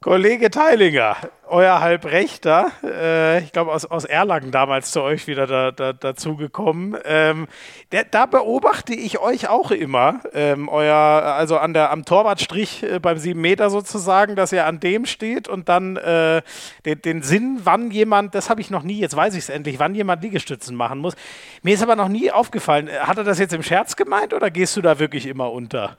[0.05, 5.71] Kollege Teilinger, euer Halbrechter, äh, ich glaube aus, aus Erlangen damals zu euch wieder da,
[5.71, 6.95] da, dazu gekommen.
[7.05, 7.47] Ähm,
[7.91, 12.99] der, da beobachte ich euch auch immer, ähm, euer, also an der, am Torwartstrich äh,
[12.99, 16.43] beim 7 Meter sozusagen, dass ihr an dem steht und dann äh,
[16.85, 19.79] den, den Sinn, wann jemand, das habe ich noch nie, jetzt weiß ich es endlich,
[19.79, 21.15] wann jemand Liegestützen machen muss.
[21.63, 24.77] Mir ist aber noch nie aufgefallen, hat er das jetzt im Scherz gemeint oder gehst
[24.77, 25.97] du da wirklich immer unter?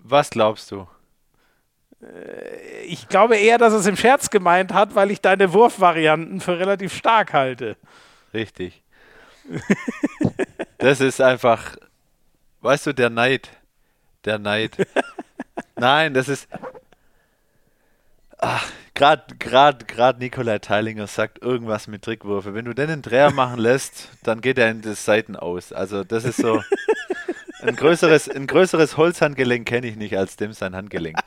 [0.00, 0.88] Was glaubst du?
[2.02, 6.58] Äh, ich glaube eher, dass es im Scherz gemeint hat, weil ich deine Wurfvarianten für
[6.58, 7.76] relativ stark halte.
[8.32, 8.82] Richtig.
[10.78, 11.76] das ist einfach,
[12.60, 13.48] weißt du, der Neid.
[14.24, 14.76] Der Neid.
[15.76, 16.48] Nein, das ist.
[18.38, 22.54] Ach, gerade grad, grad Nikolai Teilinger sagt irgendwas mit Trickwürfe.
[22.54, 25.72] Wenn du den einen Dreher machen lässt, dann geht er in die Seiten aus.
[25.72, 26.62] Also, das ist so.
[27.62, 31.18] Ein größeres, ein größeres Holzhandgelenk kenne ich nicht als dem sein Handgelenk.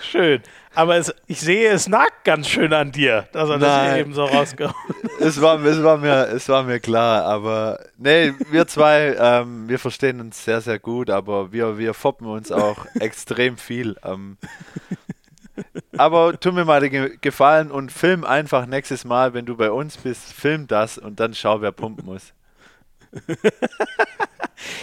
[0.00, 0.42] Schön.
[0.74, 3.90] Aber es, ich sehe, es nagt ganz schön an dir, dass er Nein.
[3.90, 4.74] das eben so rausgehauen
[5.20, 9.78] es war, es, war mir, es war mir klar, aber nee, wir zwei, ähm, wir
[9.78, 13.96] verstehen uns sehr, sehr gut, aber wir, wir foppen uns auch extrem viel.
[14.04, 14.36] Ähm,
[15.96, 19.96] aber tu mir mal den Gefallen und film einfach nächstes Mal, wenn du bei uns
[19.96, 22.32] bist, film das und dann schau, wer pumpen muss.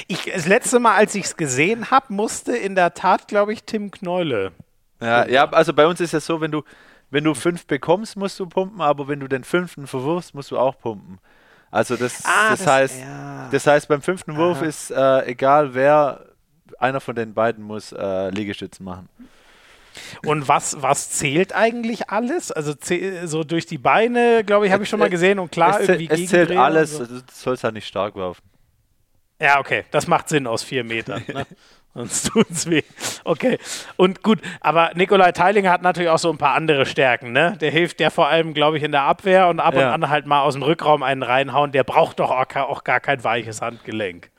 [0.08, 3.64] ich, das letzte Mal, als ich es gesehen habe, musste in der Tat, glaube ich,
[3.64, 4.52] Tim Knolle.
[5.04, 6.64] Ja, ja, also bei uns ist es so, wenn du,
[7.10, 10.58] wenn du fünf bekommst, musst du pumpen, aber wenn du den fünften verwirfst, musst du
[10.58, 11.20] auch pumpen.
[11.72, 13.50] Also das, ah, das, das, heißt, ja.
[13.52, 14.66] das heißt, beim fünften Wurf Aha.
[14.66, 16.26] ist äh, egal wer,
[16.78, 19.10] einer von den beiden muss äh, Liegestützen machen.
[20.26, 22.52] Und was, was zählt eigentlich alles?
[22.52, 22.74] Also
[23.26, 26.10] so durch die Beine, glaube ich, habe ich schon mal gesehen und klar es, irgendwie
[26.10, 27.06] Es zählt alles, so.
[27.06, 28.44] du sollst halt nicht stark werfen.
[29.42, 31.24] Ja, okay, das macht Sinn aus vier Metern.
[31.28, 31.46] Ne?
[31.94, 32.82] Sonst tut es weh.
[33.24, 33.60] Okay.
[33.98, 37.56] Und gut, aber Nikolai Teilinger hat natürlich auch so ein paar andere Stärken, ne?
[37.62, 39.88] Der hilft ja vor allem, glaube ich, in der Abwehr und ab ja.
[39.88, 41.72] und an halt mal aus dem Rückraum einen reinhauen.
[41.72, 44.32] Der braucht doch auch, gar kein weiches Handgelenk.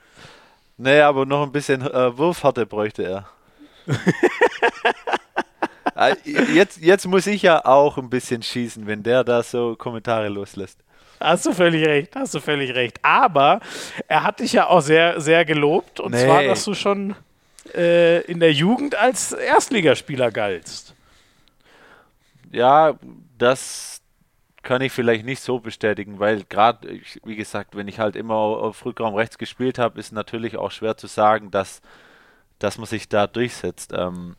[0.76, 3.26] Nee, aber noch ein bisschen äh, Wurfhärte bräuchte er.
[5.94, 6.16] Äh,
[6.54, 10.80] jetzt, jetzt muss ich ja auch ein bisschen schießen, wenn der da so Kommentare loslässt.
[11.20, 12.98] Hast du völlig recht, hast du völlig recht.
[13.02, 13.60] Aber
[14.08, 16.00] er hat dich ja auch sehr, sehr gelobt.
[16.00, 16.24] Und nee.
[16.24, 17.14] zwar, dass du schon
[17.74, 20.94] äh, in der Jugend als Erstligaspieler galtst.
[22.52, 22.94] Ja,
[23.38, 24.00] das
[24.62, 28.84] kann ich vielleicht nicht so bestätigen, weil gerade, wie gesagt, wenn ich halt immer auf
[28.84, 31.82] Rückraum rechts gespielt habe, ist natürlich auch schwer zu sagen, dass,
[32.58, 33.92] dass man sich da durchsetzt.
[33.94, 34.36] Ähm,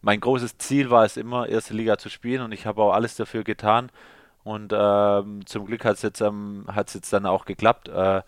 [0.00, 3.16] mein großes Ziel war es immer, erste Liga zu spielen und ich habe auch alles
[3.16, 3.90] dafür getan.
[4.44, 7.88] Und ähm, zum Glück hat es jetzt, ähm, jetzt dann auch geklappt.
[7.88, 8.22] Äh,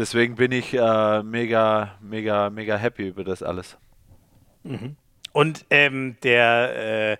[0.00, 3.76] deswegen bin ich äh, mega, mega, mega happy über das alles.
[4.64, 4.96] Mhm.
[5.32, 7.16] Und ähm, der, äh,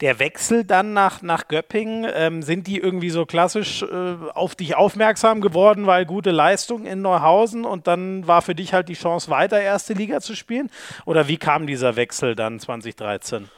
[0.00, 4.74] der Wechsel dann nach, nach Göppingen, ähm, sind die irgendwie so klassisch äh, auf dich
[4.76, 9.30] aufmerksam geworden, weil gute Leistung in Neuhausen und dann war für dich halt die Chance,
[9.30, 10.70] weiter erste Liga zu spielen?
[11.06, 13.48] Oder wie kam dieser Wechsel dann 2013?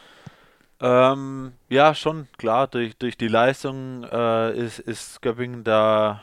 [0.81, 2.69] Ähm, ja, schon klar.
[2.69, 6.23] Durch, durch die Leistung äh, ist, ist Göppingen da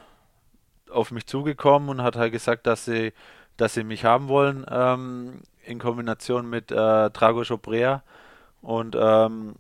[0.94, 3.14] auf mich zugekommen und hat halt gesagt, dass sie,
[3.58, 4.66] dass sie mich haben wollen.
[4.70, 8.04] Ähm, in Kombination mit äh, Drago Choprea.
[8.62, 9.56] Und ähm,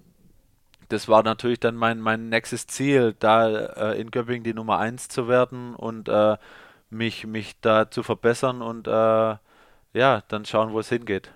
[0.90, 5.08] das war natürlich dann mein, mein nächstes Ziel, da äh, in Göppingen die Nummer 1
[5.10, 6.38] zu werden und äh,
[6.90, 8.92] mich, mich da zu verbessern und äh,
[9.94, 11.32] ja, dann schauen, wo es hingeht.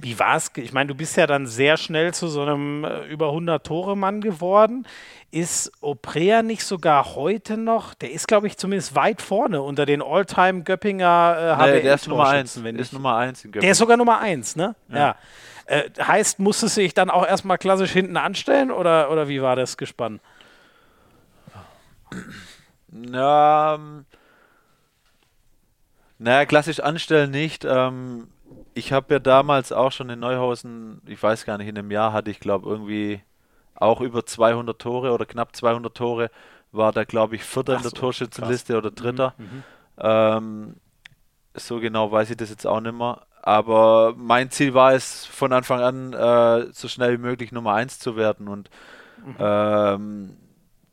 [0.00, 0.50] Wie war es?
[0.56, 3.96] Ich meine, du bist ja dann sehr schnell zu so einem äh, über 100 Tore
[3.96, 4.86] Mann geworden.
[5.30, 7.94] Ist Oprea nicht sogar heute noch?
[7.94, 12.08] Der ist, glaube ich, zumindest weit vorne unter den All-Time Göppinger äh, nee, Der ist
[12.08, 12.56] Nummer 1.
[12.56, 14.74] Ist Nummer 1 Der ist sogar Nummer 1, ne?
[14.88, 14.96] Ja.
[14.96, 15.16] ja.
[15.66, 19.56] Äh, heißt, musstest du dich dann auch erstmal klassisch hinten anstellen oder, oder wie war
[19.56, 20.20] das gespannt?
[22.88, 24.04] Na, ähm,
[26.18, 27.64] naja, klassisch anstellen nicht.
[27.64, 28.28] Ähm,
[28.74, 32.12] ich habe ja damals auch schon in Neuhausen, ich weiß gar nicht, in einem Jahr
[32.12, 33.22] hatte ich glaube irgendwie
[33.74, 36.30] auch über 200 Tore oder knapp 200 Tore,
[36.70, 38.84] war da glaube ich Vierter in der so, Torschützenliste krass.
[38.84, 39.34] oder Dritter.
[39.38, 39.62] Mhm, mhm,
[39.98, 40.74] ähm,
[41.54, 43.22] so genau weiß ich das jetzt auch nicht mehr.
[43.42, 47.98] Aber mein Ziel war es von Anfang an, äh, so schnell wie möglich Nummer 1
[47.98, 48.46] zu werden.
[48.46, 48.70] Und
[49.24, 49.36] mhm.
[49.38, 50.36] ähm,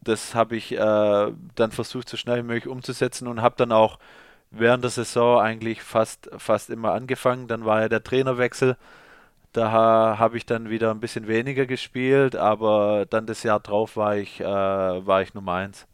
[0.02, 4.00] das habe ich äh, dann versucht, so schnell wie möglich umzusetzen und habe dann auch
[4.52, 7.48] während der Saison eigentlich fast, fast immer angefangen.
[7.48, 8.78] Dann war ja der Trainerwechsel.
[9.54, 14.16] Da habe ich dann wieder ein bisschen weniger gespielt, aber dann das Jahr drauf war
[14.16, 15.88] ich, äh, war ich Nummer 1.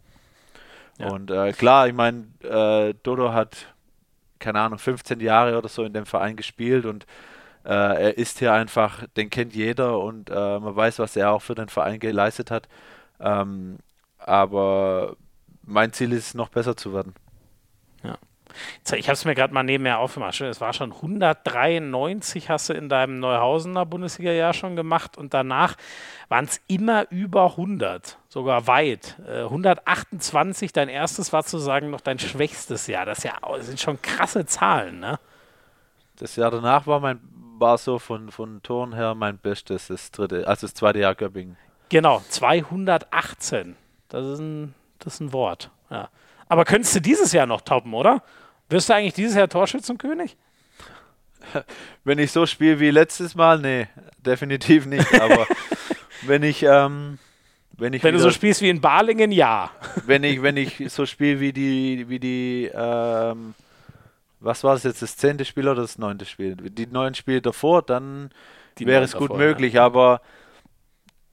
[0.98, 1.08] Ja.
[1.08, 3.74] Und äh, klar, ich meine, äh, Dodo hat,
[4.40, 7.06] keine Ahnung, 15 Jahre oder so in dem Verein gespielt und
[7.64, 11.42] äh, er ist hier einfach, den kennt jeder und äh, man weiß, was er auch
[11.42, 12.68] für den Verein geleistet hat.
[13.20, 13.78] Ähm,
[14.20, 15.16] aber
[15.64, 17.14] mein Ziel ist, noch besser zu werden.
[18.94, 20.40] Ich habe es mir gerade mal nebenher aufgemacht.
[20.42, 25.76] Es war schon 193 hast du in deinem Neuhausener Bundesliga-Jahr schon gemacht und danach
[26.30, 29.18] waren es immer über 100, sogar weit.
[29.28, 33.06] 128, äh, dein erstes war zu sagen noch dein schwächstes Jahr.
[33.06, 35.20] Das, ja, das sind schon krasse Zahlen, ne?
[36.18, 37.20] Das Jahr danach war mein
[37.60, 41.58] war so von, von Toren her mein bestes, das dritte, also das zweite Jahr Göppingen.
[41.90, 43.76] Genau, 218.
[44.10, 45.70] Das ist ein, das ist ein Wort.
[45.90, 46.10] Ja.
[46.48, 48.22] Aber könntest du dieses Jahr noch toppen, oder?
[48.70, 50.38] Wirst du eigentlich dieses Jahr Torschützenkönig?
[52.04, 53.88] Wenn ich so spiele wie letztes Mal, nee,
[54.18, 55.22] definitiv nicht.
[55.22, 55.46] Aber
[56.24, 57.20] wenn ich, ähm,
[57.78, 59.70] wenn ich wenn wieder, du so spielst wie in Balingen, ja.
[60.06, 63.54] Wenn ich, wenn ich so spiele wie die, wie die, ähm,
[64.40, 66.56] was war das jetzt, das zehnte Spiel oder das neunte Spiel?
[66.56, 68.30] Die neun Spiele davor, dann
[68.78, 69.74] die wäre es gut davor, möglich.
[69.74, 69.86] Ja.
[69.86, 70.22] Aber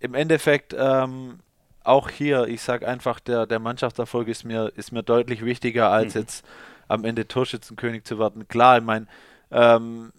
[0.00, 1.40] im Endeffekt ähm,
[1.84, 6.14] auch hier, ich sage einfach, der, der Mannschaftserfolg ist mir, ist mir deutlich wichtiger, als
[6.14, 6.20] mhm.
[6.20, 6.46] jetzt
[6.92, 8.48] am Ende Torschützenkönig zu werden.
[8.48, 9.06] Klar, ich meine,
[9.50, 10.12] ähm,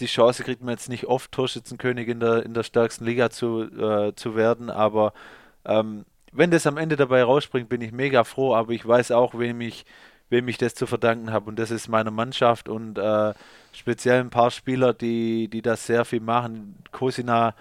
[0.00, 3.62] die Chance kriegt man jetzt nicht oft, Torschützenkönig in der, in der stärksten Liga zu,
[3.62, 5.12] äh, zu werden, aber
[5.64, 9.38] ähm, wenn das am Ende dabei rausspringt, bin ich mega froh, aber ich weiß auch,
[9.38, 9.84] wem ich,
[10.30, 13.34] wem ich das zu verdanken habe und das ist meiner Mannschaft und äh,
[13.72, 16.76] speziell ein paar Spieler, die, die das sehr viel machen.
[16.90, 17.54] Kosina,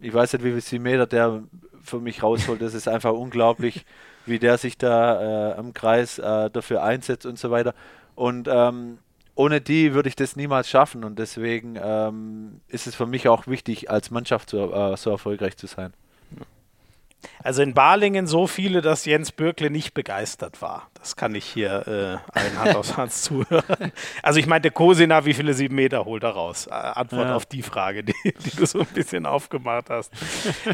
[0.00, 1.42] ich weiß nicht, wie viele Meter der
[1.82, 2.60] für mich rausholt.
[2.60, 3.86] Das ist einfach unglaublich,
[4.26, 7.74] wie der sich da äh, am Kreis äh, dafür einsetzt und so weiter.
[8.14, 8.98] Und ähm,
[9.34, 13.46] ohne die würde ich das niemals schaffen und deswegen ähm, ist es für mich auch
[13.46, 15.92] wichtig, als Mannschaft so, äh, so erfolgreich zu sein.
[17.42, 20.88] Also in Balingen so viele, dass Jens Bürkle nicht begeistert war.
[20.98, 23.92] Das kann ich hier äh, allen Hand aufs Herz zuhören.
[24.22, 26.66] Also ich meinte Kosina, wie viele sieben Meter holt er raus?
[26.66, 27.36] Äh, Antwort ja.
[27.36, 30.12] auf die Frage, die, die, du so ein bisschen aufgemacht hast.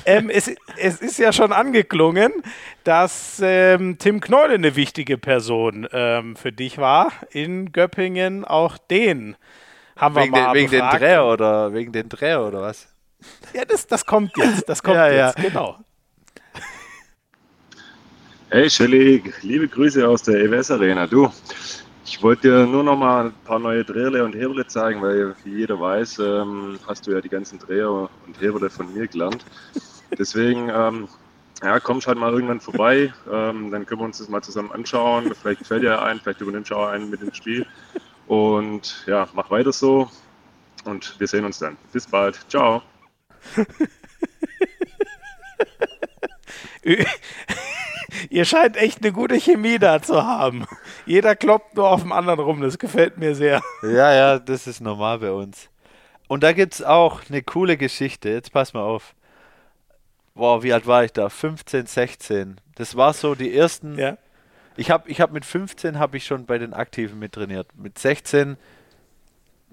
[0.07, 2.33] ähm, es, es, ist ja schon angeklungen,
[2.85, 8.45] dass ähm, Tim Knoll eine wichtige Person ähm, für dich war in Göppingen.
[8.45, 9.37] Auch den
[9.97, 12.89] haben wegen wir mal den, Wegen den Dreher oder wegen den Dreher oder was?
[13.53, 14.69] Ja, das, das kommt jetzt.
[14.69, 15.49] Das kommt ja, jetzt, ja.
[15.49, 15.79] genau.
[18.53, 21.07] Hey Shelly, liebe Grüße aus der EWS Arena.
[21.07, 21.33] Du,
[22.05, 25.61] ich wollte dir nur noch mal ein paar neue Dreherle und Hebele zeigen, weil wie
[25.61, 29.43] jeder weiß, ähm, hast du ja die ganzen Dreher und Hebele von mir gelernt.
[30.19, 31.09] Deswegen, ähm,
[31.63, 35.35] ja, komm halt mal irgendwann vorbei, ähm, dann können wir uns das mal zusammen anschauen.
[35.35, 37.65] Vielleicht gefällt dir ein, vielleicht übernimmst du auch einen mit ins Spiel.
[38.27, 40.11] Und ja, mach weiter so
[40.85, 41.79] und wir sehen uns dann.
[41.91, 42.39] Bis bald.
[42.51, 42.83] Ciao.
[48.31, 50.67] Ihr scheint echt eine gute Chemie da zu haben.
[51.07, 52.61] Jeder kloppt nur auf dem anderen rum.
[52.61, 53.63] Das gefällt mir sehr.
[53.83, 55.69] Ja, ja, das ist normal bei uns.
[56.29, 58.31] Und da gibt es auch eine coole Geschichte.
[58.31, 59.15] Jetzt pass mal auf.
[60.35, 61.29] Boah, wie alt war ich da?
[61.29, 62.61] 15, 16.
[62.75, 63.99] Das war so die ersten.
[63.99, 64.17] Ja.
[64.77, 67.69] Ich habe ich hab mit 15 habe ich schon bei den Aktiven mittrainiert.
[67.77, 68.57] Mit 16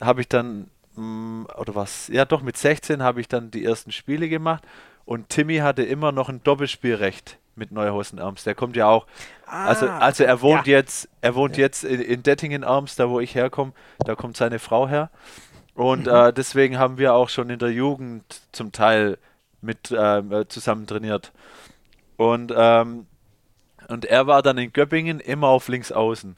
[0.02, 2.10] habe ich dann mm, oder was?
[2.10, 4.66] Ja, doch mit 16 habe ich dann die ersten Spiele gemacht
[5.06, 8.44] und Timmy hatte immer noch ein Doppelspielrecht mit Neuhausen-Arms.
[8.44, 9.06] Der kommt ja auch.
[9.46, 10.78] Ah, also, also er wohnt ja.
[10.78, 11.64] jetzt, er wohnt ja.
[11.64, 13.74] jetzt in, in Dettingen-Arms, da wo ich herkomme.
[14.00, 15.12] Da kommt seine Frau her.
[15.76, 16.14] Und mhm.
[16.14, 19.18] äh, deswegen haben wir auch schon in der Jugend zum Teil
[19.62, 21.32] mit äh, zusammen trainiert.
[22.18, 23.06] Und, ähm,
[23.88, 26.36] und er war dann in Göppingen immer auf links außen.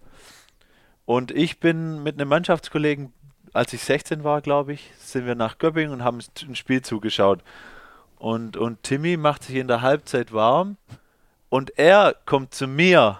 [1.06, 3.14] Und ich bin mit einem Mannschaftskollegen
[3.53, 7.43] als ich 16 war, glaube ich, sind wir nach Göppingen und haben ein Spiel zugeschaut.
[8.18, 10.77] Und, und Timmy macht sich in der Halbzeit warm
[11.52, 13.19] und er kommt zu mir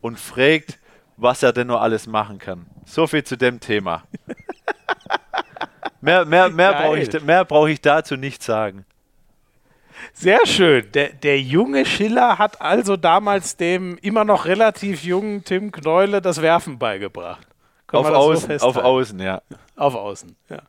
[0.00, 0.78] und fragt,
[1.16, 2.66] was er denn nur alles machen kann.
[2.86, 4.04] So viel zu dem Thema.
[6.00, 7.10] mehr mehr, mehr brauche ich,
[7.48, 8.86] brauch ich dazu nicht sagen.
[10.12, 10.92] Sehr schön.
[10.92, 16.40] Der, der junge Schiller hat also damals dem immer noch relativ jungen Tim Kneule das
[16.40, 17.44] Werfen beigebracht.
[17.90, 19.42] auf außen, so auf außen, ja.
[19.74, 20.62] Auf außen, ja.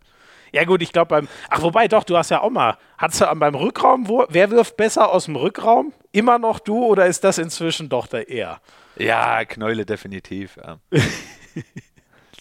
[0.58, 3.26] Ja gut, ich glaube beim, ach wobei doch, du hast ja auch mal, hast du
[3.36, 5.94] beim Rückraum, wo, wer wirft besser aus dem Rückraum?
[6.12, 8.60] Immer noch du oder ist das inzwischen doch der er?
[8.96, 10.58] Ja, Knäule definitiv.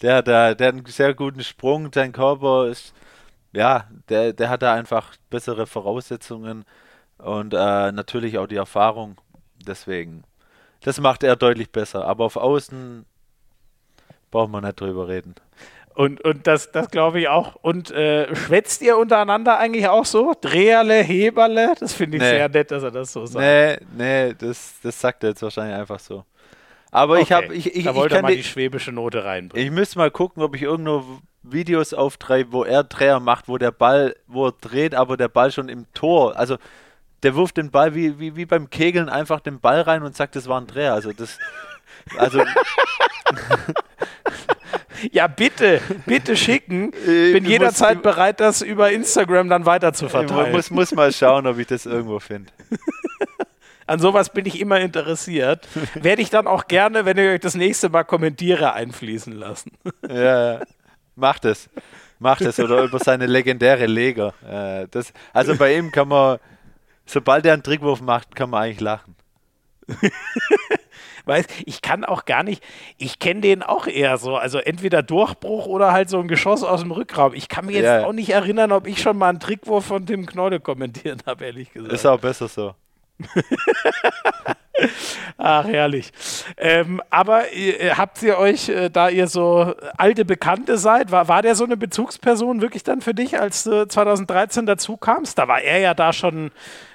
[0.01, 2.93] Der, der, der hat einen sehr guten Sprung, sein Körper ist,
[3.51, 6.65] ja, der, der hat da einfach bessere Voraussetzungen
[7.17, 9.17] und äh, natürlich auch die Erfahrung.
[9.65, 10.23] Deswegen,
[10.81, 12.05] das macht er deutlich besser.
[12.05, 13.07] Aber auf Außen
[14.29, 15.33] braucht man nicht drüber reden.
[15.97, 17.55] Und, und das, das glaube ich auch.
[17.55, 20.35] Und äh, schwätzt ihr untereinander eigentlich auch so?
[20.39, 21.73] Dreherle, Heberle?
[21.79, 22.29] Das finde ich nee.
[22.29, 23.43] sehr nett, dass er das so sagt.
[23.43, 26.23] Nee, nee, das, das sagt er jetzt wahrscheinlich einfach so.
[26.91, 27.23] Aber okay.
[27.23, 27.55] ich habe.
[27.55, 29.65] Ich, ich, da wollte ich mal die, die schwäbische Note reinbringen.
[29.65, 31.03] Ich müsste mal gucken, ob ich irgendwo
[31.41, 35.51] Videos auftreibe, wo er Dreher macht, wo der Ball, wo er dreht, aber der Ball
[35.51, 36.37] schon im Tor.
[36.37, 36.57] Also
[37.23, 40.35] der wirft den Ball wie, wie, wie beim Kegeln einfach den Ball rein und sagt,
[40.35, 40.93] das war ein Dreher.
[40.93, 41.39] Also das.
[42.19, 42.43] Also.
[45.11, 46.91] Ja, bitte, bitte schicken.
[46.93, 50.47] Ich bin jederzeit bereit, das über Instagram dann weiter zu verteilen.
[50.47, 52.51] Ich muss, muss mal schauen, ob ich das irgendwo finde.
[53.87, 55.67] An sowas bin ich immer interessiert.
[55.95, 59.71] Werde ich dann auch gerne, wenn ich euch das nächste Mal kommentiere, einfließen lassen.
[60.09, 60.61] Ja,
[61.15, 61.69] macht es.
[62.19, 62.59] Macht es.
[62.59, 64.33] Oder über seine legendäre Leger.
[64.45, 66.39] Äh, das, also bei ihm kann man,
[67.05, 69.15] sobald er einen Trickwurf macht, kann man eigentlich lachen.
[71.27, 72.63] Weißt, ich kann auch gar nicht,
[72.97, 76.81] ich kenne den auch eher so, also entweder Durchbruch oder halt so ein Geschoss aus
[76.81, 77.33] dem Rückraum.
[77.33, 78.05] Ich kann mir jetzt ja.
[78.05, 81.71] auch nicht erinnern, ob ich schon mal einen Trickwurf von Tim Knolle kommentiert habe, ehrlich
[81.71, 81.93] gesagt.
[81.93, 82.73] Ist auch besser so.
[85.37, 86.11] Ach, herrlich.
[86.57, 91.41] Ähm, aber äh, habt ihr euch, äh, da ihr so alte Bekannte seid, war, war
[91.41, 95.37] der so eine Bezugsperson wirklich dann für dich, als du 2013 dazu kamst?
[95.39, 96.51] Da war er ja da schon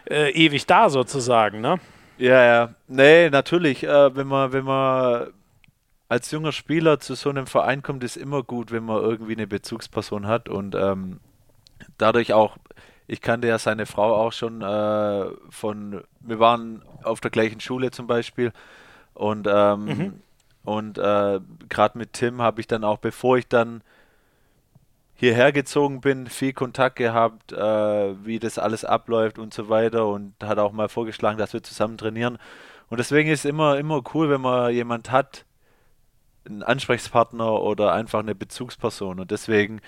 [0.09, 1.79] äh, ewig da sozusagen, ne?
[2.23, 2.75] Ja, ja.
[2.87, 3.83] Nee, natürlich.
[3.83, 5.33] Äh, wenn man, wenn man
[6.09, 9.49] als junger Spieler zu so einem Verein kommt, ist immer gut, wenn man irgendwie eine
[9.49, 11.19] Bezugsperson hat und ähm,
[11.99, 12.59] dadurch auch,
[13.09, 17.91] ich kannte ja seine Frau auch schon äh, von, wir waren auf der gleichen Schule
[17.91, 18.53] zum Beispiel
[19.15, 20.23] und ähm, mhm.
[20.63, 23.83] und äh, gerade mit Tim habe ich dann auch, bevor ich dann
[25.23, 30.35] hierher gezogen bin, viel Kontakt gehabt, äh, wie das alles abläuft und so weiter und
[30.43, 32.39] hat auch mal vorgeschlagen, dass wir zusammen trainieren.
[32.89, 35.45] Und deswegen ist es immer, immer cool, wenn man jemand hat,
[36.45, 39.21] einen Ansprechpartner oder einfach eine Bezugsperson.
[39.21, 39.81] Und deswegen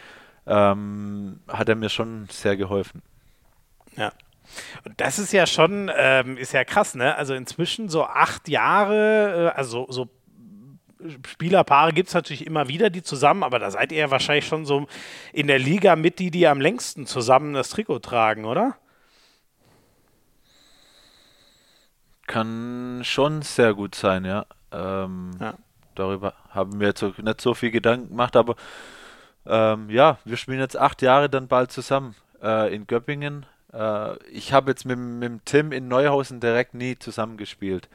[0.47, 3.02] ähm, hat er mir schon sehr geholfen.
[3.97, 4.12] Ja.
[4.85, 7.16] Und das ist ja schon, ähm, ist ja krass, ne?
[7.16, 10.09] Also inzwischen so acht Jahre, äh, also so
[11.26, 14.64] Spielerpaare gibt es natürlich immer wieder, die zusammen, aber da seid ihr ja wahrscheinlich schon
[14.64, 14.86] so
[15.32, 18.76] in der Liga mit die, die am längsten zusammen das Trikot tragen, oder?
[22.26, 24.47] Kann schon sehr gut sein, ja.
[24.72, 25.55] Ähm, ja.
[25.94, 28.56] Darüber haben wir jetzt nicht so viel Gedanken gemacht, aber
[29.47, 33.47] ähm, ja, wir spielen jetzt acht Jahre dann bald zusammen äh, in Göppingen.
[33.72, 37.89] Äh, ich habe jetzt mit, mit Tim in Neuhausen direkt nie zusammengespielt.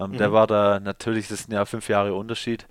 [0.00, 0.18] Ähm, mhm.
[0.18, 2.66] Der war da, natürlich, das ist ja fünf Jahre Unterschied.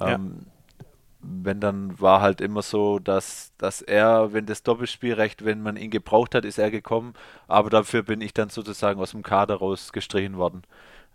[0.00, 0.86] Ähm, ja.
[1.28, 5.90] Wenn dann war halt immer so, dass, dass er, wenn das Doppelspielrecht, wenn man ihn
[5.90, 7.14] gebraucht hat, ist er gekommen,
[7.48, 10.62] aber dafür bin ich dann sozusagen aus dem Kader rausgestrichen worden.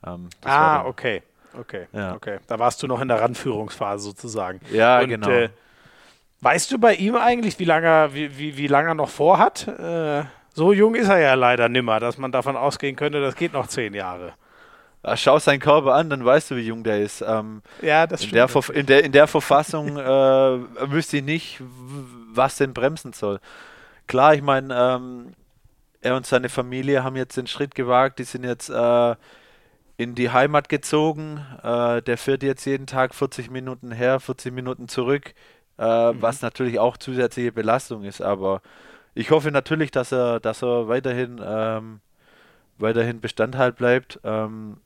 [0.06, 1.24] Ähm, ah, dann, okay.
[1.58, 2.16] Okay, ja.
[2.16, 2.40] okay.
[2.48, 4.62] Da warst du noch in der Ranführungsphase sozusagen.
[4.72, 5.30] Ja, Und, genau.
[5.30, 5.50] Äh,
[6.42, 9.68] weißt du bei ihm eigentlich, wie lange, wie, wie, wie lange er noch vorhat?
[9.68, 10.24] Äh,
[10.54, 13.68] so jung ist er ja leider nimmer, dass man davon ausgehen könnte, das geht noch
[13.68, 14.34] zehn Jahre.
[15.04, 17.22] Ah, schau seinen Körper an, dann weißt du, wie jung der ist.
[17.22, 18.34] Ähm, ja, das stimmt.
[18.34, 21.62] In der, in der, in der Verfassung äh, wüsste ich nicht,
[22.34, 23.40] was denn bremsen soll.
[24.08, 25.34] Klar, ich meine, ähm,
[26.02, 29.16] er und seine Familie haben jetzt den Schritt gewagt, die sind jetzt äh,
[29.98, 31.46] in die Heimat gezogen.
[31.64, 35.34] Äh, der fährt jetzt jeden Tag 40 Minuten her, 40 Minuten zurück,
[35.78, 36.22] äh, mhm.
[36.22, 38.22] was natürlich auch zusätzliche Belastung ist.
[38.22, 38.62] Aber
[39.14, 42.02] ich hoffe natürlich, dass er, dass er weiterhin, ähm,
[42.78, 44.20] weiterhin Bestandteil bleibt.
[44.24, 44.78] Ähm,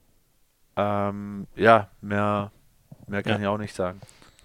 [0.75, 2.51] ähm, ja, mehr,
[3.07, 3.39] mehr kann ja.
[3.39, 4.01] ich auch nicht sagen.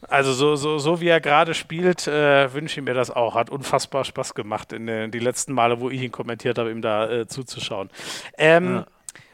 [0.09, 3.35] Also so, so, so wie er gerade spielt, äh, wünsche ich mir das auch.
[3.35, 6.81] Hat unfassbar Spaß gemacht in den die letzten Male, wo ich ihn kommentiert habe, ihm
[6.81, 7.91] da äh, zuzuschauen.
[8.39, 8.87] Ähm, ja.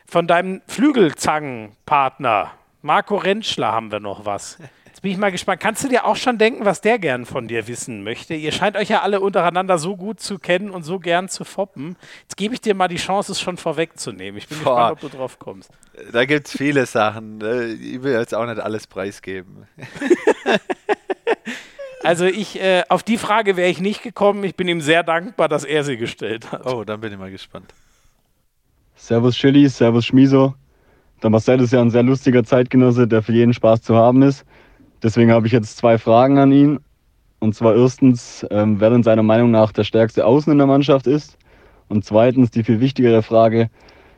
[0.07, 2.53] Von deinem Flügelzangenpartner
[2.83, 4.59] Marco Rentschler haben wir noch was.
[4.97, 5.61] Jetzt bin ich mal gespannt.
[5.61, 8.33] Kannst du dir auch schon denken, was der gern von dir wissen möchte?
[8.33, 11.97] Ihr scheint euch ja alle untereinander so gut zu kennen und so gern zu foppen.
[12.23, 14.39] Jetzt gebe ich dir mal die Chance, es schon vorwegzunehmen.
[14.39, 14.93] Ich bin Boah.
[14.93, 15.71] gespannt, ob du drauf kommst.
[16.13, 17.37] Da gibt es viele Sachen.
[17.37, 17.75] Ne?
[17.75, 19.69] Ich will jetzt auch nicht alles preisgeben.
[22.03, 24.45] Also ich, äh, auf die Frage wäre ich nicht gekommen.
[24.45, 26.65] Ich bin ihm sehr dankbar, dass er sie gestellt hat.
[26.65, 27.75] Oh, dann bin ich mal gespannt.
[28.95, 30.55] Servus Chili, Servus Schmiso.
[31.21, 34.45] Der Marcel ist ja ein sehr lustiger Zeitgenosse, der für jeden Spaß zu haben ist.
[35.03, 36.81] Deswegen habe ich jetzt zwei Fragen an ihn.
[37.39, 41.07] Und zwar erstens, ähm, wer denn seiner Meinung nach der stärkste Außen in der Mannschaft
[41.07, 41.37] ist.
[41.89, 43.71] Und zweitens die viel wichtigere Frage,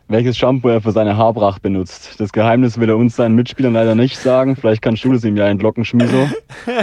[0.08, 2.18] welches Shampoo er für seine Haarpracht benutzt.
[2.18, 4.56] Das Geheimnis will er uns seinen Mitspielern leider nicht sagen.
[4.56, 6.28] Vielleicht kannst du es ihm ja entlocken, Schmiso.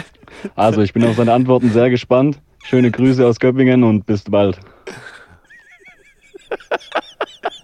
[0.55, 2.39] Also, ich bin auf seine Antworten sehr gespannt.
[2.65, 4.59] Schöne Grüße aus Göppingen und bis bald.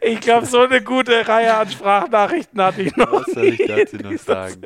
[0.00, 3.12] Ich glaube, so eine gute Reihe an Sprachnachrichten hatte ich noch.
[3.12, 4.62] Was soll ich dazu noch sagen?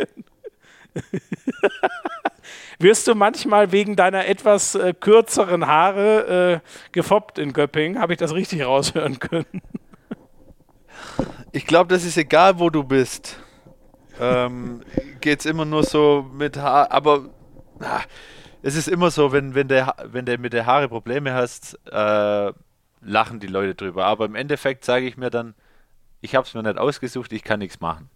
[2.79, 8.01] Wirst du manchmal wegen deiner etwas äh, kürzeren Haare äh, gefoppt in Göppingen?
[8.01, 9.63] Habe ich das richtig raushören können?
[11.53, 13.41] Ich glaube, das ist egal, wo du bist.
[14.21, 14.83] Ähm,
[15.21, 17.31] Geht es immer nur so mit Haar, aber
[17.79, 18.01] na,
[18.63, 22.53] es ist immer so, wenn, wenn, der, wenn du mit der Haare Probleme hast, äh,
[23.09, 24.07] lachen die Leute drüber.
[24.07, 25.55] Aber im Endeffekt sage ich mir dann,
[26.21, 28.11] ich habe es mir nicht ausgesucht, ich kann nichts machen.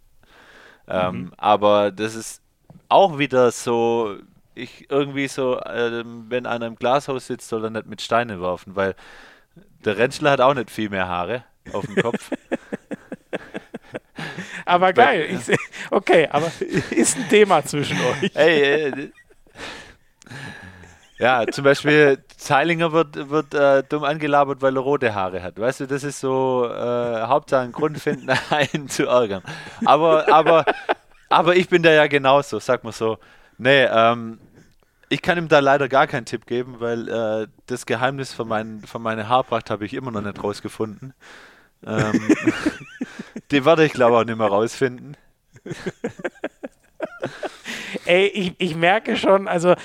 [0.87, 1.33] Ähm, mhm.
[1.37, 2.41] Aber das ist
[2.89, 4.17] auch wieder so,
[4.55, 8.75] ich irgendwie so, äh, wenn einer im Glashaus sitzt, soll er nicht mit Steinen werfen,
[8.75, 8.95] weil
[9.85, 12.31] der Rentschler hat auch nicht viel mehr Haare auf dem Kopf.
[14.65, 15.39] aber geil.
[15.47, 15.57] Ich,
[15.91, 16.51] okay, aber
[16.91, 18.31] ist ein Thema zwischen euch.
[18.33, 19.11] Hey, äh,
[21.23, 25.57] ja, zum Beispiel Zeilinger wird, wird äh, dumm angelabert, weil er rote Haare hat.
[25.57, 29.41] Weißt du, das ist so äh, Hauptsache einen Grund finden, einen zu ärgern.
[29.85, 30.65] Aber, aber,
[31.29, 33.19] aber ich bin da ja genauso, sag mal so.
[33.57, 34.37] Nee, ähm,
[35.07, 38.81] ich kann ihm da leider gar keinen Tipp geben, weil äh, das Geheimnis von, mein,
[38.81, 41.13] von meiner Haarpracht habe ich immer noch nicht rausgefunden.
[41.87, 42.35] Ähm,
[43.51, 45.15] die werde ich glaube auch nicht mehr rausfinden.
[48.05, 49.75] Ey, ich, ich merke schon, also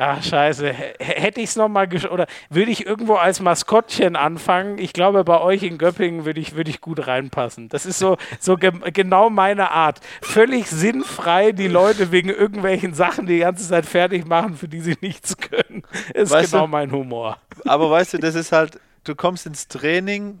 [0.00, 0.72] Ach, scheiße.
[1.00, 4.78] Hätte ich es nochmal oder würde ich irgendwo als Maskottchen anfangen?
[4.78, 7.68] Ich glaube, bei euch in Göppingen würde ich, würd ich gut reinpassen.
[7.68, 9.98] Das ist so, so ge genau meine Art.
[10.22, 14.96] Völlig sinnfrei, die Leute wegen irgendwelchen Sachen die ganze Zeit fertig machen, für die sie
[15.00, 15.82] nichts können.
[16.14, 17.38] Das ist weißt genau du, mein Humor.
[17.64, 20.38] Aber weißt du, das ist halt, du kommst ins Training,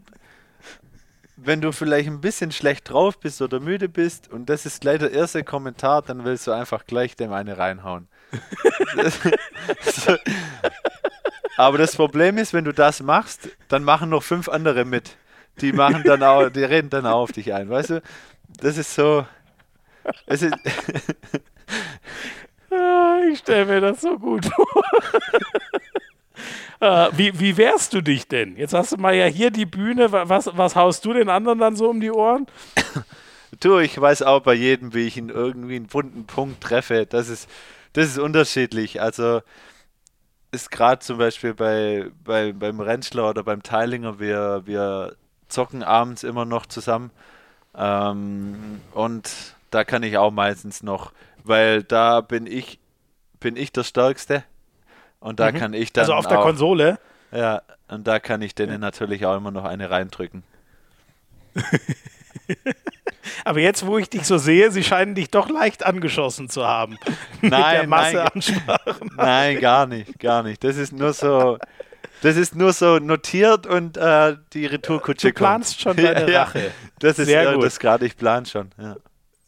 [1.40, 4.98] wenn du vielleicht ein bisschen schlecht drauf bist oder müde bist und das ist gleich
[4.98, 8.08] der erste Kommentar, dann willst du einfach gleich dem eine reinhauen.
[11.56, 15.16] Aber das Problem ist, wenn du das machst, dann machen noch fünf andere mit.
[15.60, 18.02] Die machen dann auch, die reden dann auch auf dich ein, weißt du?
[18.60, 19.26] Das ist so.
[20.26, 20.54] Es ist
[22.70, 24.66] ah, ich stelle mir das so gut vor.
[26.80, 28.56] Uh, wie, wie wehrst du dich denn?
[28.56, 30.12] Jetzt hast du mal ja hier die Bühne.
[30.12, 32.46] Was, was haust du den anderen dann so um die Ohren?
[33.60, 37.06] Du, ich weiß auch bei jedem, wie ich ihn irgendwie einen wunden Punkt treffe.
[37.06, 37.48] Das ist,
[37.94, 39.00] das ist unterschiedlich.
[39.00, 39.40] Also
[40.50, 45.16] ist gerade zum Beispiel bei, bei, beim Rentschler oder beim Teilinger, wir, wir
[45.48, 47.10] zocken abends immer noch zusammen.
[47.74, 49.30] Ähm, und
[49.70, 51.12] da kann ich auch meistens noch,
[51.44, 52.78] weil da bin ich,
[53.40, 54.44] bin ich der Stärkste.
[55.20, 55.56] Und da mhm.
[55.56, 56.02] kann ich dann.
[56.02, 56.98] Also auf der auch, Konsole?
[57.32, 58.78] Ja, und da kann ich denen ja.
[58.78, 60.42] natürlich auch immer noch eine reindrücken.
[63.44, 66.96] Aber jetzt, wo ich dich so sehe, sie scheinen dich doch leicht angeschossen zu haben.
[67.42, 68.28] Nein, nein,
[69.16, 70.64] nein, gar nicht, gar nicht.
[70.64, 71.58] Das ist nur so,
[72.22, 75.36] das ist nur so notiert und äh, die Retourkutsche kommt.
[75.36, 76.58] Du planst schon deine ja, Rache.
[76.58, 77.64] Ja, das ist Sehr gut.
[77.64, 78.70] das gerade, ich plan schon.
[78.78, 78.96] Ja.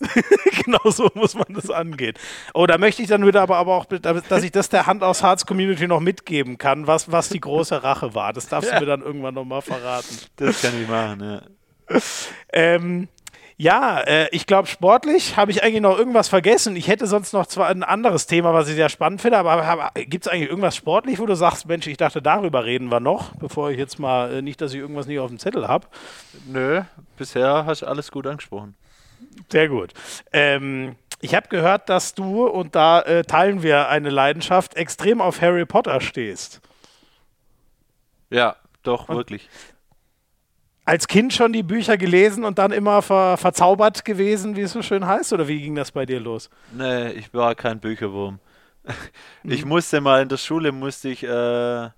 [0.64, 2.14] genau so muss man das angehen.
[2.55, 5.22] Oh, da möchte ich dann wieder aber, aber auch, dass ich das der Hand aus
[5.22, 8.32] Harz Community noch mitgeben kann, was, was die große Rache war.
[8.32, 8.78] Das darfst ja.
[8.78, 10.18] du mir dann irgendwann nochmal verraten.
[10.36, 11.98] Das kann ich machen, ja.
[12.52, 13.09] Ähm,
[13.62, 16.77] ja, äh, ich glaube, sportlich habe ich eigentlich noch irgendwas vergessen.
[16.77, 19.90] Ich hätte sonst noch zwar ein anderes Thema, was ich sehr spannend finde, aber, aber
[19.94, 23.35] gibt es eigentlich irgendwas sportlich, wo du sagst, Mensch, ich dachte, darüber reden wir noch,
[23.36, 25.89] bevor ich jetzt mal, äh, nicht, dass ich irgendwas nicht auf dem Zettel habe?
[26.47, 26.81] Nö,
[27.18, 28.77] bisher hast du alles gut angesprochen.
[29.48, 29.92] Sehr gut.
[30.32, 35.40] Ähm, ich habe gehört, dass du, und da äh, teilen wir eine Leidenschaft, extrem auf
[35.40, 36.60] Harry Potter stehst.
[38.30, 39.48] Ja, doch, und wirklich
[40.90, 44.82] als Kind schon die Bücher gelesen und dann immer ver verzaubert gewesen, wie es so
[44.82, 45.32] schön heißt?
[45.32, 46.50] Oder wie ging das bei dir los?
[46.72, 48.40] Nee, ich war kein Bücherwurm.
[49.44, 51.90] Ich musste mal in der Schule, musste ich, äh,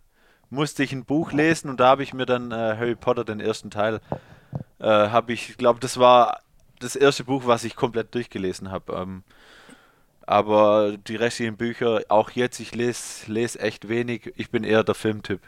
[0.51, 3.41] musste ich ein Buch lesen und da habe ich mir dann äh, Harry Potter, den
[3.41, 4.01] ersten Teil,
[4.79, 6.41] äh, habe ich, glaube das war
[6.83, 8.93] das erste Buch, was ich komplett durchgelesen habe.
[8.95, 9.23] Ähm,
[10.27, 14.33] aber die restlichen Bücher, auch jetzt, ich lese les echt wenig.
[14.37, 15.41] Ich bin eher der Filmtyp.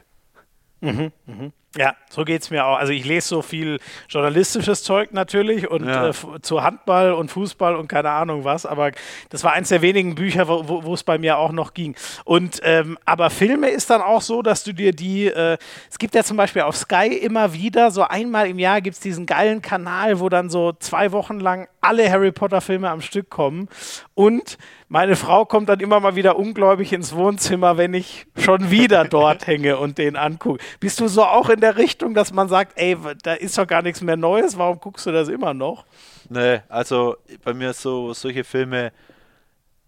[0.81, 1.53] Mhm, mhm.
[1.77, 2.77] Ja, so geht es mir auch.
[2.77, 6.09] Also ich lese so viel journalistisches Zeug natürlich und ja.
[6.09, 8.93] äh, zu Handball und Fußball und keine Ahnung was, aber
[9.31, 11.97] das war eins der wenigen Bücher, wo es bei mir auch noch ging.
[12.25, 15.59] Und ähm, aber Filme ist dann auch so, dass du dir die, äh,
[15.91, 19.01] es gibt ja zum Beispiel auf Sky immer wieder, so einmal im Jahr gibt es
[19.01, 23.31] diesen geilen Kanal, wo dann so zwei Wochen lang alle Harry Potter Filme am Stück
[23.31, 23.69] kommen
[24.15, 24.59] und
[24.95, 29.45] meine Frau kommt dann immer mal wieder ungläubig ins Wohnzimmer, wenn ich schon wieder dort
[29.49, 30.63] hänge und den angucke.
[30.79, 33.83] Bist du so auch in der Richtung, dass man sagt, ey, da ist doch gar
[33.83, 35.85] nichts mehr Neues, warum guckst du das immer noch?
[36.29, 38.93] Nee, also bei mir so solche Filme,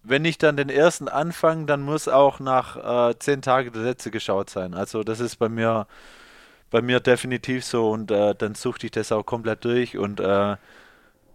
[0.03, 4.11] wenn ich dann den ersten anfange, dann muss auch nach äh, zehn Tagen der letzte
[4.11, 4.73] geschaut sein.
[4.73, 5.87] Also das ist bei mir
[6.69, 10.57] bei mir definitiv so und äh, dann suchte ich das auch komplett durch und äh,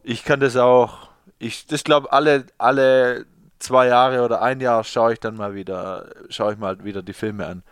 [0.02, 1.08] ich kann das auch,
[1.38, 3.26] ich, das glaube alle, alle
[3.58, 7.12] zwei Jahre oder ein Jahr schaue ich dann mal wieder, schaue ich mal wieder die
[7.12, 7.62] Filme an.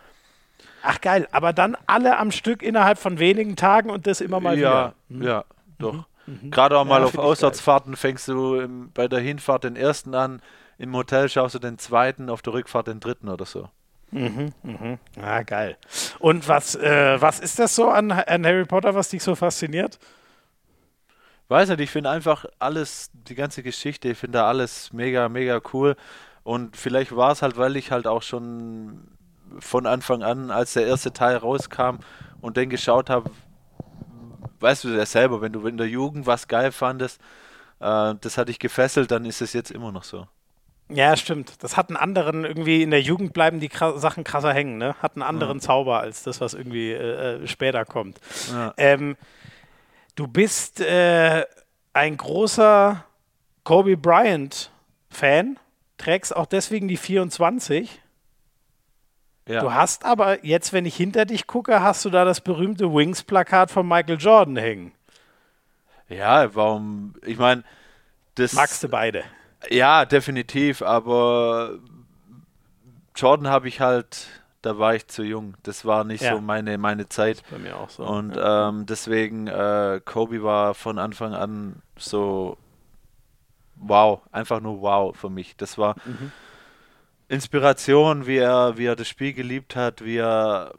[0.83, 4.57] Ach geil, aber dann alle am Stück innerhalb von wenigen Tagen und das immer mal
[4.57, 4.93] ja, wieder.
[5.09, 5.23] Mhm.
[5.23, 5.45] Ja,
[5.79, 5.93] doch.
[6.25, 6.39] Mhm.
[6.41, 6.51] mhm.
[6.51, 10.41] Gerade auch mal ja, auf Auswärtsfahrten fängst du im, bei der Hinfahrt den ersten an,
[10.77, 13.69] im Hotel schaust du den zweiten, auf der Rückfahrt den dritten oder so.
[14.11, 14.97] Mhm, mhm.
[15.21, 15.77] Ah, geil.
[16.19, 19.99] Und was, äh, was ist das so an, an Harry Potter, was dich so fasziniert?
[21.51, 25.61] weiß nicht, ich finde einfach alles, die ganze Geschichte, ich finde da alles mega, mega
[25.73, 25.95] cool.
[26.43, 29.07] Und vielleicht war es halt, weil ich halt auch schon
[29.59, 31.97] von Anfang an, als der erste Teil rauskam
[32.41, 33.29] und den geschaut habe,
[34.59, 37.19] weißt du ja selber, wenn du in der Jugend was geil fandest,
[37.79, 40.27] äh, das hat dich gefesselt, dann ist es jetzt immer noch so.
[40.89, 41.63] Ja, stimmt.
[41.63, 44.93] Das hat einen anderen, irgendwie in der Jugend bleiben die Kra Sachen krasser hängen, ne?
[45.01, 45.63] Hat einen anderen ja.
[45.63, 48.19] Zauber als das, was irgendwie äh, äh später kommt.
[48.51, 48.73] Ja.
[48.75, 49.15] Ähm,
[50.15, 51.45] Du bist äh,
[51.93, 53.05] ein großer
[53.63, 55.57] Kobe Bryant-Fan,
[55.97, 58.01] trägst auch deswegen die 24.
[59.47, 59.61] Ja.
[59.61, 63.71] Du hast aber jetzt, wenn ich hinter dich gucke, hast du da das berühmte Wings-Plakat
[63.71, 64.91] von Michael Jordan hängen.
[66.09, 67.15] Ja, warum?
[67.25, 67.63] Ich meine,
[68.35, 68.53] das.
[68.53, 69.23] Magst du beide?
[69.69, 71.79] Ja, definitiv, aber
[73.15, 74.27] Jordan habe ich halt
[74.61, 75.55] da war ich zu jung.
[75.63, 76.35] Das war nicht ja.
[76.35, 77.41] so meine, meine Zeit.
[77.49, 78.03] bei mir auch so.
[78.03, 78.69] Und ja.
[78.69, 82.57] ähm, deswegen, äh, Kobe war von Anfang an so
[83.75, 85.57] wow, einfach nur wow für mich.
[85.57, 86.31] Das war mhm.
[87.31, 90.73] Inspiration, wie er, wie er das Spiel geliebt hat, wie er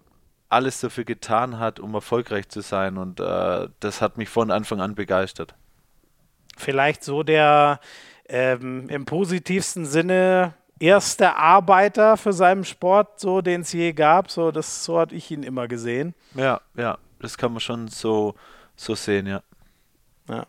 [0.51, 2.99] alles dafür getan hat, um erfolgreich zu sein.
[2.99, 5.55] Und äh, das hat mich von Anfang an begeistert.
[6.59, 7.81] Vielleicht so der
[8.29, 14.31] ähm, im positivsten Sinne erste Arbeiter für seinen Sport, so den es je gab.
[14.31, 16.15] So, das, so hatte ich ihn immer gesehen.
[16.35, 18.35] Ja, ja, das kann man schon so,
[18.77, 19.43] so sehen, ja.
[20.29, 20.45] ja.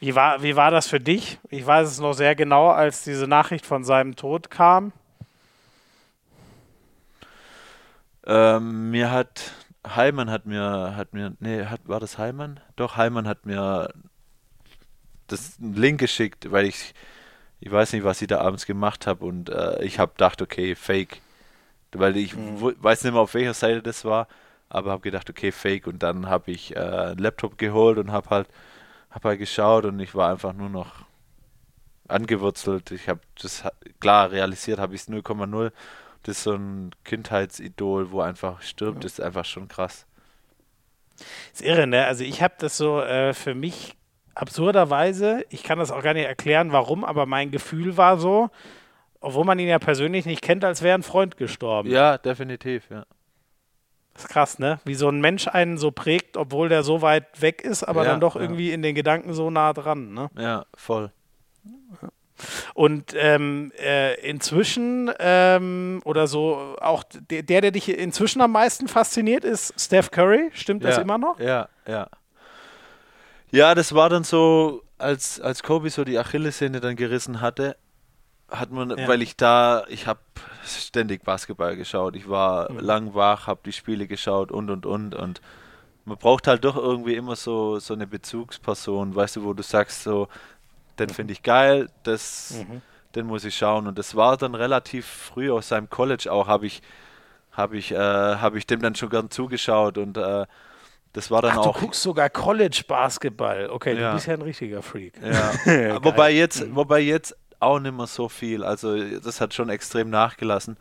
[0.00, 1.38] Wie war, wie war das für dich?
[1.50, 4.92] Ich weiß es noch sehr genau, als diese Nachricht von seinem Tod kam.
[8.26, 9.52] Ähm, mir hat
[9.86, 12.60] Heimann hat mir, hat mir, nee, hat, war das Heimann?
[12.76, 13.92] Doch, Heimann hat mir
[15.26, 16.94] das Link geschickt, weil ich
[17.60, 20.74] ich weiß nicht, was ich da abends gemacht habe und äh, ich habe gedacht, okay,
[20.74, 21.20] Fake.
[21.92, 22.74] Weil ich mhm.
[22.78, 24.28] weiß nicht mehr, auf welcher Seite das war,
[24.70, 25.86] aber habe gedacht, okay, Fake.
[25.86, 28.48] Und dann habe ich äh, einen Laptop geholt und habe halt,
[29.10, 31.04] hab halt geschaut und ich war einfach nur noch
[32.08, 32.90] angewurzelt.
[32.92, 33.64] Ich habe das
[34.00, 35.72] klar realisiert, habe ich es 0,0.
[36.22, 40.06] Das ist so ein Kindheitsidol, wo einfach stirbt, das ist einfach schon krass.
[41.52, 42.04] ist irre, ne?
[42.06, 43.96] Also ich habe das so äh, für mich
[44.34, 48.50] absurderweise, ich kann das auch gar nicht erklären, warum, aber mein Gefühl war so,
[49.20, 51.90] obwohl man ihn ja persönlich nicht kennt, als wäre ein Freund gestorben.
[51.90, 53.04] Ja, definitiv, ja.
[54.14, 54.80] Das ist krass, ne?
[54.84, 58.10] Wie so ein Mensch einen so prägt, obwohl der so weit weg ist, aber ja,
[58.10, 58.42] dann doch ja.
[58.42, 60.30] irgendwie in den Gedanken so nah dran, ne?
[60.36, 61.12] Ja, voll.
[62.74, 69.44] Und ähm, äh, inzwischen, ähm, oder so, auch der, der dich inzwischen am meisten fasziniert,
[69.44, 70.50] ist Steph Curry.
[70.52, 71.38] Stimmt ja, das immer noch?
[71.38, 72.08] Ja, ja.
[73.52, 77.76] Ja, das war dann so, als, als Kobe so die Achillessehne dann gerissen hatte,
[78.50, 79.08] hat man, ja.
[79.08, 80.20] weil ich da, ich habe
[80.64, 82.16] ständig Basketball geschaut.
[82.16, 82.78] Ich war mhm.
[82.80, 85.40] lang wach, habe die Spiele geschaut und und und und
[86.04, 90.02] man braucht halt doch irgendwie immer so so eine Bezugsperson, weißt du, wo du sagst
[90.02, 90.28] so,
[91.00, 92.82] den finde ich geil, das, mhm.
[93.14, 96.66] den muss ich schauen und das war dann relativ früh aus seinem College auch, habe
[96.66, 96.82] ich
[97.52, 100.46] habe ich äh, habe ich dem dann schon gern zugeschaut und äh,
[101.12, 101.74] das war dann Ach, auch.
[101.74, 103.68] Du guckst sogar College Basketball.
[103.70, 104.10] Okay, ja.
[104.10, 105.14] du bist ja ein richtiger Freak.
[105.20, 106.02] Ja.
[106.04, 106.76] wobei jetzt, mhm.
[106.76, 108.62] wobei jetzt auch nicht mehr so viel.
[108.62, 110.76] Also das hat schon extrem nachgelassen.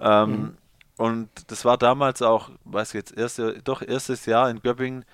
[0.00, 0.56] Ähm, mhm.
[0.96, 5.04] Und das war damals auch, weiß ich jetzt, erste, doch erstes Jahr in Göppingen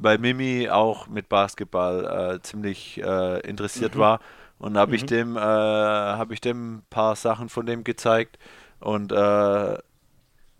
[0.00, 4.00] weil Mimi auch mit Basketball äh, ziemlich äh, interessiert mhm.
[4.00, 4.20] war.
[4.58, 4.96] Und habe mhm.
[4.96, 8.38] ich dem, äh, habe ich dem ein paar Sachen von dem gezeigt.
[8.80, 9.78] Und äh,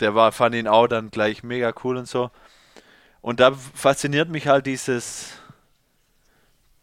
[0.00, 2.30] der war, fand ihn auch dann gleich mega cool und so.
[3.22, 5.32] Und da fasziniert mich halt dieses,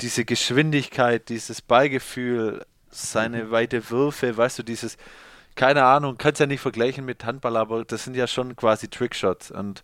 [0.02, 3.52] diese Geschwindigkeit, dieses Ballgefühl, seine mhm.
[3.52, 4.98] weite Würfe, weißt du, dieses,
[5.56, 9.52] keine Ahnung, kannst ja nicht vergleichen mit Handball, aber das sind ja schon quasi Trickshots.
[9.52, 9.84] Und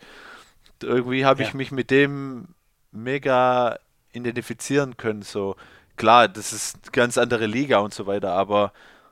[0.81, 1.47] irgendwie habe ja.
[1.47, 2.47] ich mich mit dem
[2.93, 3.77] mega
[4.13, 5.21] identifizieren können.
[5.21, 5.55] So
[5.97, 8.71] klar, das ist eine ganz andere Liga und so weiter, aber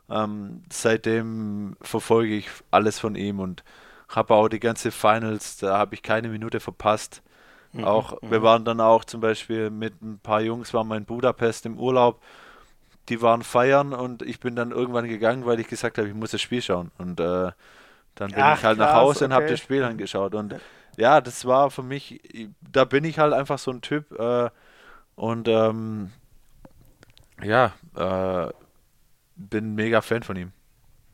[0.09, 3.63] ähm, seitdem verfolge ich alles von ihm und
[4.09, 7.21] habe auch die ganze Finals, da habe ich keine Minute verpasst.
[7.73, 8.43] Mhm, auch, wir mhm.
[8.43, 12.21] waren dann auch zum Beispiel mit ein paar Jungs, waren wir in Budapest im Urlaub,
[13.07, 16.31] die waren feiern und ich bin dann irgendwann gegangen, weil ich gesagt habe, ich muss
[16.31, 16.91] das Spiel schauen.
[16.97, 17.51] Und äh,
[18.15, 19.25] dann bin Ach, ich halt krass, nach Hause okay.
[19.25, 20.35] und habe das Spiel angeschaut.
[20.35, 20.55] Und
[21.01, 22.21] ja, das war für mich,
[22.61, 24.51] da bin ich halt einfach so ein Typ äh,
[25.15, 26.11] und ähm,
[27.41, 28.53] ja, äh,
[29.35, 30.53] bin mega Fan von ihm.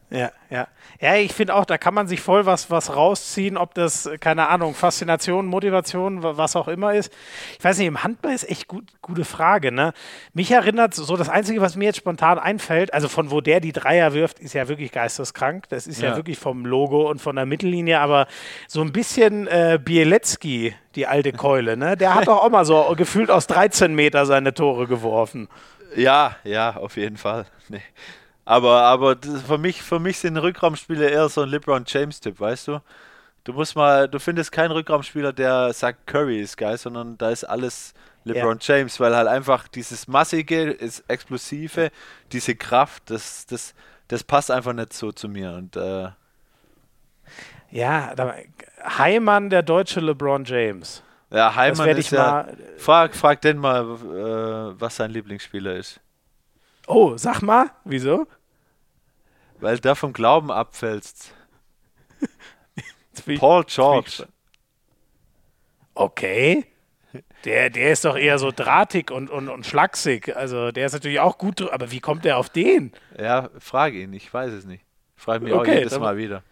[0.09, 0.67] Ja, ja.
[0.99, 4.47] Ja, ich finde auch, da kann man sich voll was, was rausziehen, ob das, keine
[4.47, 7.13] Ahnung, Faszination, Motivation, was auch immer ist.
[7.59, 9.93] Ich weiß nicht, im Handball ist echt gut, gute Frage, ne?
[10.33, 13.73] Mich erinnert so das Einzige, was mir jetzt spontan einfällt, also von wo der die
[13.73, 15.67] Dreier wirft, ist ja wirklich geisteskrank.
[15.69, 18.27] Das ist ja, ja wirklich vom Logo und von der Mittellinie, aber
[18.67, 21.97] so ein bisschen äh, Bielecki, die alte Keule, ne?
[21.97, 25.49] Der hat doch auch mal so gefühlt aus 13 Meter seine Tore geworfen.
[25.95, 27.45] Ja, ja, auf jeden Fall.
[27.69, 27.81] Nee.
[28.47, 32.79] Aber, aber für, mich, für mich sind Rückraumspieler eher so ein LeBron James-Typ, weißt du?
[33.43, 37.43] Du musst mal, du findest keinen Rückraumspieler, der sagt, Curry ist geil, sondern da ist
[37.43, 37.93] alles
[38.23, 38.77] LeBron ja.
[38.77, 41.91] James, weil halt einfach dieses massige, ist explosive,
[42.31, 43.73] diese Kraft, das, das,
[44.07, 45.51] das passt einfach nicht so zu mir.
[45.51, 46.07] Und äh
[47.69, 48.15] ja,
[48.97, 51.03] Heimann, der deutsche LeBron James.
[51.31, 52.47] Ja, Heimann ist ja.
[52.77, 55.99] Frag, frag den mal, äh, was sein Lieblingsspieler ist.
[56.87, 58.25] Oh, sag mal, wieso?
[59.59, 61.33] Weil der vom Glauben abfällst.
[63.39, 64.27] Paul George.
[65.95, 66.65] Okay.
[67.45, 70.35] Der, der ist doch eher so drahtig und, und, und schlaksig.
[70.35, 72.91] Also der ist natürlich auch gut, aber wie kommt der auf den?
[73.17, 74.83] Ja, frage ihn, ich weiß es nicht.
[75.15, 76.43] Frage mich okay, auch jedes Mal wieder.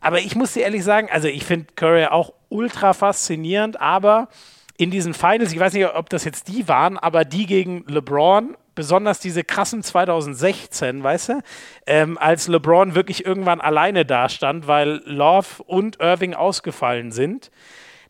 [0.00, 4.28] Aber ich muss dir ehrlich sagen, also ich finde Curry auch ultra faszinierend, aber
[4.76, 8.56] in diesen Finals, ich weiß nicht, ob das jetzt die waren, aber die gegen LeBron
[8.74, 11.40] besonders diese krassen 2016, weißt du,
[11.86, 17.50] ähm, als LeBron wirklich irgendwann alleine dastand, weil Love und Irving ausgefallen sind.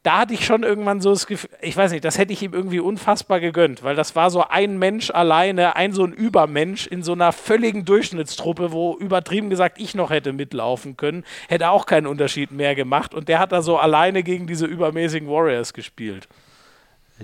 [0.05, 2.53] Da hatte ich schon irgendwann so das Gefühl, ich weiß nicht, das hätte ich ihm
[2.53, 7.03] irgendwie unfassbar gegönnt, weil das war so ein Mensch alleine, ein so ein Übermensch in
[7.03, 12.07] so einer völligen Durchschnittstruppe, wo übertrieben gesagt ich noch hätte mitlaufen können, hätte auch keinen
[12.07, 16.29] Unterschied mehr gemacht und der hat da so alleine gegen diese übermäßigen Warriors gespielt.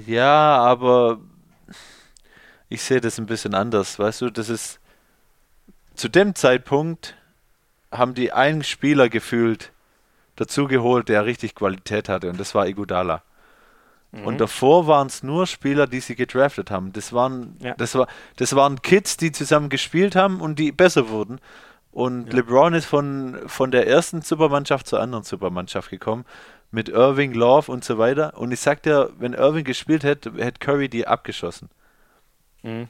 [0.07, 1.19] Ja, aber
[2.71, 3.99] ich sehe das ein bisschen anders.
[3.99, 4.81] Weißt du, das ist
[5.95, 7.17] zu dem Zeitpunkt
[7.93, 9.73] haben die einen Spieler gefühlt
[10.37, 13.23] dazugeholt, der richtig Qualität hatte, und das war Igudala.
[14.13, 14.25] Mhm.
[14.25, 16.93] Und davor waren es nur Spieler, die sie gedraftet haben.
[16.93, 17.75] Das waren, ja.
[17.75, 18.07] das, war,
[18.37, 21.41] das waren Kids, die zusammen gespielt haben und die besser wurden.
[21.93, 22.37] Und ja.
[22.37, 26.25] LeBron ist von, von der ersten Supermannschaft zur anderen Supermannschaft gekommen.
[26.71, 28.39] Mit Irving, Love und so weiter.
[28.39, 31.69] Und ich sag dir, wenn Irving gespielt hätte, hätte Curry die abgeschossen.
[32.63, 32.89] Mhm.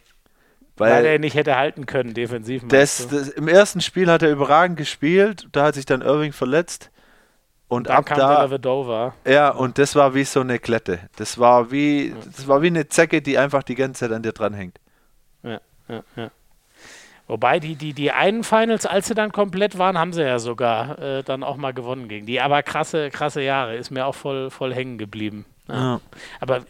[0.77, 2.63] Weil, Weil er nicht hätte halten können, defensiv.
[2.69, 6.91] Das, das, Im ersten Spiel hat er überragend gespielt, da hat sich dann Irving verletzt.
[7.69, 9.15] Und, und ab da, Vedova.
[9.27, 11.01] Ja, und das war wie so eine Klette.
[11.17, 14.33] Das war wie, das war wie eine Zecke, die einfach die ganze Zeit an dir
[14.33, 14.81] dranhängt.
[15.43, 16.31] Ja, ja, ja.
[17.29, 20.99] Wobei die, die, die einen Finals, als sie dann komplett waren, haben sie ja sogar
[20.99, 22.41] äh, dann auch mal gewonnen gegen die.
[22.41, 25.45] Aber krasse, krasse Jahre, ist mir auch voll, voll hängen geblieben.
[25.69, 25.75] Ja.
[25.75, 26.01] Ja.
[26.41, 26.63] Aber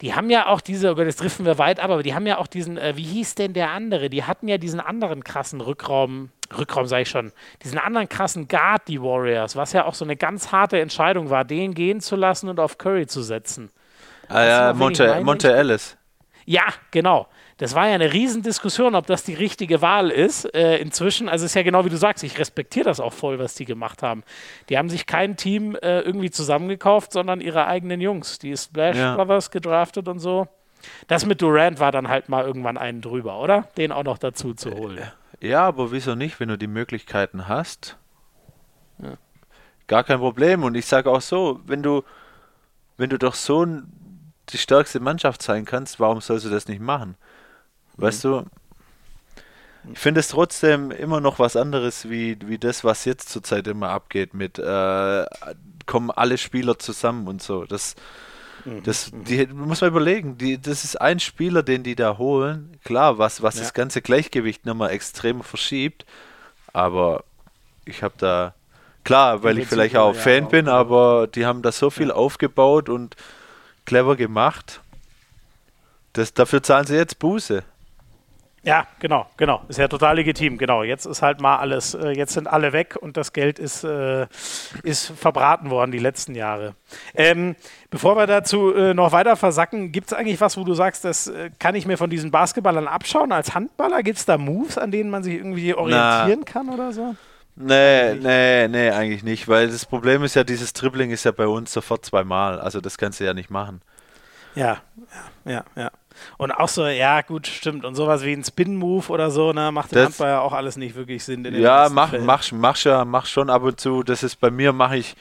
[0.00, 2.26] die haben ja auch diese, oh Gott, jetzt driften wir weit ab, aber die haben
[2.26, 4.10] ja auch diesen, äh, wie hieß denn der andere?
[4.10, 7.32] Die hatten ja diesen anderen krassen Rückraum, Rückraum sage ich schon,
[7.64, 11.44] diesen anderen krassen Guard, die Warriors, was ja auch so eine ganz harte Entscheidung war,
[11.44, 13.70] den gehen zu lassen und auf Curry zu setzen.
[14.28, 15.96] Ah ja, Monte, Monte Ellis.
[16.44, 17.26] Ja, genau.
[17.58, 20.44] Das war ja eine Riesendiskussion, ob das die richtige Wahl ist.
[20.54, 23.40] Äh, inzwischen, also es ist ja genau wie du sagst, ich respektiere das auch voll,
[23.40, 24.22] was die gemacht haben.
[24.68, 28.38] Die haben sich kein Team äh, irgendwie zusammengekauft, sondern ihre eigenen Jungs.
[28.38, 29.16] Die Splash ja.
[29.16, 30.46] Brothers gedraftet und so.
[31.08, 33.62] Das mit Durant war dann halt mal irgendwann einen drüber, oder?
[33.76, 35.00] Den auch noch dazu zu holen.
[35.40, 37.96] Ja, aber wieso nicht, wenn du die Möglichkeiten hast?
[39.02, 39.14] Ja.
[39.88, 40.62] Gar kein Problem.
[40.62, 42.04] Und ich sage auch so, wenn du,
[42.96, 43.66] wenn du doch so
[44.50, 47.16] die stärkste Mannschaft sein kannst, warum sollst du das nicht machen?
[47.98, 48.28] Weißt mhm.
[48.28, 48.44] du,
[49.92, 53.90] ich finde es trotzdem immer noch was anderes, wie, wie das, was jetzt zurzeit immer
[53.90, 55.26] abgeht mit äh,
[55.86, 57.64] kommen alle Spieler zusammen und so.
[57.64, 57.94] Das,
[58.64, 58.82] Mhm.
[58.82, 60.38] Das die, muss man überlegen.
[60.38, 62.78] Die, das ist ein Spieler, den die da holen.
[62.84, 63.62] Klar, was, was ja.
[63.62, 66.04] das ganze Gleichgewicht nochmal extrem verschiebt.
[66.72, 67.24] Aber
[67.84, 68.54] ich habe da,
[69.04, 72.08] klar, weil ich vielleicht auch ja, Fan auch bin, aber die haben da so viel
[72.08, 72.14] ja.
[72.14, 73.16] aufgebaut und
[73.86, 74.80] clever gemacht.
[76.12, 77.62] Das, dafür zahlen sie jetzt Buße.
[78.64, 79.62] Ja, genau, genau.
[79.68, 80.82] Ist ja total legitim, genau.
[80.82, 84.26] Jetzt ist halt mal alles, äh, jetzt sind alle weg und das Geld ist, äh,
[84.82, 86.74] ist verbraten worden die letzten Jahre.
[87.14, 87.54] Ähm,
[87.90, 91.28] bevor wir dazu äh, noch weiter versacken, gibt es eigentlich was, wo du sagst, das
[91.28, 94.02] äh, kann ich mir von diesen Basketballern abschauen als Handballer?
[94.02, 96.52] Gibt es da Moves, an denen man sich irgendwie orientieren Na.
[96.52, 97.14] kann oder so?
[97.60, 101.46] Nee, nee, nee, eigentlich nicht, weil das Problem ist ja, dieses Dribbling ist ja bei
[101.46, 102.60] uns sofort zweimal.
[102.60, 103.82] Also das kannst du ja nicht machen.
[104.54, 104.78] Ja,
[105.44, 105.90] ja, ja, ja.
[106.36, 107.84] Und auch so, ja, gut, stimmt.
[107.84, 110.94] Und sowas wie ein Spin-Move oder so, ne, macht im Handball ja auch alles nicht
[110.94, 111.44] wirklich Sinn.
[111.54, 114.02] ja, mach, mach, mach, ja, mach schon ab und zu.
[114.02, 115.16] Das ist bei mir, mache ich,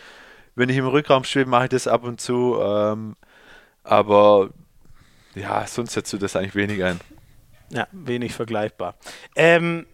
[0.56, 2.57] wenn ich im Rückraum spiele, mache ich das ab und zu.
[2.61, 3.15] Ähm,
[3.84, 4.49] aber
[5.36, 6.99] ja, sonst setzt du das eigentlich wenig ein.
[7.69, 8.95] Ja, wenig vergleichbar.
[9.36, 9.86] Ähm,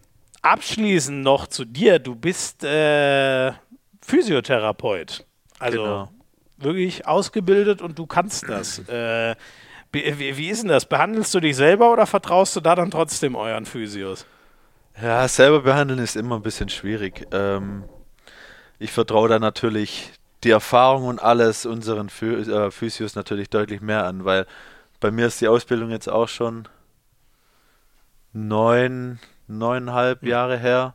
[0.42, 1.98] abschließend noch zu dir.
[1.98, 3.52] Du bist äh,
[4.00, 5.24] Physiotherapeut.
[5.58, 6.08] Also genau.
[6.58, 8.78] wirklich ausgebildet und du kannst das.
[8.88, 9.34] Äh,
[9.94, 10.86] wie, wie, ist denn das?
[10.86, 14.26] Behandelst du dich selber oder vertraust du da dann trotzdem euren Physios?
[15.00, 17.26] Ja, selber behandeln ist immer ein bisschen schwierig.
[17.32, 17.84] Ähm,
[18.78, 20.12] ich vertraue da natürlich
[20.44, 24.46] die Erfahrung und alles unseren äh, Physios natürlich deutlich mehr an, weil
[25.00, 26.68] bei mir ist die Ausbildung jetzt auch schon
[28.32, 30.28] neun, neuneinhalb mhm.
[30.28, 30.94] Jahre her.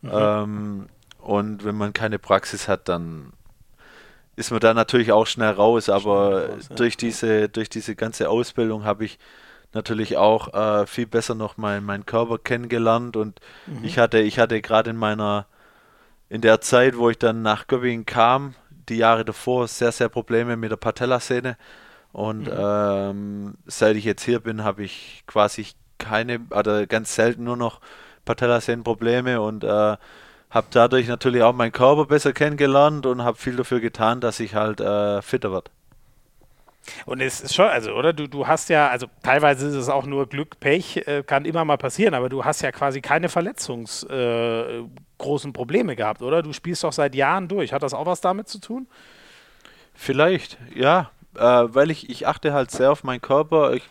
[0.00, 0.10] Mhm.
[0.12, 0.88] Ähm,
[1.18, 3.32] und wenn man keine Praxis hat, dann
[4.36, 6.76] ist man da natürlich auch schnell raus, aber schnell raus, ja.
[6.76, 9.18] durch, diese, durch diese ganze Ausbildung habe ich
[9.74, 13.84] natürlich auch äh, viel besser noch meinen mein Körper kennengelernt und mhm.
[13.84, 15.46] ich hatte, ich hatte gerade in meiner,
[16.28, 18.54] in der Zeit, wo ich dann nach Göppingen kam,
[18.88, 21.56] die Jahre davor, sehr, sehr Probleme mit der Patellasehne
[22.12, 22.52] und mhm.
[22.56, 25.66] ähm, seit ich jetzt hier bin, habe ich quasi
[25.98, 27.80] keine, oder ganz selten nur noch
[28.24, 29.96] Patellasehnenprobleme und äh,
[30.52, 34.54] habe dadurch natürlich auch meinen Körper besser kennengelernt und habe viel dafür getan, dass ich
[34.54, 35.70] halt äh, fitter werde.
[37.06, 38.12] Und es ist schon, also, oder?
[38.12, 41.64] Du, du hast ja, also teilweise ist es auch nur Glück, Pech, äh, kann immer
[41.64, 44.90] mal passieren, aber du hast ja quasi keine verletzungsgroßen
[45.50, 46.42] äh, Probleme gehabt, oder?
[46.42, 47.72] Du spielst doch seit Jahren durch.
[47.72, 48.86] Hat das auch was damit zu tun?
[49.94, 51.10] Vielleicht, ja.
[51.34, 53.72] Äh, weil ich, ich achte halt sehr auf meinen Körper.
[53.72, 53.84] Ich,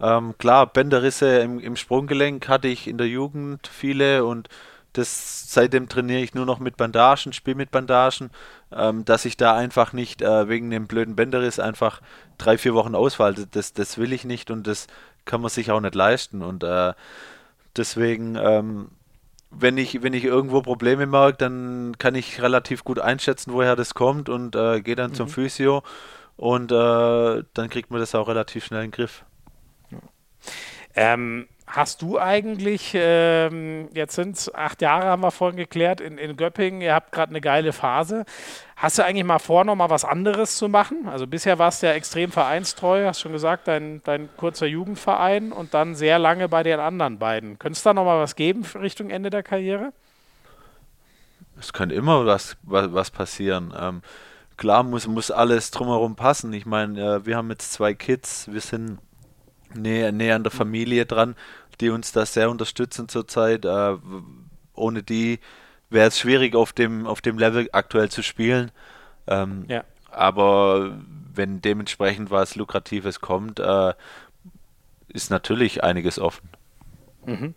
[0.00, 4.48] ähm, klar, Bänderrisse im, im Sprunggelenk hatte ich in der Jugend viele und
[4.92, 8.30] das, seitdem trainiere ich nur noch mit Bandagen, spiele mit Bandagen,
[8.72, 12.00] ähm, dass ich da einfach nicht äh, wegen dem blöden Bänderriss einfach
[12.38, 13.46] drei, vier Wochen ausfalte.
[13.46, 14.86] Das, das will ich nicht und das
[15.24, 16.42] kann man sich auch nicht leisten.
[16.42, 16.94] Und äh,
[17.76, 18.88] deswegen, ähm,
[19.50, 23.94] wenn ich, wenn ich irgendwo Probleme merke, dann kann ich relativ gut einschätzen, woher das
[23.94, 25.14] kommt und äh, gehe dann mhm.
[25.14, 25.82] zum Physio
[26.36, 29.24] und äh, dann kriegt man das auch relativ schnell in den Griff.
[30.94, 36.16] Ähm, Hast du eigentlich, ähm, jetzt sind es acht Jahre, haben wir vorhin geklärt, in,
[36.16, 38.24] in Göppingen, ihr habt gerade eine geile Phase.
[38.74, 41.06] Hast du eigentlich mal vor, noch mal was anderes zu machen?
[41.08, 45.74] Also bisher warst du ja extrem vereinstreu, hast schon gesagt, dein, dein kurzer Jugendverein und
[45.74, 47.58] dann sehr lange bei den anderen beiden.
[47.58, 49.92] Könntest du da noch mal was geben Richtung Ende der Karriere?
[51.60, 53.74] Es könnte immer was, was, was passieren.
[53.78, 54.00] Ähm,
[54.56, 56.50] klar muss, muss alles drumherum passen.
[56.54, 58.98] Ich meine, äh, wir haben jetzt zwei Kids, wir sind
[59.74, 61.34] näher, näher an der Familie dran,
[61.80, 63.64] die uns da sehr unterstützen zurzeit.
[63.64, 63.96] Äh,
[64.74, 65.40] ohne die
[65.90, 68.70] wäre es schwierig, auf dem, auf dem Level aktuell zu spielen.
[69.26, 69.84] Ähm, ja.
[70.10, 70.98] Aber
[71.34, 73.94] wenn dementsprechend was Lukratives kommt, äh,
[75.08, 76.48] ist natürlich einiges offen.
[77.24, 77.54] Mhm.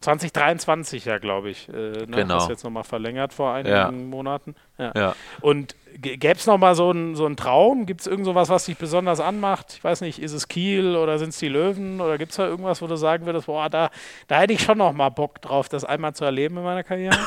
[0.00, 1.68] 2023 ja, glaube ich.
[1.68, 2.06] Äh, ne?
[2.06, 2.34] Genau.
[2.34, 3.90] Das jetzt nochmal verlängert vor einigen ja.
[3.90, 4.54] Monaten.
[4.78, 4.92] Ja.
[4.94, 5.16] ja.
[5.42, 7.84] Und gäbe es nochmal so einen so Traum?
[7.84, 9.74] Gibt es irgend sowas, was dich besonders anmacht?
[9.74, 12.00] Ich weiß nicht, ist es Kiel oder sind es die Löwen?
[12.00, 13.90] Oder gibt es da irgendwas, wo du sagen würdest, boah, da,
[14.26, 17.16] da hätte ich schon nochmal Bock drauf, das einmal zu erleben in meiner Karriere?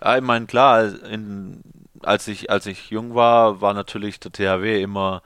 [0.00, 1.60] Ja, ich meine, klar, in,
[2.04, 5.22] als, ich, als ich jung war, war natürlich der THW immer,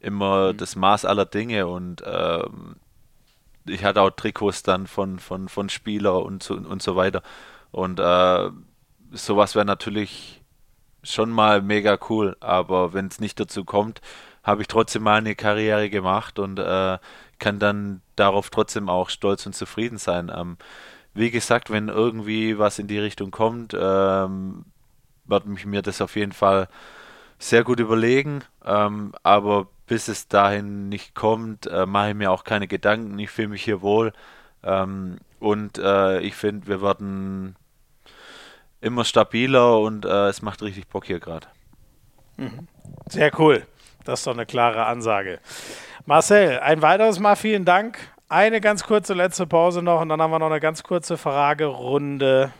[0.00, 0.56] immer mhm.
[0.56, 2.74] das Maß aller Dinge und ähm,
[3.66, 7.22] ich hatte auch Trikots dann von, von, von Spieler und so, und so weiter.
[7.70, 8.50] Und äh,
[9.12, 10.42] sowas wäre natürlich
[11.02, 14.00] schon mal mega cool, aber wenn es nicht dazu kommt,
[14.42, 16.98] habe ich trotzdem mal eine Karriere gemacht und äh,
[17.38, 20.30] kann dann darauf trotzdem auch stolz und zufrieden sein.
[20.34, 20.56] Ähm,
[21.14, 24.64] wie gesagt, wenn irgendwie was in die Richtung kommt, ähm,
[25.24, 26.68] wird mich mir das auf jeden Fall
[27.38, 28.44] sehr gut überlegen.
[28.64, 33.18] Ähm, aber bis es dahin nicht kommt, äh, mache ich mir auch keine Gedanken.
[33.18, 34.14] Ich fühle mich hier wohl.
[34.64, 37.56] Ähm, und äh, ich finde, wir werden
[38.80, 41.46] immer stabiler und äh, es macht richtig Bock hier gerade.
[42.38, 42.68] Mhm.
[43.10, 43.66] Sehr cool.
[44.04, 45.40] Das ist doch eine klare Ansage.
[46.06, 47.98] Marcel, ein weiteres Mal vielen Dank.
[48.30, 52.50] Eine ganz kurze letzte Pause noch und dann haben wir noch eine ganz kurze Fragerunde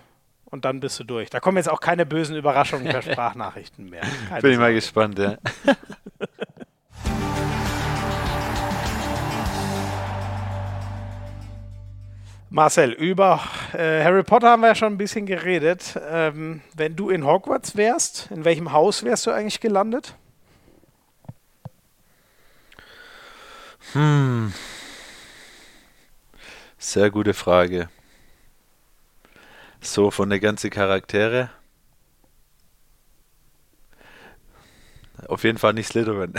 [0.44, 1.30] und dann bist du durch.
[1.30, 4.02] Da kommen jetzt auch keine bösen Überraschungen per Sprachnachrichten mehr.
[4.28, 5.38] Keine Bin ich mal gespannt, ja.
[12.52, 13.40] Marcel, über
[13.72, 15.98] äh, Harry Potter haben wir ja schon ein bisschen geredet.
[16.06, 20.14] Ähm, wenn du in Hogwarts wärst, in welchem Haus wärst du eigentlich gelandet?
[23.92, 24.52] Hm.
[26.76, 27.88] Sehr gute Frage.
[29.80, 31.48] So von der ganzen Charaktere.
[35.28, 36.34] Auf jeden Fall nicht Slytherin.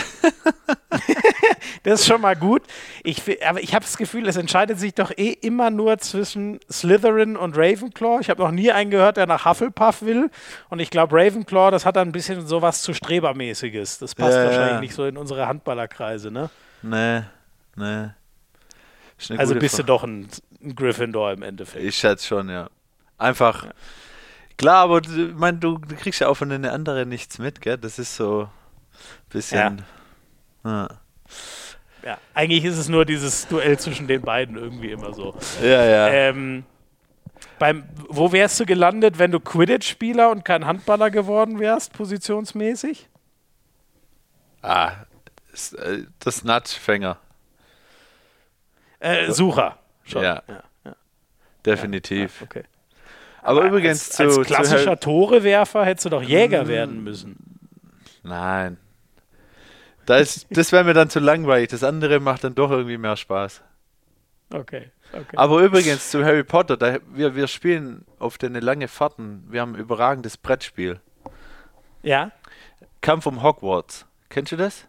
[1.83, 2.63] das ist schon mal gut.
[3.03, 7.35] Ich, aber ich habe das Gefühl, es entscheidet sich doch eh immer nur zwischen Slytherin
[7.35, 8.19] und Ravenclaw.
[8.21, 10.29] Ich habe noch nie einen gehört, der nach Hufflepuff will.
[10.69, 13.99] Und ich glaube, Ravenclaw, das hat dann ein bisschen sowas zu Strebermäßiges.
[13.99, 14.79] Das passt ja, wahrscheinlich ja.
[14.79, 16.49] nicht so in unsere Handballerkreise, ne?
[16.81, 17.21] Nee,
[17.75, 18.09] nee.
[19.37, 19.83] Also bist Frage.
[19.83, 20.27] du doch ein,
[20.61, 21.83] ein, Gryffindor im Endeffekt.
[21.83, 22.69] Ich schätze schon, ja.
[23.17, 23.65] Einfach.
[23.65, 23.71] Ja.
[24.57, 27.77] Klar, aber ich mein, du, du kriegst ja auch von den anderen nichts mit, gell?
[27.77, 28.49] Das ist so
[29.29, 29.83] bisschen.
[30.63, 30.87] Ja.
[32.03, 32.17] ja.
[32.33, 35.35] eigentlich ist es nur dieses Duell zwischen den beiden irgendwie immer so.
[35.61, 36.07] Ja, ja.
[36.09, 36.63] Ähm,
[37.59, 43.09] beim, wo wärst du gelandet, wenn du Quidditch-Spieler und kein Handballer geworden wärst, positionsmäßig?
[44.61, 44.91] Ah,
[45.53, 47.17] äh, das Nutfänger.
[48.99, 49.77] Äh, Sucher.
[50.03, 50.23] Schon.
[50.23, 50.41] Ja.
[50.47, 50.95] ja, ja.
[51.65, 52.39] Definitiv.
[52.39, 52.63] Ja, okay.
[53.41, 54.39] Aber, Aber übrigens als, zu.
[54.39, 57.52] Als klassischer zu Torewerfer hättest du doch Jäger werden müssen.
[58.23, 58.77] Nein.
[60.05, 61.69] Da ist, das wäre mir dann zu langweilig.
[61.69, 63.61] Das andere macht dann doch irgendwie mehr Spaß.
[64.53, 64.91] Okay.
[65.11, 65.37] okay.
[65.37, 69.45] Aber übrigens zu Harry Potter, da, wir, wir spielen auf den lange Fahrten.
[69.49, 70.99] Wir haben ein überragendes Brettspiel.
[72.01, 72.31] Ja.
[73.01, 74.05] Kampf um Hogwarts.
[74.29, 74.85] Kennst du das?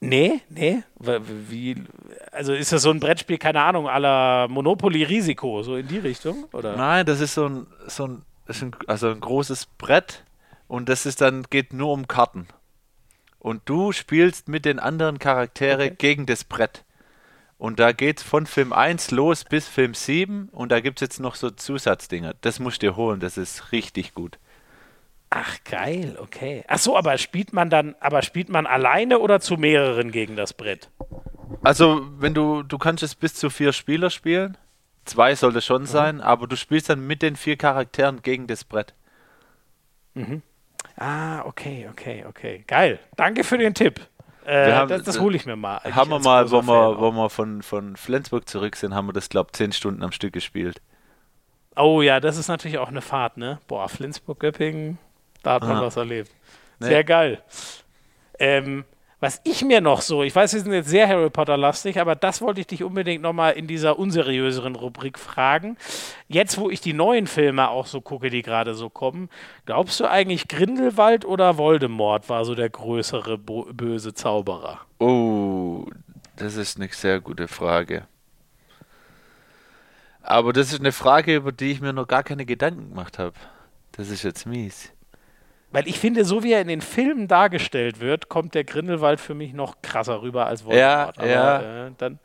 [0.00, 0.82] Nee, nee.
[0.98, 1.82] Wie,
[2.30, 6.44] also ist das so ein Brettspiel, keine Ahnung, aller Monopoly Risiko, so in die Richtung?
[6.52, 6.76] Oder?
[6.76, 10.25] Nein, das ist so ein, so ein, ein, also ein großes Brett
[10.68, 12.48] und das ist dann, geht nur um Karten.
[13.38, 15.94] Und du spielst mit den anderen Charaktere okay.
[15.96, 16.84] gegen das Brett.
[17.58, 21.20] Und da geht's von Film 1 los bis Film 7 und da gibt es jetzt
[21.20, 22.34] noch so Zusatzdinger.
[22.42, 24.38] Das musst du dir holen, das ist richtig gut.
[25.30, 26.64] Ach geil, okay.
[26.68, 30.52] Ach so, aber spielt man dann, aber spielt man alleine oder zu mehreren gegen das
[30.52, 30.90] Brett?
[31.62, 34.56] Also, wenn du, du kannst es bis zu vier Spieler spielen.
[35.04, 35.86] Zwei sollte schon mhm.
[35.86, 38.94] sein, aber du spielst dann mit den vier Charakteren gegen das Brett.
[40.14, 40.42] Mhm.
[40.96, 42.64] Ah, okay, okay, okay.
[42.66, 42.98] Geil.
[43.16, 44.00] Danke für den Tipp.
[44.46, 45.80] Äh, haben, das, das hole ich mir mal.
[45.82, 49.28] Haben wir mal, wo wir, wo wir von, von Flensburg zurück sind, haben wir das,
[49.28, 50.80] glaube ich, zehn Stunden am Stück gespielt.
[51.74, 53.58] Oh ja, das ist natürlich auch eine Fahrt, ne?
[53.66, 54.98] Boah, Flensburg-Göppingen,
[55.42, 56.30] da hat man was erlebt.
[56.78, 57.04] Sehr nee.
[57.04, 57.42] geil.
[58.38, 58.84] Ähm,
[59.18, 62.42] was ich mir noch so, ich weiß, wir sind jetzt sehr Harry Potter-lastig, aber das
[62.42, 65.78] wollte ich dich unbedingt nochmal in dieser unseriöseren Rubrik fragen.
[66.28, 69.30] Jetzt, wo ich die neuen Filme auch so gucke, die gerade so kommen,
[69.64, 74.80] glaubst du eigentlich Grindelwald oder Voldemort war so der größere böse Zauberer?
[74.98, 75.86] Oh,
[76.36, 78.06] das ist eine sehr gute Frage.
[80.20, 83.36] Aber das ist eine Frage, über die ich mir noch gar keine Gedanken gemacht habe.
[83.92, 84.92] Das ist jetzt mies.
[85.76, 89.34] Weil ich finde, so wie er in den Filmen dargestellt wird, kommt der Grindelwald für
[89.34, 91.18] mich noch krasser rüber als Voldemort.
[91.18, 91.88] Ja, Aber, ja.
[91.88, 92.18] Äh, dann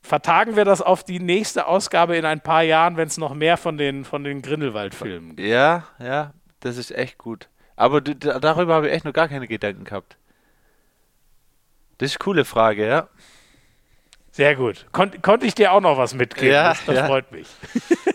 [0.00, 3.58] vertagen wir das auf die nächste Ausgabe in ein paar Jahren, wenn es noch mehr
[3.58, 5.46] von den, von den Grindelwald-Filmen gibt.
[5.46, 7.50] Ja, ja, das ist echt gut.
[7.76, 10.16] Aber darüber habe ich echt noch gar keine Gedanken gehabt.
[11.98, 13.08] Das ist eine coole Frage, ja.
[14.30, 14.86] Sehr gut.
[14.92, 16.54] Kon konnte ich dir auch noch was mitgeben?
[16.54, 17.06] Ja, das, das ja.
[17.06, 17.48] freut mich.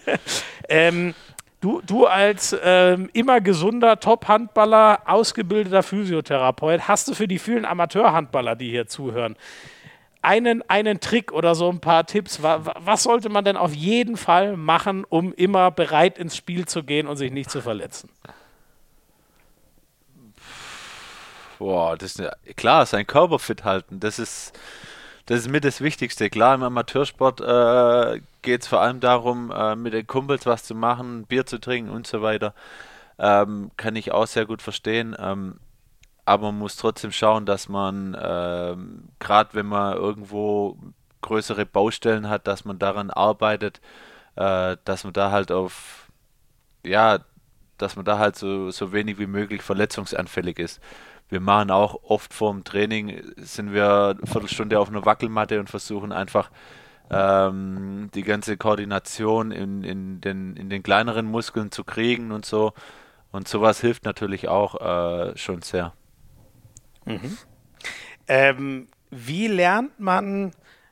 [0.67, 1.13] ähm,
[1.61, 8.55] Du, du als ähm, immer gesunder Top-Handballer, ausgebildeter Physiotherapeut, hast du für die vielen Amateurhandballer,
[8.55, 9.35] die hier zuhören,
[10.23, 12.41] einen, einen Trick oder so ein paar Tipps?
[12.41, 16.83] Was, was sollte man denn auf jeden Fall machen, um immer bereit ins Spiel zu
[16.83, 18.09] gehen und sich nicht zu verletzen?
[21.59, 24.59] Boah, das ist eine, klar, sein Körper fit halten, das ist
[25.25, 26.29] das ist mit das Wichtigste.
[26.29, 30.75] Klar, im Amateursport äh, geht es vor allem darum, äh, mit den Kumpels was zu
[30.75, 32.53] machen, Bier zu trinken und so weiter.
[33.19, 35.15] Ähm, kann ich auch sehr gut verstehen.
[35.19, 35.59] Ähm,
[36.25, 40.77] aber man muss trotzdem schauen, dass man, ähm, gerade wenn man irgendwo
[41.21, 43.81] größere Baustellen hat, dass man daran arbeitet,
[44.35, 46.07] äh, dass man da halt auf,
[46.85, 47.19] ja,
[47.77, 50.81] dass man da halt so, so wenig wie möglich verletzungsanfällig ist
[51.31, 56.11] wir machen auch oft vorm Training, sind wir eine Viertelstunde auf einer Wackelmatte und versuchen
[56.11, 56.51] einfach
[57.09, 62.73] ähm, die ganze Koordination in, in, den, in den kleineren Muskeln zu kriegen und so.
[63.31, 65.93] Und sowas hilft natürlich auch äh, schon sehr.
[67.05, 67.37] Mhm.
[68.27, 70.51] Ähm, wie lernt man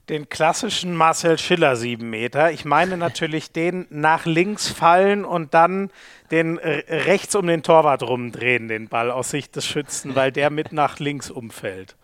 [0.09, 2.51] den klassischen Marcel Schiller 7 Meter?
[2.51, 5.91] Ich meine natürlich den nach links fallen und dann
[6.31, 10.73] den rechts um den Torwart rumdrehen, den Ball aus Sicht des Schützen, weil der mit
[10.73, 11.95] nach links umfällt.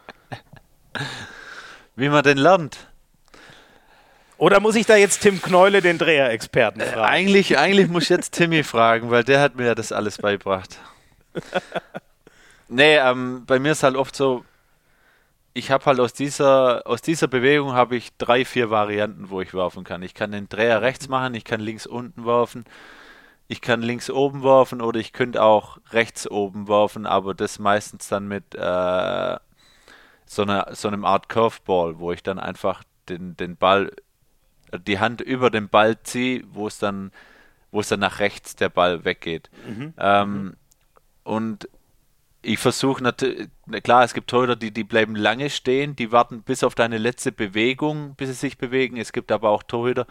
[1.95, 2.88] Wie man den lernt.
[4.38, 7.06] Oder muss ich da jetzt Tim Kneule, den Dreher-Experten, Äh, fragen?
[7.06, 10.77] eigentlich, eigentlich muss ich jetzt Timmy fragen, weil der hat mir ja das alles beigebracht.
[12.68, 14.44] nee, ähm, bei mir ist halt oft so,
[15.57, 19.53] ich habe halt aus dieser, aus dieser Bewegung habe ich drei, vier Varianten, wo ich
[19.53, 20.03] werfen kann.
[20.03, 22.65] Ich kann den Dreher rechts machen, ich kann links unten werfen,
[23.48, 28.10] ich kann links oben werfen oder ich könnte auch rechts oben werfen, aber das meistens
[28.10, 29.38] dann mit äh,
[30.26, 33.94] so, einer, so einem Art Curveball, wo ich dann einfach den, den Ball,
[34.86, 37.14] die Hand über den Ball ziehe, wo es dann,
[37.72, 39.49] wo es dann nach rechts der Ball weggeht.
[39.98, 40.57] Ähm,
[41.23, 41.69] und
[42.45, 43.49] ich versuche natürlich,
[43.84, 47.31] klar, es gibt Torhüter, die, die bleiben lange stehen, die warten bis auf deine letzte
[47.31, 48.97] Bewegung, bis sie sich bewegen.
[48.97, 50.05] Es gibt aber auch Torhüter,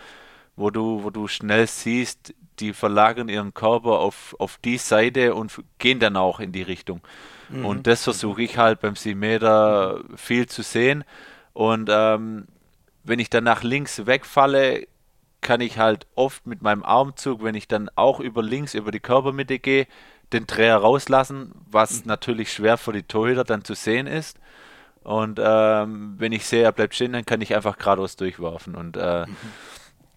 [0.56, 5.62] wo du, wo du schnell siehst, die verlagern ihren Körper auf, auf die Seite und
[5.78, 7.00] gehen dann auch in die Richtung.
[7.64, 11.04] Und das versuche ich halt beim 7 Meter viel zu sehen.
[11.52, 12.46] Und ähm,
[13.04, 14.86] wenn ich dann nach links wegfalle,
[15.40, 19.00] kann ich halt oft mit meinem Armzug, wenn ich dann auch über links, über die
[19.00, 19.86] Körpermitte gehe,
[20.32, 24.38] den Dreher rauslassen, was natürlich schwer für die Torhüter dann zu sehen ist.
[25.02, 28.74] Und ähm, wenn ich sehe, er bleibt stehen, dann kann ich einfach geradeaus durchwerfen.
[28.74, 29.26] Und äh,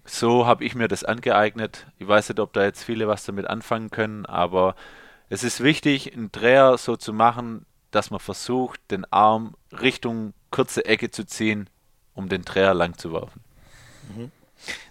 [0.06, 1.88] so habe ich mir das angeeignet.
[1.98, 4.76] Ich weiß nicht, ob da jetzt viele was damit anfangen können, aber
[5.30, 10.86] es ist wichtig, einen Dreher so zu machen, dass man versucht, den Arm Richtung kurze
[10.86, 11.70] Ecke zu ziehen,
[12.14, 13.42] um den Dreher lang zu werfen.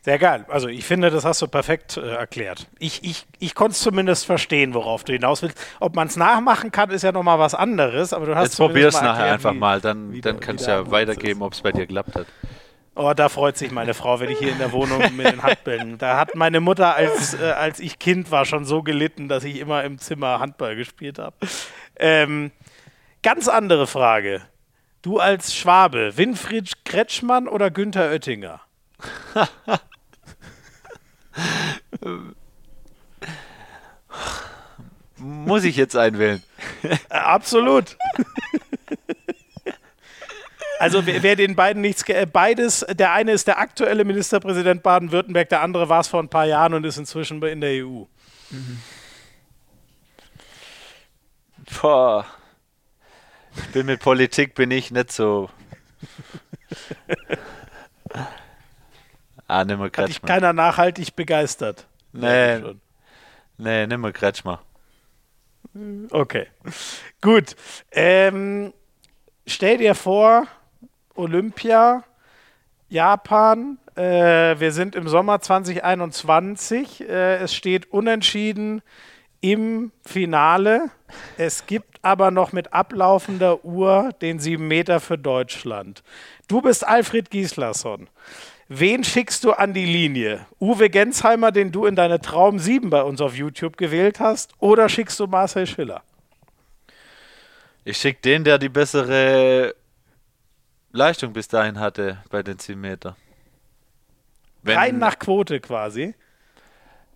[0.02, 0.44] Sehr geil.
[0.48, 2.66] Also ich finde, das hast du perfekt äh, erklärt.
[2.78, 5.58] Ich, ich, ich konnte es zumindest verstehen, worauf du hinaus willst.
[5.80, 8.12] Ob man es nachmachen kann, ist ja nochmal was anderes.
[8.12, 10.66] Aber du hast Jetzt zumindest mal nachher erklärt, einfach wie- mal, dann, wie dann kannst
[10.66, 12.26] du ja weitergeben, ob es bei dir geklappt hat.
[12.98, 15.98] Oh, da freut sich meine Frau, wenn ich hier in der Wohnung mit den Handbällen.
[15.98, 19.58] Da hat meine Mutter, als, äh, als ich Kind war, schon so gelitten, dass ich
[19.58, 21.36] immer im Zimmer Handball gespielt habe.
[21.98, 22.52] Ähm,
[23.22, 24.40] ganz andere Frage.
[25.02, 28.60] Du als Schwabe, Winfried Kretschmann oder Günther Oettinger?
[35.18, 36.42] Muss ich jetzt einwählen?
[36.82, 37.96] Äh, absolut.
[40.78, 45.48] Also wer, wer den beiden nichts, äh, beides, der eine ist der aktuelle Ministerpräsident Baden-Württemberg,
[45.48, 48.04] der andere war es vor ein paar Jahren und ist inzwischen in der EU.
[51.80, 52.26] Boah.
[53.56, 55.48] Ich bin mit Politik bin ich nicht so.
[59.48, 60.28] Ah, nimmer Hat dich Kretschmer.
[60.28, 61.86] keiner nachhaltig begeistert.
[62.12, 62.62] Nee,
[63.58, 64.60] nee, nimmer Kretschmer.
[66.10, 66.46] Okay.
[67.20, 67.56] Gut.
[67.90, 68.72] Ähm,
[69.46, 70.46] stell dir vor,
[71.14, 72.04] Olympia,
[72.88, 78.82] Japan, äh, wir sind im Sommer 2021, äh, es steht unentschieden
[79.40, 80.90] im Finale.
[81.36, 86.02] Es gibt aber noch mit ablaufender Uhr den 7 Meter für Deutschland.
[86.48, 88.08] Du bist Alfred Gislason.
[88.68, 90.46] Wen schickst du an die Linie?
[90.60, 94.88] Uwe Gensheimer, den du in deine Traum 7 bei uns auf YouTube gewählt hast, oder
[94.88, 96.02] schickst du Marcel Schiller?
[97.84, 99.76] Ich schicke den, der die bessere
[100.90, 103.16] Leistung bis dahin hatte bei den 10 Meter.
[104.62, 106.14] Wenn, Rein nach Quote quasi.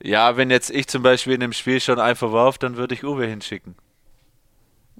[0.00, 3.02] ja, wenn jetzt ich zum Beispiel in dem Spiel schon einfach warf, dann würde ich
[3.02, 3.74] Uwe hinschicken.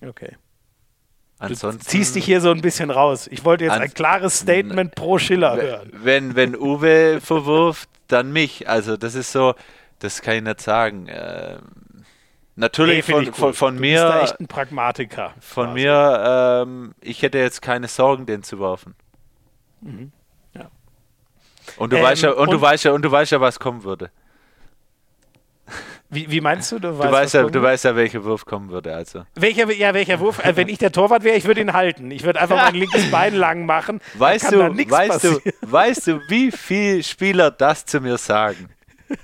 [0.03, 0.37] Okay.
[1.41, 3.27] Du Ansonsten, ziehst dich hier so ein bisschen raus.
[3.31, 5.91] Ich wollte jetzt ein klares Statement pro Schiller hören.
[5.95, 8.69] wenn, wenn Uwe verwirft, dann mich.
[8.69, 9.55] Also das ist so,
[10.01, 11.07] das kann ich nicht sagen.
[11.09, 11.61] Ähm,
[12.57, 15.33] natürlich find von, ich von, von du bist da mir, echt ein Pragmatiker.
[15.41, 15.81] von quasi.
[15.81, 18.95] mir, ähm, ich hätte jetzt keine Sorgen, den zu werfen.
[20.53, 20.69] Ja.
[21.79, 23.59] Und du Ähm, weißt ja, und, du und- weißt ja, und du weißt ja, was
[23.59, 24.11] kommen würde.
[26.11, 26.79] Wie, wie meinst du?
[26.79, 28.95] Du Du weißt, weißt was ja, du weißt ja, welcher Wurf kommen würde.
[28.95, 30.45] Also welcher, ja, welcher Wurf?
[30.45, 32.11] Äh, wenn ich der Torwart wäre, ich würde ihn halten.
[32.11, 34.01] Ich würde einfach mein linkes Bein lang machen.
[34.15, 38.69] Weißt du, weißt du, weißt du, wie viele Spieler das zu mir sagen?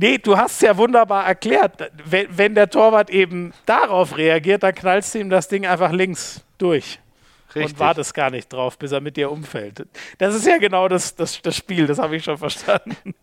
[0.00, 1.90] Nee, du hast es ja wunderbar erklärt.
[2.04, 6.44] Wenn, wenn der Torwart eben darauf reagiert, dann knallst du ihm das Ding einfach links
[6.58, 7.00] durch.
[7.54, 7.72] Richtig.
[7.72, 9.86] Und wartest gar nicht drauf, bis er mit dir umfällt.
[10.18, 13.14] Das ist ja genau das, das, das Spiel, das habe ich schon verstanden.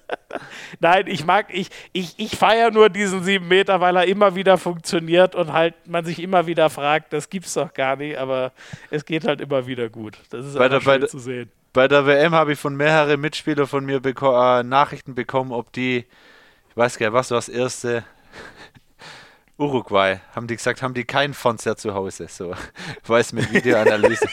[0.80, 4.58] Nein, ich mag, ich, ich, ich feiere nur diesen sieben Meter, weil er immer wieder
[4.58, 8.52] funktioniert und halt man sich immer wieder fragt, das gibt's doch gar nicht, aber
[8.90, 10.18] es geht halt immer wieder gut.
[10.30, 11.50] Das ist Bei einfach schön zu sehen.
[11.72, 15.72] Bei der WM habe ich von mehreren Mitspielern von mir beko äh, Nachrichten bekommen, ob
[15.72, 16.06] die,
[16.70, 18.04] ich weiß gar nicht, was war das erste,
[19.56, 22.54] Uruguay, haben die gesagt, haben die keinen Fernseher zu Hause, so
[23.06, 24.26] weiß mit Videoanalyse.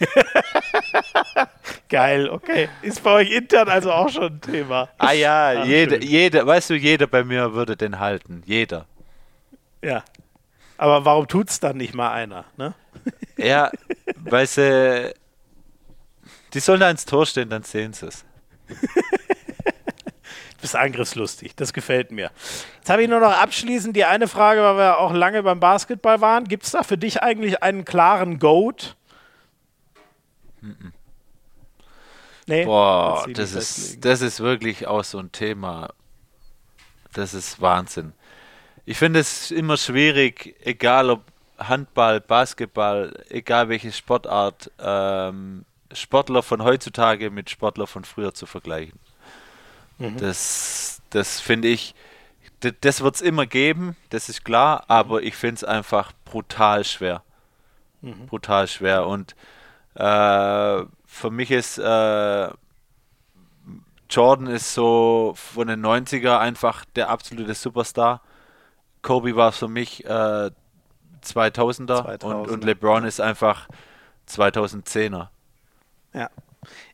[1.88, 2.68] Geil, okay.
[2.82, 4.88] Ist bei euch intern also auch schon ein Thema.
[4.98, 6.02] Ah ja, Ah, jeder, schön.
[6.08, 8.86] jeder, weißt du, jeder bei mir würde den halten, jeder.
[9.82, 10.04] Ja.
[10.76, 12.74] Aber warum tut's dann nicht mal einer, ne?
[13.36, 13.70] Ja,
[14.16, 15.12] weil sie,
[16.52, 18.24] die sollen da ins Tor stehen, dann sehen sie es.
[20.58, 22.32] Du bist angriffslustig, das gefällt mir.
[22.78, 26.20] Jetzt habe ich nur noch abschließend die eine Frage, weil wir auch lange beim Basketball
[26.20, 26.44] waren.
[26.44, 28.96] Gibt es da für dich eigentlich einen klaren Goat?
[32.48, 35.90] Nee, Boah, das nicht ist, das ist wirklich auch so ein Thema.
[37.12, 38.12] Das ist Wahnsinn.
[38.84, 41.22] Ich finde es immer schwierig, egal ob
[41.58, 48.98] Handball, Basketball, egal welche Sportart, ähm, Sportler von heutzutage mit Sportler von früher zu vergleichen.
[49.98, 50.16] Mhm.
[50.18, 51.94] Das, das finde ich,
[52.62, 56.84] d- das wird es immer geben, das ist klar, aber ich finde es einfach brutal
[56.84, 57.22] schwer.
[58.00, 58.26] Mhm.
[58.26, 59.06] Brutal schwer.
[59.06, 59.34] Und
[59.94, 62.48] äh, für mich ist äh,
[64.10, 68.22] Jordan ist so von den 90er einfach der absolute Superstar.
[69.02, 70.50] Kobe war für mich äh,
[71.24, 72.32] 2000er, Und, 2000er.
[72.52, 73.68] und LeBron ist einfach
[74.28, 75.28] 2010er.
[76.14, 76.30] Ja.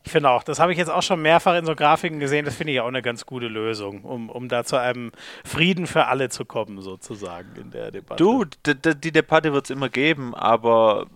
[0.03, 2.55] Ich finde auch, das habe ich jetzt auch schon mehrfach in so Grafiken gesehen, das
[2.55, 5.11] finde ich auch eine ganz gute Lösung, um, um da zu einem
[5.43, 8.23] Frieden für alle zu kommen, sozusagen in der Debatte.
[8.23, 11.07] Du, die Debatte wird es immer geben, aber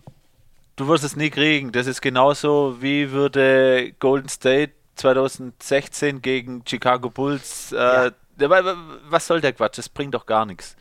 [0.76, 1.70] du wirst es nie kriegen.
[1.72, 7.72] Das ist genauso wie würde Golden State 2016 gegen Chicago Bulls.
[7.72, 8.10] Äh, ja,
[8.50, 8.76] wa- wa-
[9.08, 9.78] Was soll der Quatsch?
[9.78, 10.76] Das bringt doch gar nichts.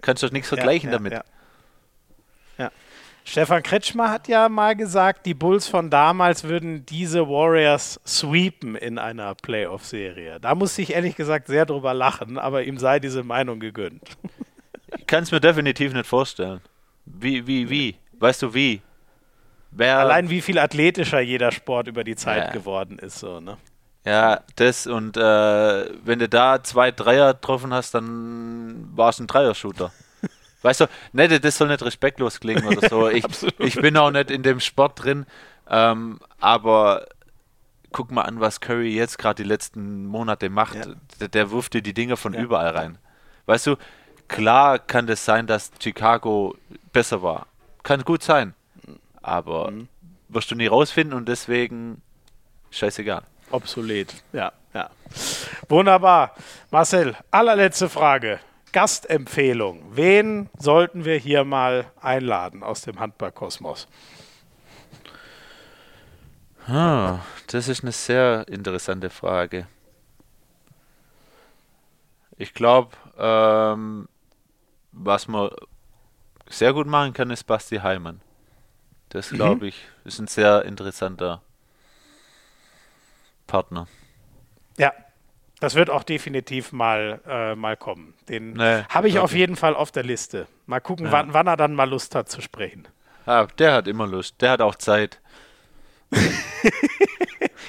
[0.00, 1.12] Kannst doch nichts vergleichen ja, damit.
[1.12, 1.18] Ja.
[1.18, 1.24] ja.
[3.26, 8.98] Stefan Kretschmer hat ja mal gesagt, die Bulls von damals würden diese Warriors sweepen in
[8.98, 10.38] einer Playoff-Serie.
[10.40, 14.02] Da musste ich ehrlich gesagt sehr drüber lachen, aber ihm sei diese Meinung gegönnt.
[14.98, 16.60] Ich kann es mir definitiv nicht vorstellen.
[17.06, 17.96] Wie, wie, wie?
[18.18, 18.82] Weißt du wie?
[19.70, 22.50] Wer, Allein wie viel athletischer jeder Sport über die Zeit Ja.
[22.52, 23.18] geworden ist.
[23.18, 23.56] So, ne?
[24.06, 25.20] Ja, das und äh,
[26.04, 29.92] wenn du da zwei Dreier getroffen hast, dann war es ein Dreier-Shooter.
[30.64, 33.08] Weißt du, ne, das soll nicht respektlos klingen oder so.
[33.10, 33.24] Ich,
[33.58, 35.26] ich bin auch nicht in dem Sport drin,
[35.68, 37.06] ähm, aber
[37.92, 40.74] guck mal an, was Curry jetzt gerade die letzten Monate macht.
[40.74, 40.94] Ja.
[41.20, 42.40] Der, der wirft dir die Dinger von Ja.
[42.40, 42.98] überall rein.
[43.46, 43.76] Weißt du,
[44.26, 46.56] klar kann das sein, dass Chicago
[46.92, 47.46] besser war.
[47.82, 48.54] Kann gut sein.
[49.22, 49.88] Aber Mhm.
[50.30, 52.00] wirst du nie rausfinden und deswegen
[52.70, 53.22] scheißegal.
[53.50, 54.14] Obsolet.
[54.32, 54.88] Ja, ja.
[55.68, 56.34] Wunderbar.
[56.70, 58.40] Marcel, allerletzte Frage.
[58.74, 59.84] Gastempfehlung.
[59.96, 63.86] Wen sollten wir hier mal einladen aus dem Handballkosmos?
[66.66, 69.68] Ah, das ist eine sehr interessante Frage.
[72.36, 74.08] Ich glaube, ähm,
[74.90, 75.50] was man
[76.48, 78.20] sehr gut machen kann, ist Basti Heimann.
[79.10, 81.42] Das glaube ich, ist ein sehr interessanter
[83.46, 83.86] Partner.
[84.78, 84.92] Ja,
[85.64, 88.14] das wird auch definitiv mal, äh, mal kommen.
[88.28, 89.40] Den Nee, habe ich auf wirklich.
[89.40, 90.46] jeden Fall auf der Liste.
[90.66, 91.12] Mal gucken, Ja.
[91.12, 92.86] wann, wann er dann mal Lust hat zu sprechen.
[93.26, 95.20] Ah, der hat immer Lust, der hat auch Zeit.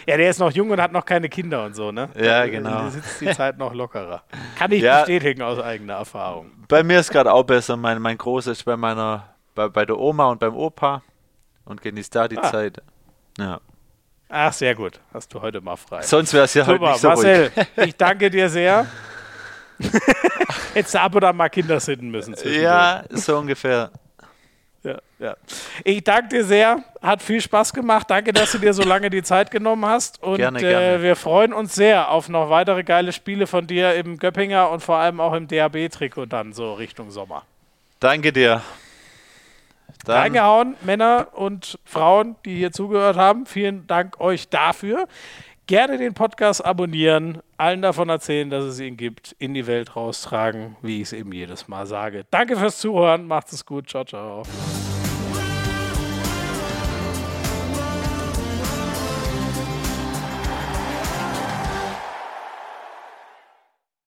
[0.08, 2.10] Ja, der ist noch jung und hat noch keine Kinder und so, ne?
[2.16, 2.70] Ja, genau.
[2.70, 4.22] Da sitzt die Zeit noch lockerer.
[4.56, 5.00] Kann ich Ja.
[5.00, 6.52] bestätigen aus eigener Erfahrung.
[6.68, 7.76] Bei mir ist gerade auch besser.
[7.76, 11.02] Mein, mein Großer ist bei meiner, bei, bei der Oma und beim Opa
[11.66, 12.52] und genießt da die Ah.
[12.52, 12.84] Zeit.
[13.40, 13.60] Ja.
[14.38, 15.00] Ach, sehr gut.
[15.14, 16.02] Hast du heute mal frei.
[16.02, 17.24] Sonst wäre es ja heute nicht so ruhig.
[17.26, 17.52] Marcel,
[17.86, 18.86] ich danke dir sehr.
[20.74, 22.36] Hättest du ab und an mal Kinder sitten müssen.
[22.44, 23.92] Ja, so ungefähr.
[24.84, 25.38] ja, ja.
[25.86, 26.84] Ich danke dir sehr.
[27.02, 28.10] Hat viel Spaß gemacht.
[28.10, 30.22] Danke, dass du dir so lange die Zeit genommen hast.
[30.22, 31.02] Und Gerne, äh, gerne.
[31.02, 34.98] wir freuen uns sehr auf noch weitere geile Spiele von dir im Göppinger und vor
[34.98, 37.44] allem auch im DAB-Trikot dann so Richtung Sommer.
[38.02, 38.62] Danke dir.
[40.06, 43.46] Dann, Reingehauen, Männer und Frauen, die hier zugehört haben.
[43.46, 45.08] Vielen Dank euch dafür.
[45.68, 50.76] Gerne den Podcast abonnieren, allen davon erzählen, dass es ihn gibt, in die Welt raustragen,
[50.84, 52.26] wie ich es eben jedes Mal sage.
[52.30, 54.44] Danke fürs Zuhören, macht es gut, ciao, ciao.